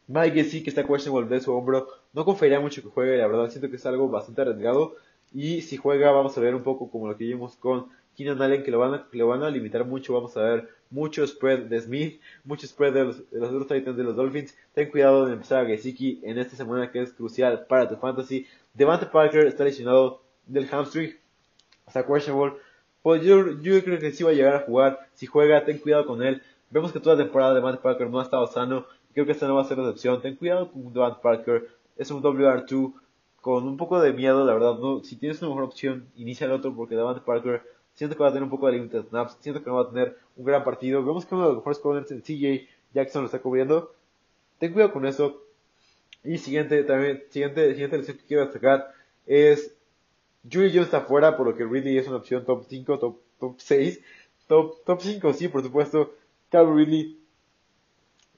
Mike 0.06 0.44
sí 0.44 0.62
que 0.62 0.70
está 0.70 0.86
questionable 0.86 1.34
de 1.34 1.40
su 1.40 1.52
hombro, 1.54 1.88
no 2.12 2.24
confiaría 2.24 2.60
mucho 2.60 2.82
que 2.82 2.88
juegue, 2.88 3.16
la 3.16 3.26
verdad 3.26 3.48
siento 3.48 3.70
que 3.70 3.76
es 3.76 3.86
algo 3.86 4.08
bastante 4.08 4.42
arriesgado, 4.42 4.94
y 5.32 5.62
si 5.62 5.78
juega 5.78 6.10
vamos 6.10 6.36
a 6.36 6.40
ver 6.40 6.54
un 6.54 6.62
poco 6.62 6.90
como 6.90 7.08
lo 7.08 7.16
que 7.16 7.24
vimos 7.24 7.56
con 7.56 7.86
Keenan 8.16 8.42
Allen, 8.42 8.62
que 8.62 8.70
lo 8.70 8.78
van 8.78 8.94
a, 8.94 9.08
que 9.10 9.16
lo 9.16 9.28
van 9.28 9.42
a 9.42 9.50
limitar 9.50 9.86
mucho, 9.86 10.12
vamos 10.12 10.36
a 10.36 10.42
ver 10.42 10.68
mucho 10.92 11.26
spread 11.26 11.64
de 11.64 11.80
Smith, 11.80 12.20
mucho 12.44 12.66
spread 12.66 12.92
de 12.92 13.04
los, 13.04 13.30
de 13.30 13.40
los 13.40 13.66
Titans 13.66 13.96
de 13.96 14.04
los 14.04 14.14
Dolphins. 14.14 14.54
Ten 14.74 14.90
cuidado 14.90 15.26
de 15.26 15.32
empezar 15.32 15.64
a 15.64 15.66
Gesicki 15.66 16.20
en 16.22 16.38
esta 16.38 16.54
semana 16.54 16.92
que 16.92 17.02
es 17.02 17.12
crucial 17.12 17.66
para 17.66 17.88
tu 17.88 17.96
fantasy. 17.96 18.46
Devante 18.74 19.06
Parker 19.06 19.46
está 19.46 19.64
lesionado 19.64 20.22
del 20.46 20.68
hamstring, 20.68 21.16
está 21.86 22.06
questionable. 22.06 22.56
Pues 23.02 23.22
yo, 23.22 23.60
yo 23.60 23.82
creo 23.82 23.98
que 23.98 24.12
sí 24.12 24.22
va 24.22 24.30
a 24.30 24.34
llegar 24.34 24.54
a 24.54 24.60
jugar. 24.60 25.08
Si 25.14 25.26
juega, 25.26 25.64
ten 25.64 25.78
cuidado 25.78 26.06
con 26.06 26.22
él. 26.22 26.40
Vemos 26.70 26.92
que 26.92 27.00
toda 27.00 27.16
la 27.16 27.24
temporada 27.24 27.54
Devante 27.54 27.82
Parker 27.82 28.08
no 28.08 28.20
ha 28.20 28.22
estado 28.22 28.46
sano. 28.46 28.86
Creo 29.12 29.26
que 29.26 29.32
esta 29.32 29.48
no 29.48 29.56
va 29.56 29.62
a 29.62 29.64
ser 29.64 29.78
la 29.78 29.84
excepción. 29.84 30.22
Ten 30.22 30.36
cuidado 30.36 30.70
con 30.70 30.92
Devante 30.92 31.20
Parker. 31.20 31.68
Es 31.96 32.10
un 32.10 32.22
WR2 32.22 32.92
con 33.40 33.66
un 33.66 33.76
poco 33.76 34.00
de 34.00 34.12
miedo, 34.12 34.44
la 34.44 34.54
verdad. 34.54 34.78
No, 34.78 35.02
si 35.02 35.16
tienes 35.16 35.42
una 35.42 35.48
mejor 35.50 35.64
opción, 35.64 36.06
inicia 36.16 36.44
el 36.46 36.52
otro 36.52 36.74
porque 36.74 36.94
Devante 36.94 37.22
Parker 37.22 37.62
Siento 37.94 38.16
que 38.16 38.22
va 38.22 38.28
a 38.28 38.32
tener 38.32 38.44
un 38.44 38.50
poco 38.50 38.66
de 38.66 38.72
límite 38.72 38.98
de 38.98 39.02
snaps. 39.04 39.36
Siento 39.40 39.62
que 39.62 39.70
no 39.70 39.76
va 39.76 39.82
a 39.82 39.90
tener 39.90 40.18
un 40.36 40.44
gran 40.44 40.64
partido. 40.64 41.04
Vemos 41.04 41.26
que 41.26 41.34
uno 41.34 41.44
de 41.44 41.50
los 41.50 41.58
mejores 41.58 41.78
corners 41.78 42.10
en 42.10 42.22
CJ 42.22 42.68
Jackson 42.94 43.22
lo 43.22 43.26
está 43.26 43.40
cubriendo. 43.40 43.94
Ten 44.58 44.72
cuidado 44.72 44.92
con 44.92 45.06
eso. 45.06 45.42
Y 46.24 46.38
siguiente, 46.38 46.84
también, 46.84 47.24
siguiente, 47.30 47.72
siguiente 47.72 47.96
lección 47.96 48.16
que 48.18 48.24
quiero 48.24 48.44
destacar 48.44 48.92
es 49.26 49.74
Julie 50.50 50.70
Jones 50.70 50.86
está 50.86 51.02
fuera, 51.02 51.36
por 51.36 51.46
lo 51.46 51.56
que 51.56 51.64
Ridley 51.64 51.98
es 51.98 52.08
una 52.08 52.16
opción 52.16 52.44
top 52.44 52.64
5, 52.68 52.98
top, 52.98 53.18
top 53.38 53.54
6. 53.58 54.00
Top, 54.46 54.84
top 54.84 55.00
5, 55.00 55.32
sí, 55.34 55.48
por 55.48 55.62
supuesto. 55.62 56.14
Calvin 56.50 56.76
Ridley, 56.76 57.18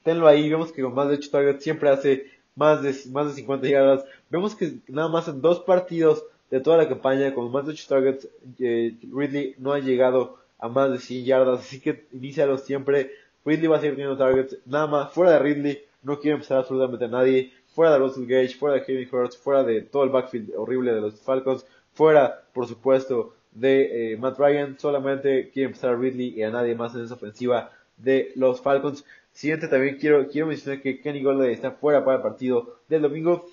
tenlo 0.02 0.26
ahí. 0.28 0.48
Vemos 0.48 0.72
que 0.72 0.82
con 0.82 0.94
más 0.94 1.08
de 1.08 1.14
8 1.14 1.30
targets 1.30 1.64
siempre 1.64 1.90
hace 1.90 2.30
más 2.54 2.82
de, 2.82 2.94
más 3.10 3.28
de 3.28 3.34
50 3.34 3.68
yardas. 3.68 4.04
Vemos 4.30 4.54
que 4.54 4.78
nada 4.88 5.08
más 5.08 5.28
en 5.28 5.40
dos 5.40 5.60
partidos 5.60 6.24
de 6.54 6.60
toda 6.60 6.76
la 6.76 6.88
campaña, 6.88 7.34
con 7.34 7.50
más 7.50 7.66
de 7.66 7.72
8 7.72 7.86
targets, 7.88 8.28
eh, 8.60 8.96
Ridley 9.12 9.56
no 9.58 9.72
ha 9.72 9.80
llegado 9.80 10.38
a 10.60 10.68
más 10.68 10.88
de 10.92 11.00
100 11.00 11.24
yardas, 11.24 11.58
así 11.58 11.80
que 11.80 12.06
inicialo 12.12 12.58
siempre. 12.58 13.10
Ridley 13.44 13.66
va 13.66 13.78
a 13.78 13.80
seguir 13.80 13.96
teniendo 13.96 14.16
targets, 14.16 14.58
nada 14.64 14.86
más, 14.86 15.12
fuera 15.12 15.32
de 15.32 15.40
Ridley, 15.40 15.82
no 16.04 16.20
quiere 16.20 16.36
empezar 16.36 16.58
absolutamente 16.58 17.06
a 17.06 17.08
nadie, 17.08 17.52
fuera 17.74 17.94
de 17.94 17.98
Russell 17.98 18.26
Gage, 18.26 18.54
fuera 18.54 18.76
de 18.76 18.84
Kevin 18.84 19.08
Hurts, 19.10 19.36
fuera 19.36 19.64
de 19.64 19.82
todo 19.82 20.04
el 20.04 20.10
backfield 20.10 20.52
horrible 20.56 20.94
de 20.94 21.00
los 21.00 21.20
Falcons, 21.20 21.66
fuera, 21.92 22.44
por 22.52 22.68
supuesto, 22.68 23.34
de 23.50 24.12
eh, 24.12 24.16
Matt 24.16 24.38
Ryan, 24.38 24.78
solamente 24.78 25.50
quiere 25.50 25.66
empezar 25.66 25.90
a 25.90 25.96
Ridley 25.96 26.34
y 26.36 26.44
a 26.44 26.50
nadie 26.50 26.76
más 26.76 26.94
en 26.94 27.02
esa 27.02 27.14
ofensiva 27.14 27.72
de 27.96 28.30
los 28.36 28.60
Falcons. 28.60 29.04
Siguiente 29.32 29.66
también 29.66 29.96
quiero, 29.96 30.28
quiero 30.28 30.46
mencionar 30.46 30.80
que 30.82 31.00
Kenny 31.00 31.20
Golladay 31.20 31.52
está 31.52 31.72
fuera 31.72 32.04
para 32.04 32.18
el 32.18 32.22
partido 32.22 32.76
del 32.88 33.02
domingo 33.02 33.44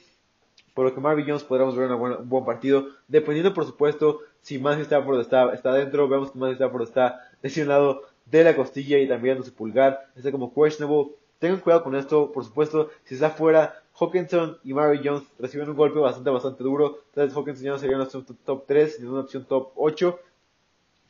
por 0.73 0.85
lo 0.85 0.93
que 0.93 1.01
Marvin 1.01 1.25
Jones 1.27 1.43
podremos 1.43 1.75
ver 1.75 1.91
un 1.91 2.29
buen 2.29 2.45
partido, 2.45 2.87
dependiendo 3.07 3.53
por 3.53 3.65
supuesto 3.65 4.21
si 4.41 4.57
Matthew 4.57 4.83
Stafford 4.83 5.19
está, 5.19 5.53
está 5.53 5.73
dentro, 5.73 6.07
vemos 6.07 6.31
que 6.31 6.39
Matthew 6.39 6.55
Stafford 6.55 6.83
está 6.83 7.21
lesionado 7.41 8.03
de 8.25 8.43
la 8.43 8.55
costilla 8.55 8.97
y 8.97 9.07
también 9.07 9.39
de 9.39 9.45
su 9.45 9.53
pulgar, 9.53 10.07
está 10.15 10.31
como 10.31 10.53
questionable, 10.53 11.11
tengan 11.39 11.59
cuidado 11.59 11.83
con 11.83 11.95
esto, 11.95 12.31
por 12.31 12.45
supuesto, 12.45 12.89
si 13.03 13.15
está 13.15 13.31
fuera, 13.31 13.81
Hawkinson 13.99 14.57
y 14.63 14.73
Marvin 14.73 15.01
Jones 15.03 15.23
reciben 15.39 15.69
un 15.69 15.75
golpe 15.75 15.99
bastante, 15.99 16.29
bastante 16.29 16.63
duro, 16.63 16.99
entonces 17.09 17.35
Hawkinson 17.35 17.65
ya 17.65 17.71
no 17.71 17.77
sería 17.77 17.95
una 17.95 18.05
opción 18.05 18.25
top 18.45 18.63
3, 18.67 18.95
sino 18.95 19.11
una 19.11 19.21
opción 19.21 19.45
top 19.45 19.71
8, 19.75 20.19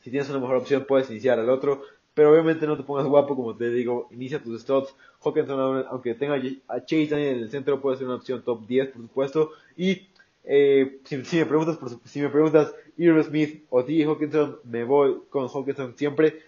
si 0.02 0.10
tienes 0.10 0.28
una 0.30 0.40
mejor 0.40 0.56
opción 0.56 0.84
puedes 0.86 1.08
iniciar 1.10 1.38
al 1.38 1.48
otro, 1.48 1.82
pero 2.14 2.30
obviamente 2.30 2.66
no 2.66 2.76
te 2.76 2.82
pongas 2.82 3.06
guapo, 3.06 3.34
como 3.34 3.56
te 3.56 3.70
digo, 3.70 4.08
inicia 4.10 4.42
tus 4.42 4.60
stops. 4.60 4.94
Hawkinson, 5.24 5.86
aunque 5.88 6.14
tenga 6.14 6.40
a 6.68 6.84
Chase 6.84 7.30
en 7.30 7.38
el 7.38 7.50
centro, 7.50 7.80
puede 7.80 7.96
ser 7.96 8.06
una 8.06 8.16
opción 8.16 8.42
top 8.42 8.66
10, 8.66 8.88
por 8.88 9.02
supuesto. 9.02 9.50
Y 9.76 10.08
eh, 10.44 11.00
si, 11.04 11.16
me 11.16 11.46
preguntas, 11.46 11.76
por, 11.76 11.90
si 12.04 12.20
me 12.20 12.28
preguntas, 12.28 12.74
Smith 12.96 13.64
o 13.70 13.84
T. 13.84 14.04
Hawkinson, 14.04 14.58
me 14.64 14.84
voy 14.84 15.22
con 15.30 15.48
Hawkinson 15.48 15.96
siempre. 15.96 16.42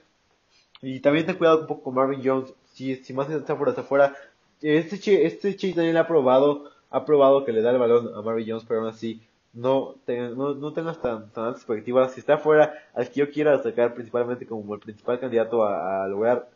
Y 0.82 1.00
también 1.00 1.24
ten 1.24 1.36
cuidado 1.36 1.62
un 1.62 1.66
poco 1.66 1.84
con 1.84 1.94
Marvin 1.94 2.20
Jones. 2.22 2.52
Si, 2.72 2.96
si 2.96 3.12
más 3.14 3.30
está 3.30 3.56
fuera, 3.56 3.70
está 3.70 3.82
fuera. 3.82 4.14
Este, 4.60 5.26
este 5.26 5.56
Chase 5.56 5.74
Daniel 5.74 5.96
ha 5.96 6.06
probado, 6.06 6.70
ha 6.90 7.04
probado 7.06 7.44
que 7.44 7.52
le 7.52 7.62
da 7.62 7.70
el 7.70 7.78
balón 7.78 8.10
a 8.14 8.20
Marvin 8.20 8.46
Jones, 8.48 8.64
pero 8.68 8.80
aún 8.80 8.90
así 8.90 9.20
no, 9.54 9.94
no, 10.06 10.54
no 10.54 10.72
tengas 10.72 11.00
tan, 11.00 11.30
tan 11.30 11.44
altas 11.44 11.62
expectativas. 11.62 12.12
Si 12.12 12.20
está 12.20 12.38
fuera, 12.38 12.74
al 12.92 13.08
que 13.08 13.20
yo 13.20 13.30
quiera 13.30 13.52
destacar 13.52 13.94
principalmente 13.94 14.46
como 14.46 14.74
el 14.74 14.80
principal 14.80 15.20
candidato 15.20 15.64
a, 15.64 16.06
lograr, 16.08 16.50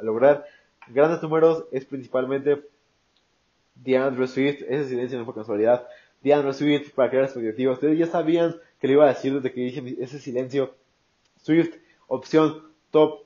lograr 0.00 0.46
grandes 0.86 1.20
números 1.20 1.64
es 1.72 1.84
principalmente 1.84 2.62
DeAndre 3.74 4.28
Swift. 4.28 4.62
Ese 4.68 4.88
silencio 4.88 5.18
no 5.18 5.24
fue 5.24 5.34
casualidad. 5.34 5.86
DeAndre 6.22 6.52
Swift 6.52 6.94
para 6.94 7.10
crear 7.10 7.24
expectativas. 7.24 7.74
Ustedes 7.74 7.98
ya 7.98 8.06
sabían 8.06 8.54
que 8.80 8.86
le 8.86 8.92
iba 8.92 9.04
a 9.04 9.08
decir 9.08 9.34
desde 9.34 9.52
que 9.52 9.60
dije 9.60 9.96
ese 10.00 10.20
silencio. 10.20 10.74
Swift, 11.42 11.74
opción 12.06 12.62
top, 12.92 13.24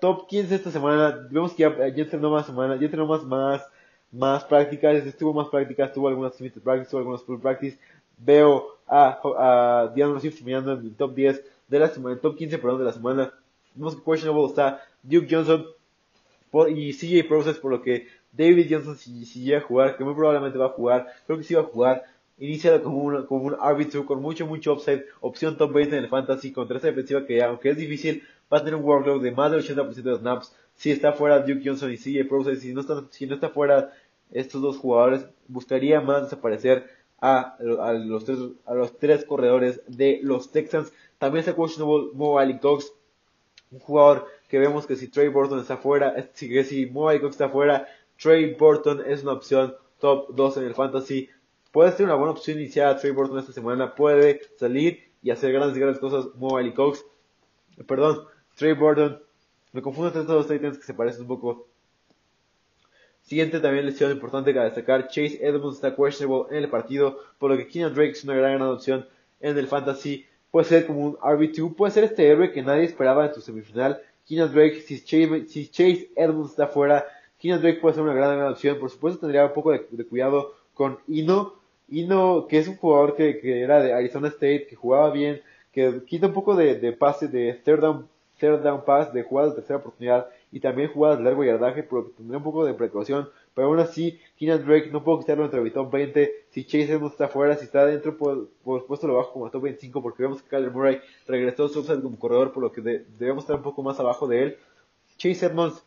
top 0.00 0.26
15 0.28 0.54
esta 0.54 0.70
semana. 0.70 1.28
Vemos 1.30 1.52
que 1.52 1.62
ya, 1.62 1.88
ya 1.88 2.04
entrenó 2.04 2.30
más 2.30 2.46
semana, 2.46 2.76
ya 2.76 2.86
entrenó 2.86 3.06
más, 3.06 3.22
más, 3.22 3.66
más 4.12 4.44
prácticas, 4.44 5.04
estuvo 5.04 5.34
más 5.34 5.48
prácticas, 5.48 5.92
tuvo 5.92 6.08
algunas 6.08 6.40
limited 6.40 6.62
practice, 6.62 6.90
tuvo 6.90 7.00
algunas 7.00 7.22
full 7.22 7.40
practice 7.40 7.78
veo 8.18 8.78
a, 8.86 9.20
a 9.38 9.92
Diana 9.94 10.20
Swift 10.20 10.42
mirando 10.42 10.72
en 10.72 10.80
el 10.80 10.94
top 10.94 11.14
10 11.14 11.44
de 11.68 11.78
la 11.78 11.88
semana, 11.88 12.14
el 12.14 12.20
top 12.20 12.36
15 12.36 12.58
perdón, 12.58 12.78
de 12.78 12.84
la 12.84 12.92
semana. 12.92 13.32
Vemos 13.74 13.96
que 13.96 14.02
questionable 14.02 14.46
está 14.48 14.82
Duke 15.02 15.26
Johnson 15.28 15.66
por, 16.50 16.70
y 16.70 16.92
CJ 16.92 17.26
Process, 17.28 17.58
por 17.58 17.72
lo 17.72 17.82
que 17.82 18.06
David 18.32 18.66
Johnson 18.70 18.96
si, 18.96 19.24
llega 19.42 19.58
a 19.58 19.62
jugar, 19.62 19.96
que 19.96 20.04
muy 20.04 20.14
probablemente 20.14 20.58
va 20.58 20.66
a 20.66 20.70
jugar, 20.70 21.08
creo 21.26 21.38
que 21.38 21.44
sí 21.44 21.54
va 21.54 21.62
a 21.62 21.64
jugar, 21.64 22.04
inicia 22.38 22.82
como 22.82 22.98
un, 22.98 23.26
como 23.26 23.44
un 23.44 23.54
RB2 23.54 24.04
con 24.04 24.20
mucho, 24.20 24.46
mucho 24.46 24.74
upside, 24.74 25.04
opción 25.20 25.56
top 25.56 25.72
20 25.72 25.96
en 25.96 26.04
el 26.04 26.10
fantasy 26.10 26.52
contra 26.52 26.76
esta 26.76 26.88
defensiva 26.88 27.26
que 27.26 27.42
aunque 27.42 27.70
es 27.70 27.76
difícil, 27.76 28.22
va 28.52 28.58
a 28.58 28.64
tener 28.64 28.74
un 28.76 28.84
workload 28.84 29.22
de 29.22 29.32
más 29.32 29.50
del 29.50 29.62
80% 29.62 29.94
de 29.94 30.16
snaps. 30.16 30.54
Si 30.76 30.90
está 30.90 31.12
fuera 31.12 31.40
Duke 31.40 31.62
Johnson 31.64 31.92
y 31.92 31.96
CJ 31.96 32.28
Process, 32.28 32.60
si 32.60 32.72
no 32.72 32.80
está, 32.80 33.04
si 33.10 33.26
no 33.26 33.34
está 33.34 33.50
fuera 33.50 33.92
estos 34.32 34.60
dos 34.60 34.78
jugadores, 34.78 35.26
buscaría 35.46 36.00
más 36.00 36.22
desaparecer 36.22 36.88
a, 37.24 37.56
los, 37.58 38.26
tres, 38.26 38.38
a 38.66 38.74
los 38.74 38.98
tres 38.98 39.24
corredores 39.24 39.80
de 39.88 40.20
los 40.22 40.52
Texans. 40.52 40.92
También 41.16 41.40
está 41.40 41.56
questionable 41.56 42.10
Mo 42.12 42.38
Ali 42.38 42.58
Cox, 42.58 42.92
un 43.70 43.78
jugador 43.78 44.26
que 44.46 44.58
vemos 44.58 44.86
que 44.86 44.94
si 44.94 45.08
Trey 45.08 45.28
Burton 45.28 45.58
está 45.58 45.78
fuera, 45.78 46.14
si, 46.34 46.62
si 46.64 46.84
Mo 46.84 47.06
Cox 47.06 47.30
está 47.30 47.48
fuera, 47.48 47.88
Trey 48.20 48.54
Burton 48.54 49.02
es 49.06 49.22
una 49.22 49.32
opción 49.32 49.74
top 50.00 50.34
2 50.34 50.58
en 50.58 50.64
el 50.64 50.74
fantasy. 50.74 51.30
Puede 51.72 51.92
ser 51.92 52.04
una 52.04 52.14
buena 52.14 52.32
opción 52.32 52.58
iniciar 52.58 52.88
a 52.88 52.98
Trey 52.98 53.12
Burton 53.12 53.38
esta 53.38 53.52
semana, 53.52 53.94
puede 53.94 54.42
salir 54.58 55.10
y 55.22 55.30
hacer 55.30 55.50
grandes, 55.50 55.78
grandes 55.78 56.00
cosas 56.00 56.26
Mo 56.34 56.58
Cox. 56.74 57.06
Perdón, 57.86 58.26
Trey 58.54 58.74
Burton. 58.74 59.18
Me 59.72 59.80
confundo 59.80 60.08
entre 60.08 60.20
estos 60.20 60.36
dos 60.36 60.46
Titans 60.46 60.76
que 60.76 60.84
se 60.84 60.92
parecen 60.92 61.22
un 61.22 61.28
poco 61.28 61.68
Siguiente 63.24 63.58
también 63.58 63.86
lesión 63.86 64.10
importante 64.10 64.52
que 64.52 64.60
destacar, 64.60 65.08
Chase 65.08 65.38
Edmonds 65.40 65.76
está 65.76 65.96
questionable 65.96 66.54
en 66.58 66.64
el 66.64 66.68
partido, 66.68 67.18
por 67.38 67.50
lo 67.50 67.56
que 67.56 67.66
Keenan 67.66 67.94
Drake 67.94 68.10
es 68.10 68.24
una 68.24 68.34
gran, 68.34 68.60
opción 68.60 69.06
en 69.40 69.56
el 69.56 69.66
fantasy. 69.66 70.26
Puede 70.50 70.66
ser 70.66 70.86
como 70.86 71.00
un 71.06 71.16
RB2, 71.16 71.74
puede 71.74 71.92
ser 71.92 72.04
este 72.04 72.28
héroe 72.28 72.52
que 72.52 72.62
nadie 72.62 72.84
esperaba 72.84 73.24
en 73.24 73.32
tu 73.32 73.40
semifinal. 73.40 73.98
Keenan 74.28 74.52
Drake, 74.52 74.82
si 74.82 75.00
Chase, 75.00 75.46
si 75.48 75.68
Chase 75.68 76.10
Edmonds 76.14 76.50
está 76.50 76.66
fuera, 76.66 77.06
Keenan 77.38 77.62
Drake 77.62 77.80
puede 77.80 77.94
ser 77.94 78.04
una 78.04 78.12
gran, 78.12 78.36
gran 78.36 78.52
opción. 78.52 78.78
Por 78.78 78.90
supuesto 78.90 79.20
tendría 79.20 79.46
un 79.46 79.54
poco 79.54 79.72
de, 79.72 79.80
cuidado 80.04 80.54
con 80.74 80.98
Ino. 81.08 81.54
Ino, 81.88 82.46
que 82.46 82.58
es 82.58 82.68
un 82.68 82.76
jugador 82.76 83.16
que, 83.16 83.40
que, 83.40 83.62
era 83.62 83.82
de 83.82 83.94
Arizona 83.94 84.28
State, 84.28 84.66
que 84.66 84.76
jugaba 84.76 85.10
bien, 85.10 85.40
que 85.72 86.02
quita 86.06 86.26
un 86.26 86.34
poco 86.34 86.54
de, 86.56 86.74
de 86.74 86.92
pase 86.92 87.28
de 87.28 87.54
third 87.64 87.80
down, 87.80 88.06
third 88.38 88.62
down 88.62 88.84
pass, 88.84 89.14
de 89.14 89.22
jugadas 89.22 89.52
de 89.52 89.56
tercera 89.56 89.78
oportunidad 89.78 90.26
y 90.54 90.60
también 90.60 90.88
jugadas 90.88 91.18
de 91.18 91.24
largo 91.24 91.42
yardaje, 91.42 91.82
pero 91.82 92.12
tendría 92.16 92.38
un 92.38 92.44
poco 92.44 92.64
de 92.64 92.74
precaución. 92.74 93.28
Pero 93.54 93.66
aún 93.66 93.80
así, 93.80 94.20
Keenan 94.38 94.64
Drake 94.64 94.88
no 94.92 95.02
puedo 95.02 95.18
quitarlo 95.18 95.44
entre 95.44 95.60
el 95.60 95.72
top 95.72 95.90
20. 95.90 96.32
Si 96.50 96.64
Chase 96.64 96.92
Edmonds 96.92 97.14
está 97.14 97.26
fuera, 97.26 97.56
si 97.56 97.64
está 97.64 97.84
dentro, 97.84 98.16
por, 98.16 98.48
supuesto 98.62 99.08
lo 99.08 99.16
bajo 99.16 99.32
como 99.32 99.50
top 99.50 99.64
25 99.64 100.00
porque 100.00 100.22
vemos 100.22 100.42
que 100.42 100.48
Kyler 100.48 100.70
Murray 100.70 101.00
regresó 101.26 101.68
su 101.68 101.84
como 101.84 102.16
corredor, 102.20 102.52
por 102.52 102.62
lo 102.62 102.70
que 102.70 102.82
debemos 102.82 103.42
estar 103.42 103.56
un 103.56 103.64
poco 103.64 103.82
más 103.82 103.98
abajo 103.98 104.28
de 104.28 104.42
él. 104.44 104.56
Chase 105.18 105.46
Edmonds 105.46 105.82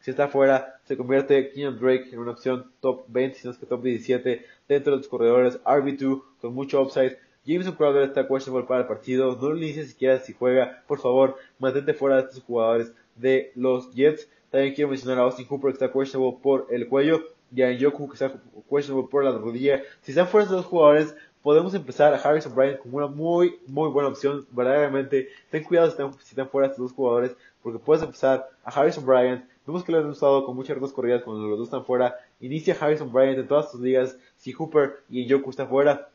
Si 0.00 0.10
está 0.10 0.28
fuera, 0.28 0.80
se 0.84 0.96
convierte 0.96 1.50
Keenan 1.50 1.78
Drake 1.78 2.08
en 2.10 2.20
una 2.20 2.30
opción 2.30 2.72
top 2.80 3.04
20, 3.08 3.38
si 3.38 3.46
no 3.46 3.52
es 3.52 3.58
que 3.58 3.66
top 3.66 3.82
17 3.82 4.46
dentro 4.66 4.92
de 4.92 4.96
los 4.96 5.08
corredores. 5.08 5.62
RB2 5.62 6.22
con 6.40 6.54
mucho 6.54 6.80
upside. 6.80 7.18
Jameson 7.44 7.74
Crowder 7.74 8.04
está 8.04 8.26
questionable 8.26 8.66
para 8.66 8.80
el 8.80 8.86
partido. 8.86 9.36
No 9.36 9.50
lo 9.50 9.58
inicies 9.58 9.90
siquiera 9.90 10.18
si 10.20 10.32
juega. 10.32 10.82
Por 10.86 11.00
favor, 11.00 11.36
mantente 11.58 11.92
fuera 11.92 12.16
de 12.16 12.22
estos 12.22 12.42
jugadores 12.42 12.92
de 13.16 13.52
los 13.54 13.92
Jets. 13.94 14.28
También 14.50 14.74
quiero 14.74 14.90
mencionar 14.90 15.18
a 15.18 15.22
Austin 15.22 15.46
Hooper 15.46 15.72
que 15.72 15.84
está 15.84 15.92
questionable 15.92 16.38
por 16.42 16.66
el 16.70 16.88
cuello. 16.88 17.22
Y 17.54 17.62
a 17.62 17.72
Yoku 17.72 18.08
que 18.08 18.14
está 18.14 18.32
questionable 18.68 19.08
por 19.10 19.24
la 19.24 19.32
rodilla. 19.32 19.82
Si 20.02 20.12
están 20.12 20.28
fuera 20.28 20.46
de 20.46 20.52
estos 20.54 20.66
jugadores, 20.66 21.14
podemos 21.42 21.74
empezar 21.74 22.14
a 22.14 22.16
Harrison 22.16 22.54
Bryant 22.54 22.78
como 22.78 22.98
una 22.98 23.06
muy, 23.06 23.58
muy 23.66 23.88
buena 23.90 24.08
opción. 24.08 24.46
Verdaderamente, 24.50 25.28
ten 25.50 25.64
cuidado 25.64 25.88
si 25.88 25.92
están, 25.92 26.12
si 26.14 26.30
están 26.30 26.48
fuera 26.48 26.68
estos 26.68 26.84
dos 26.84 26.92
jugadores, 26.92 27.36
porque 27.62 27.78
puedes 27.78 28.02
empezar 28.02 28.48
a 28.64 28.70
Harrison 28.70 29.04
Bryant. 29.04 29.44
Vemos 29.66 29.84
que 29.84 29.92
lo 29.92 29.98
han 29.98 30.06
usado 30.06 30.44
con 30.44 30.56
muchas 30.56 30.76
rutas 30.76 30.92
corridas 30.92 31.22
cuando 31.22 31.46
los 31.46 31.58
dos 31.58 31.68
están 31.68 31.84
fuera. 31.84 32.16
Inicia 32.40 32.76
Harrison 32.78 33.12
Bryant 33.12 33.38
en 33.38 33.48
todas 33.48 33.70
sus 33.70 33.80
ligas 33.80 34.16
si 34.36 34.52
Hooper 34.52 35.02
y 35.08 35.26
Yoku 35.26 35.50
están 35.50 35.68
fuera. 35.68 36.08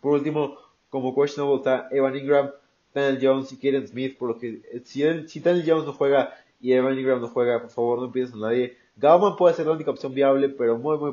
Por 0.00 0.12
último, 0.12 0.58
como 0.90 1.14
questionable 1.14 1.58
está 1.58 1.88
Evan 1.90 2.16
Ingram, 2.16 2.50
Daniel 2.96 3.18
Jones 3.22 3.52
y 3.52 3.58
Kaden 3.58 3.86
Smith, 3.86 4.16
por 4.16 4.28
lo 4.28 4.38
que 4.38 4.62
eh, 4.72 4.82
si, 4.84 5.02
si 5.28 5.40
Daniel 5.40 5.64
Jones 5.66 5.86
no 5.86 5.92
juega 5.92 6.34
y 6.60 6.72
Evan 6.72 6.98
Ingram 6.98 7.20
no 7.20 7.28
juega, 7.28 7.60
por 7.60 7.70
favor 7.70 7.98
no 7.98 8.06
empieces 8.06 8.34
a 8.34 8.38
nadie. 8.38 8.76
Gauman 8.96 9.36
puede 9.36 9.54
ser 9.54 9.66
la 9.66 9.72
única 9.72 9.90
opción 9.90 10.14
viable, 10.14 10.48
pero 10.48 10.78
muy, 10.78 10.96
muy, 10.96 11.12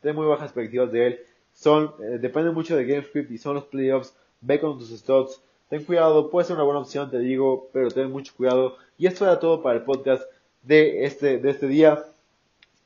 tiene 0.00 0.16
muy 0.16 0.26
bajas 0.26 0.52
perspectivas 0.52 0.92
de 0.92 1.06
él. 1.06 1.20
Son, 1.52 1.92
eh, 2.00 2.18
depende 2.20 2.52
mucho 2.52 2.76
de 2.76 2.84
GameScript 2.84 3.30
y 3.30 3.38
son 3.38 3.56
los 3.56 3.64
playoffs. 3.64 4.14
Ve 4.40 4.60
con 4.60 4.78
tus 4.78 4.90
stocks. 4.90 5.40
Ten 5.68 5.82
cuidado, 5.84 6.30
puede 6.30 6.46
ser 6.46 6.56
una 6.56 6.64
buena 6.64 6.80
opción, 6.80 7.10
te 7.10 7.18
digo, 7.18 7.68
pero 7.72 7.90
ten 7.90 8.10
mucho 8.10 8.32
cuidado. 8.36 8.76
Y 8.96 9.06
esto 9.06 9.24
era 9.24 9.40
todo 9.40 9.62
para 9.62 9.78
el 9.78 9.84
podcast 9.84 10.22
de 10.62 11.04
este, 11.04 11.38
de 11.38 11.50
este 11.50 11.66
día. 11.66 12.04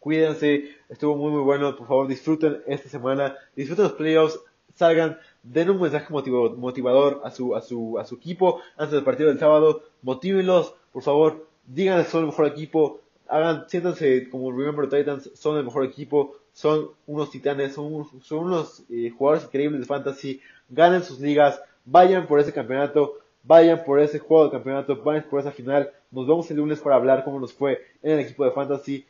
Cuídense, 0.00 0.70
estuvo 0.88 1.16
muy 1.16 1.30
muy 1.32 1.42
bueno, 1.42 1.76
por 1.76 1.86
favor 1.86 2.08
disfruten 2.08 2.62
esta 2.66 2.88
semana, 2.88 3.36
disfruten 3.56 3.84
los 3.84 3.94
playoffs, 3.94 4.38
salgan, 4.74 5.18
den 5.52 5.70
un 5.70 5.80
mensaje 5.80 6.12
motivador 6.12 7.20
a 7.24 7.30
su, 7.30 7.56
a 7.56 7.60
su, 7.60 7.98
a 7.98 8.04
su 8.04 8.16
equipo 8.16 8.60
antes 8.76 8.92
del 8.92 9.04
partido 9.04 9.28
del 9.28 9.38
sábado, 9.38 9.82
motívenlos, 10.02 10.74
por 10.92 11.02
favor, 11.02 11.46
díganles 11.66 12.08
son 12.08 12.20
el 12.20 12.26
mejor 12.26 12.46
equipo, 12.46 13.00
hagan, 13.28 13.64
siéntanse 13.68 14.28
como 14.30 14.52
Remember 14.52 14.88
Titans, 14.88 15.30
son 15.34 15.56
el 15.56 15.64
mejor 15.64 15.84
equipo, 15.84 16.36
son 16.52 16.90
unos 17.06 17.30
titanes, 17.30 17.74
son, 17.74 18.06
son 18.22 18.38
unos 18.46 18.82
eh, 18.90 19.10
jugadores 19.16 19.44
increíbles 19.44 19.80
de 19.80 19.86
fantasy, 19.86 20.40
ganen 20.68 21.02
sus 21.02 21.20
ligas, 21.20 21.60
vayan 21.84 22.26
por 22.26 22.40
ese 22.40 22.52
campeonato, 22.52 23.18
vayan 23.42 23.84
por 23.84 24.00
ese 24.00 24.18
juego 24.18 24.44
de 24.44 24.50
campeonato, 24.50 24.96
vayan 25.02 25.24
por 25.30 25.40
esa 25.40 25.52
final, 25.52 25.90
nos 26.10 26.26
vemos 26.26 26.50
el 26.50 26.58
lunes 26.58 26.80
para 26.80 26.96
hablar 26.96 27.24
cómo 27.24 27.40
nos 27.40 27.52
fue 27.52 27.80
en 28.02 28.12
el 28.12 28.20
equipo 28.20 28.44
de 28.44 28.50
fantasy, 28.50 29.06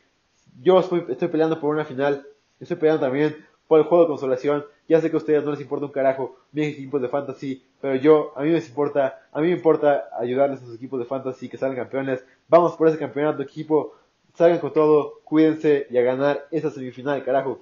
yo 0.61 0.79
estoy, 0.79 1.05
estoy 1.09 1.27
peleando 1.27 1.59
por 1.59 1.73
una 1.73 1.85
final, 1.85 2.25
estoy 2.59 2.77
peleando 2.77 3.05
también 3.05 3.35
por 3.69 3.79
el 3.79 3.85
juego 3.85 4.05
de 4.05 4.07
consolación, 4.07 4.65
ya 4.87 4.99
sé 4.99 5.11
que 5.11 5.15
a 5.15 5.19
ustedes 5.19 5.43
no 5.45 5.51
les 5.51 5.61
importa 5.61 5.85
un 5.85 5.91
carajo 5.91 6.37
mis 6.51 6.69
equipos 6.69 6.99
de 7.03 7.07
fantasy, 7.07 7.63
pero 7.79 7.95
yo, 7.97 8.33
a 8.35 8.41
mí 8.41 8.49
me 8.49 8.57
importa, 8.57 9.21
a 9.31 9.41
mí 9.41 9.47
me 9.47 9.53
importa 9.53 10.09
ayudarles 10.19 10.59
a 10.59 10.65
sus 10.65 10.75
equipos 10.75 10.99
de 10.99 11.05
fantasy 11.05 11.47
que 11.47 11.57
salgan 11.57 11.77
campeones, 11.77 12.25
vamos 12.47 12.75
por 12.75 12.87
ese 12.87 12.97
campeonato 12.97 13.43
equipo, 13.43 13.93
salgan 14.33 14.57
con 14.57 14.73
todo, 14.73 15.19
cuídense 15.23 15.85
y 15.91 15.99
a 15.99 16.01
ganar 16.01 16.47
esa 16.49 16.71
semifinal, 16.71 17.23
carajo. 17.23 17.59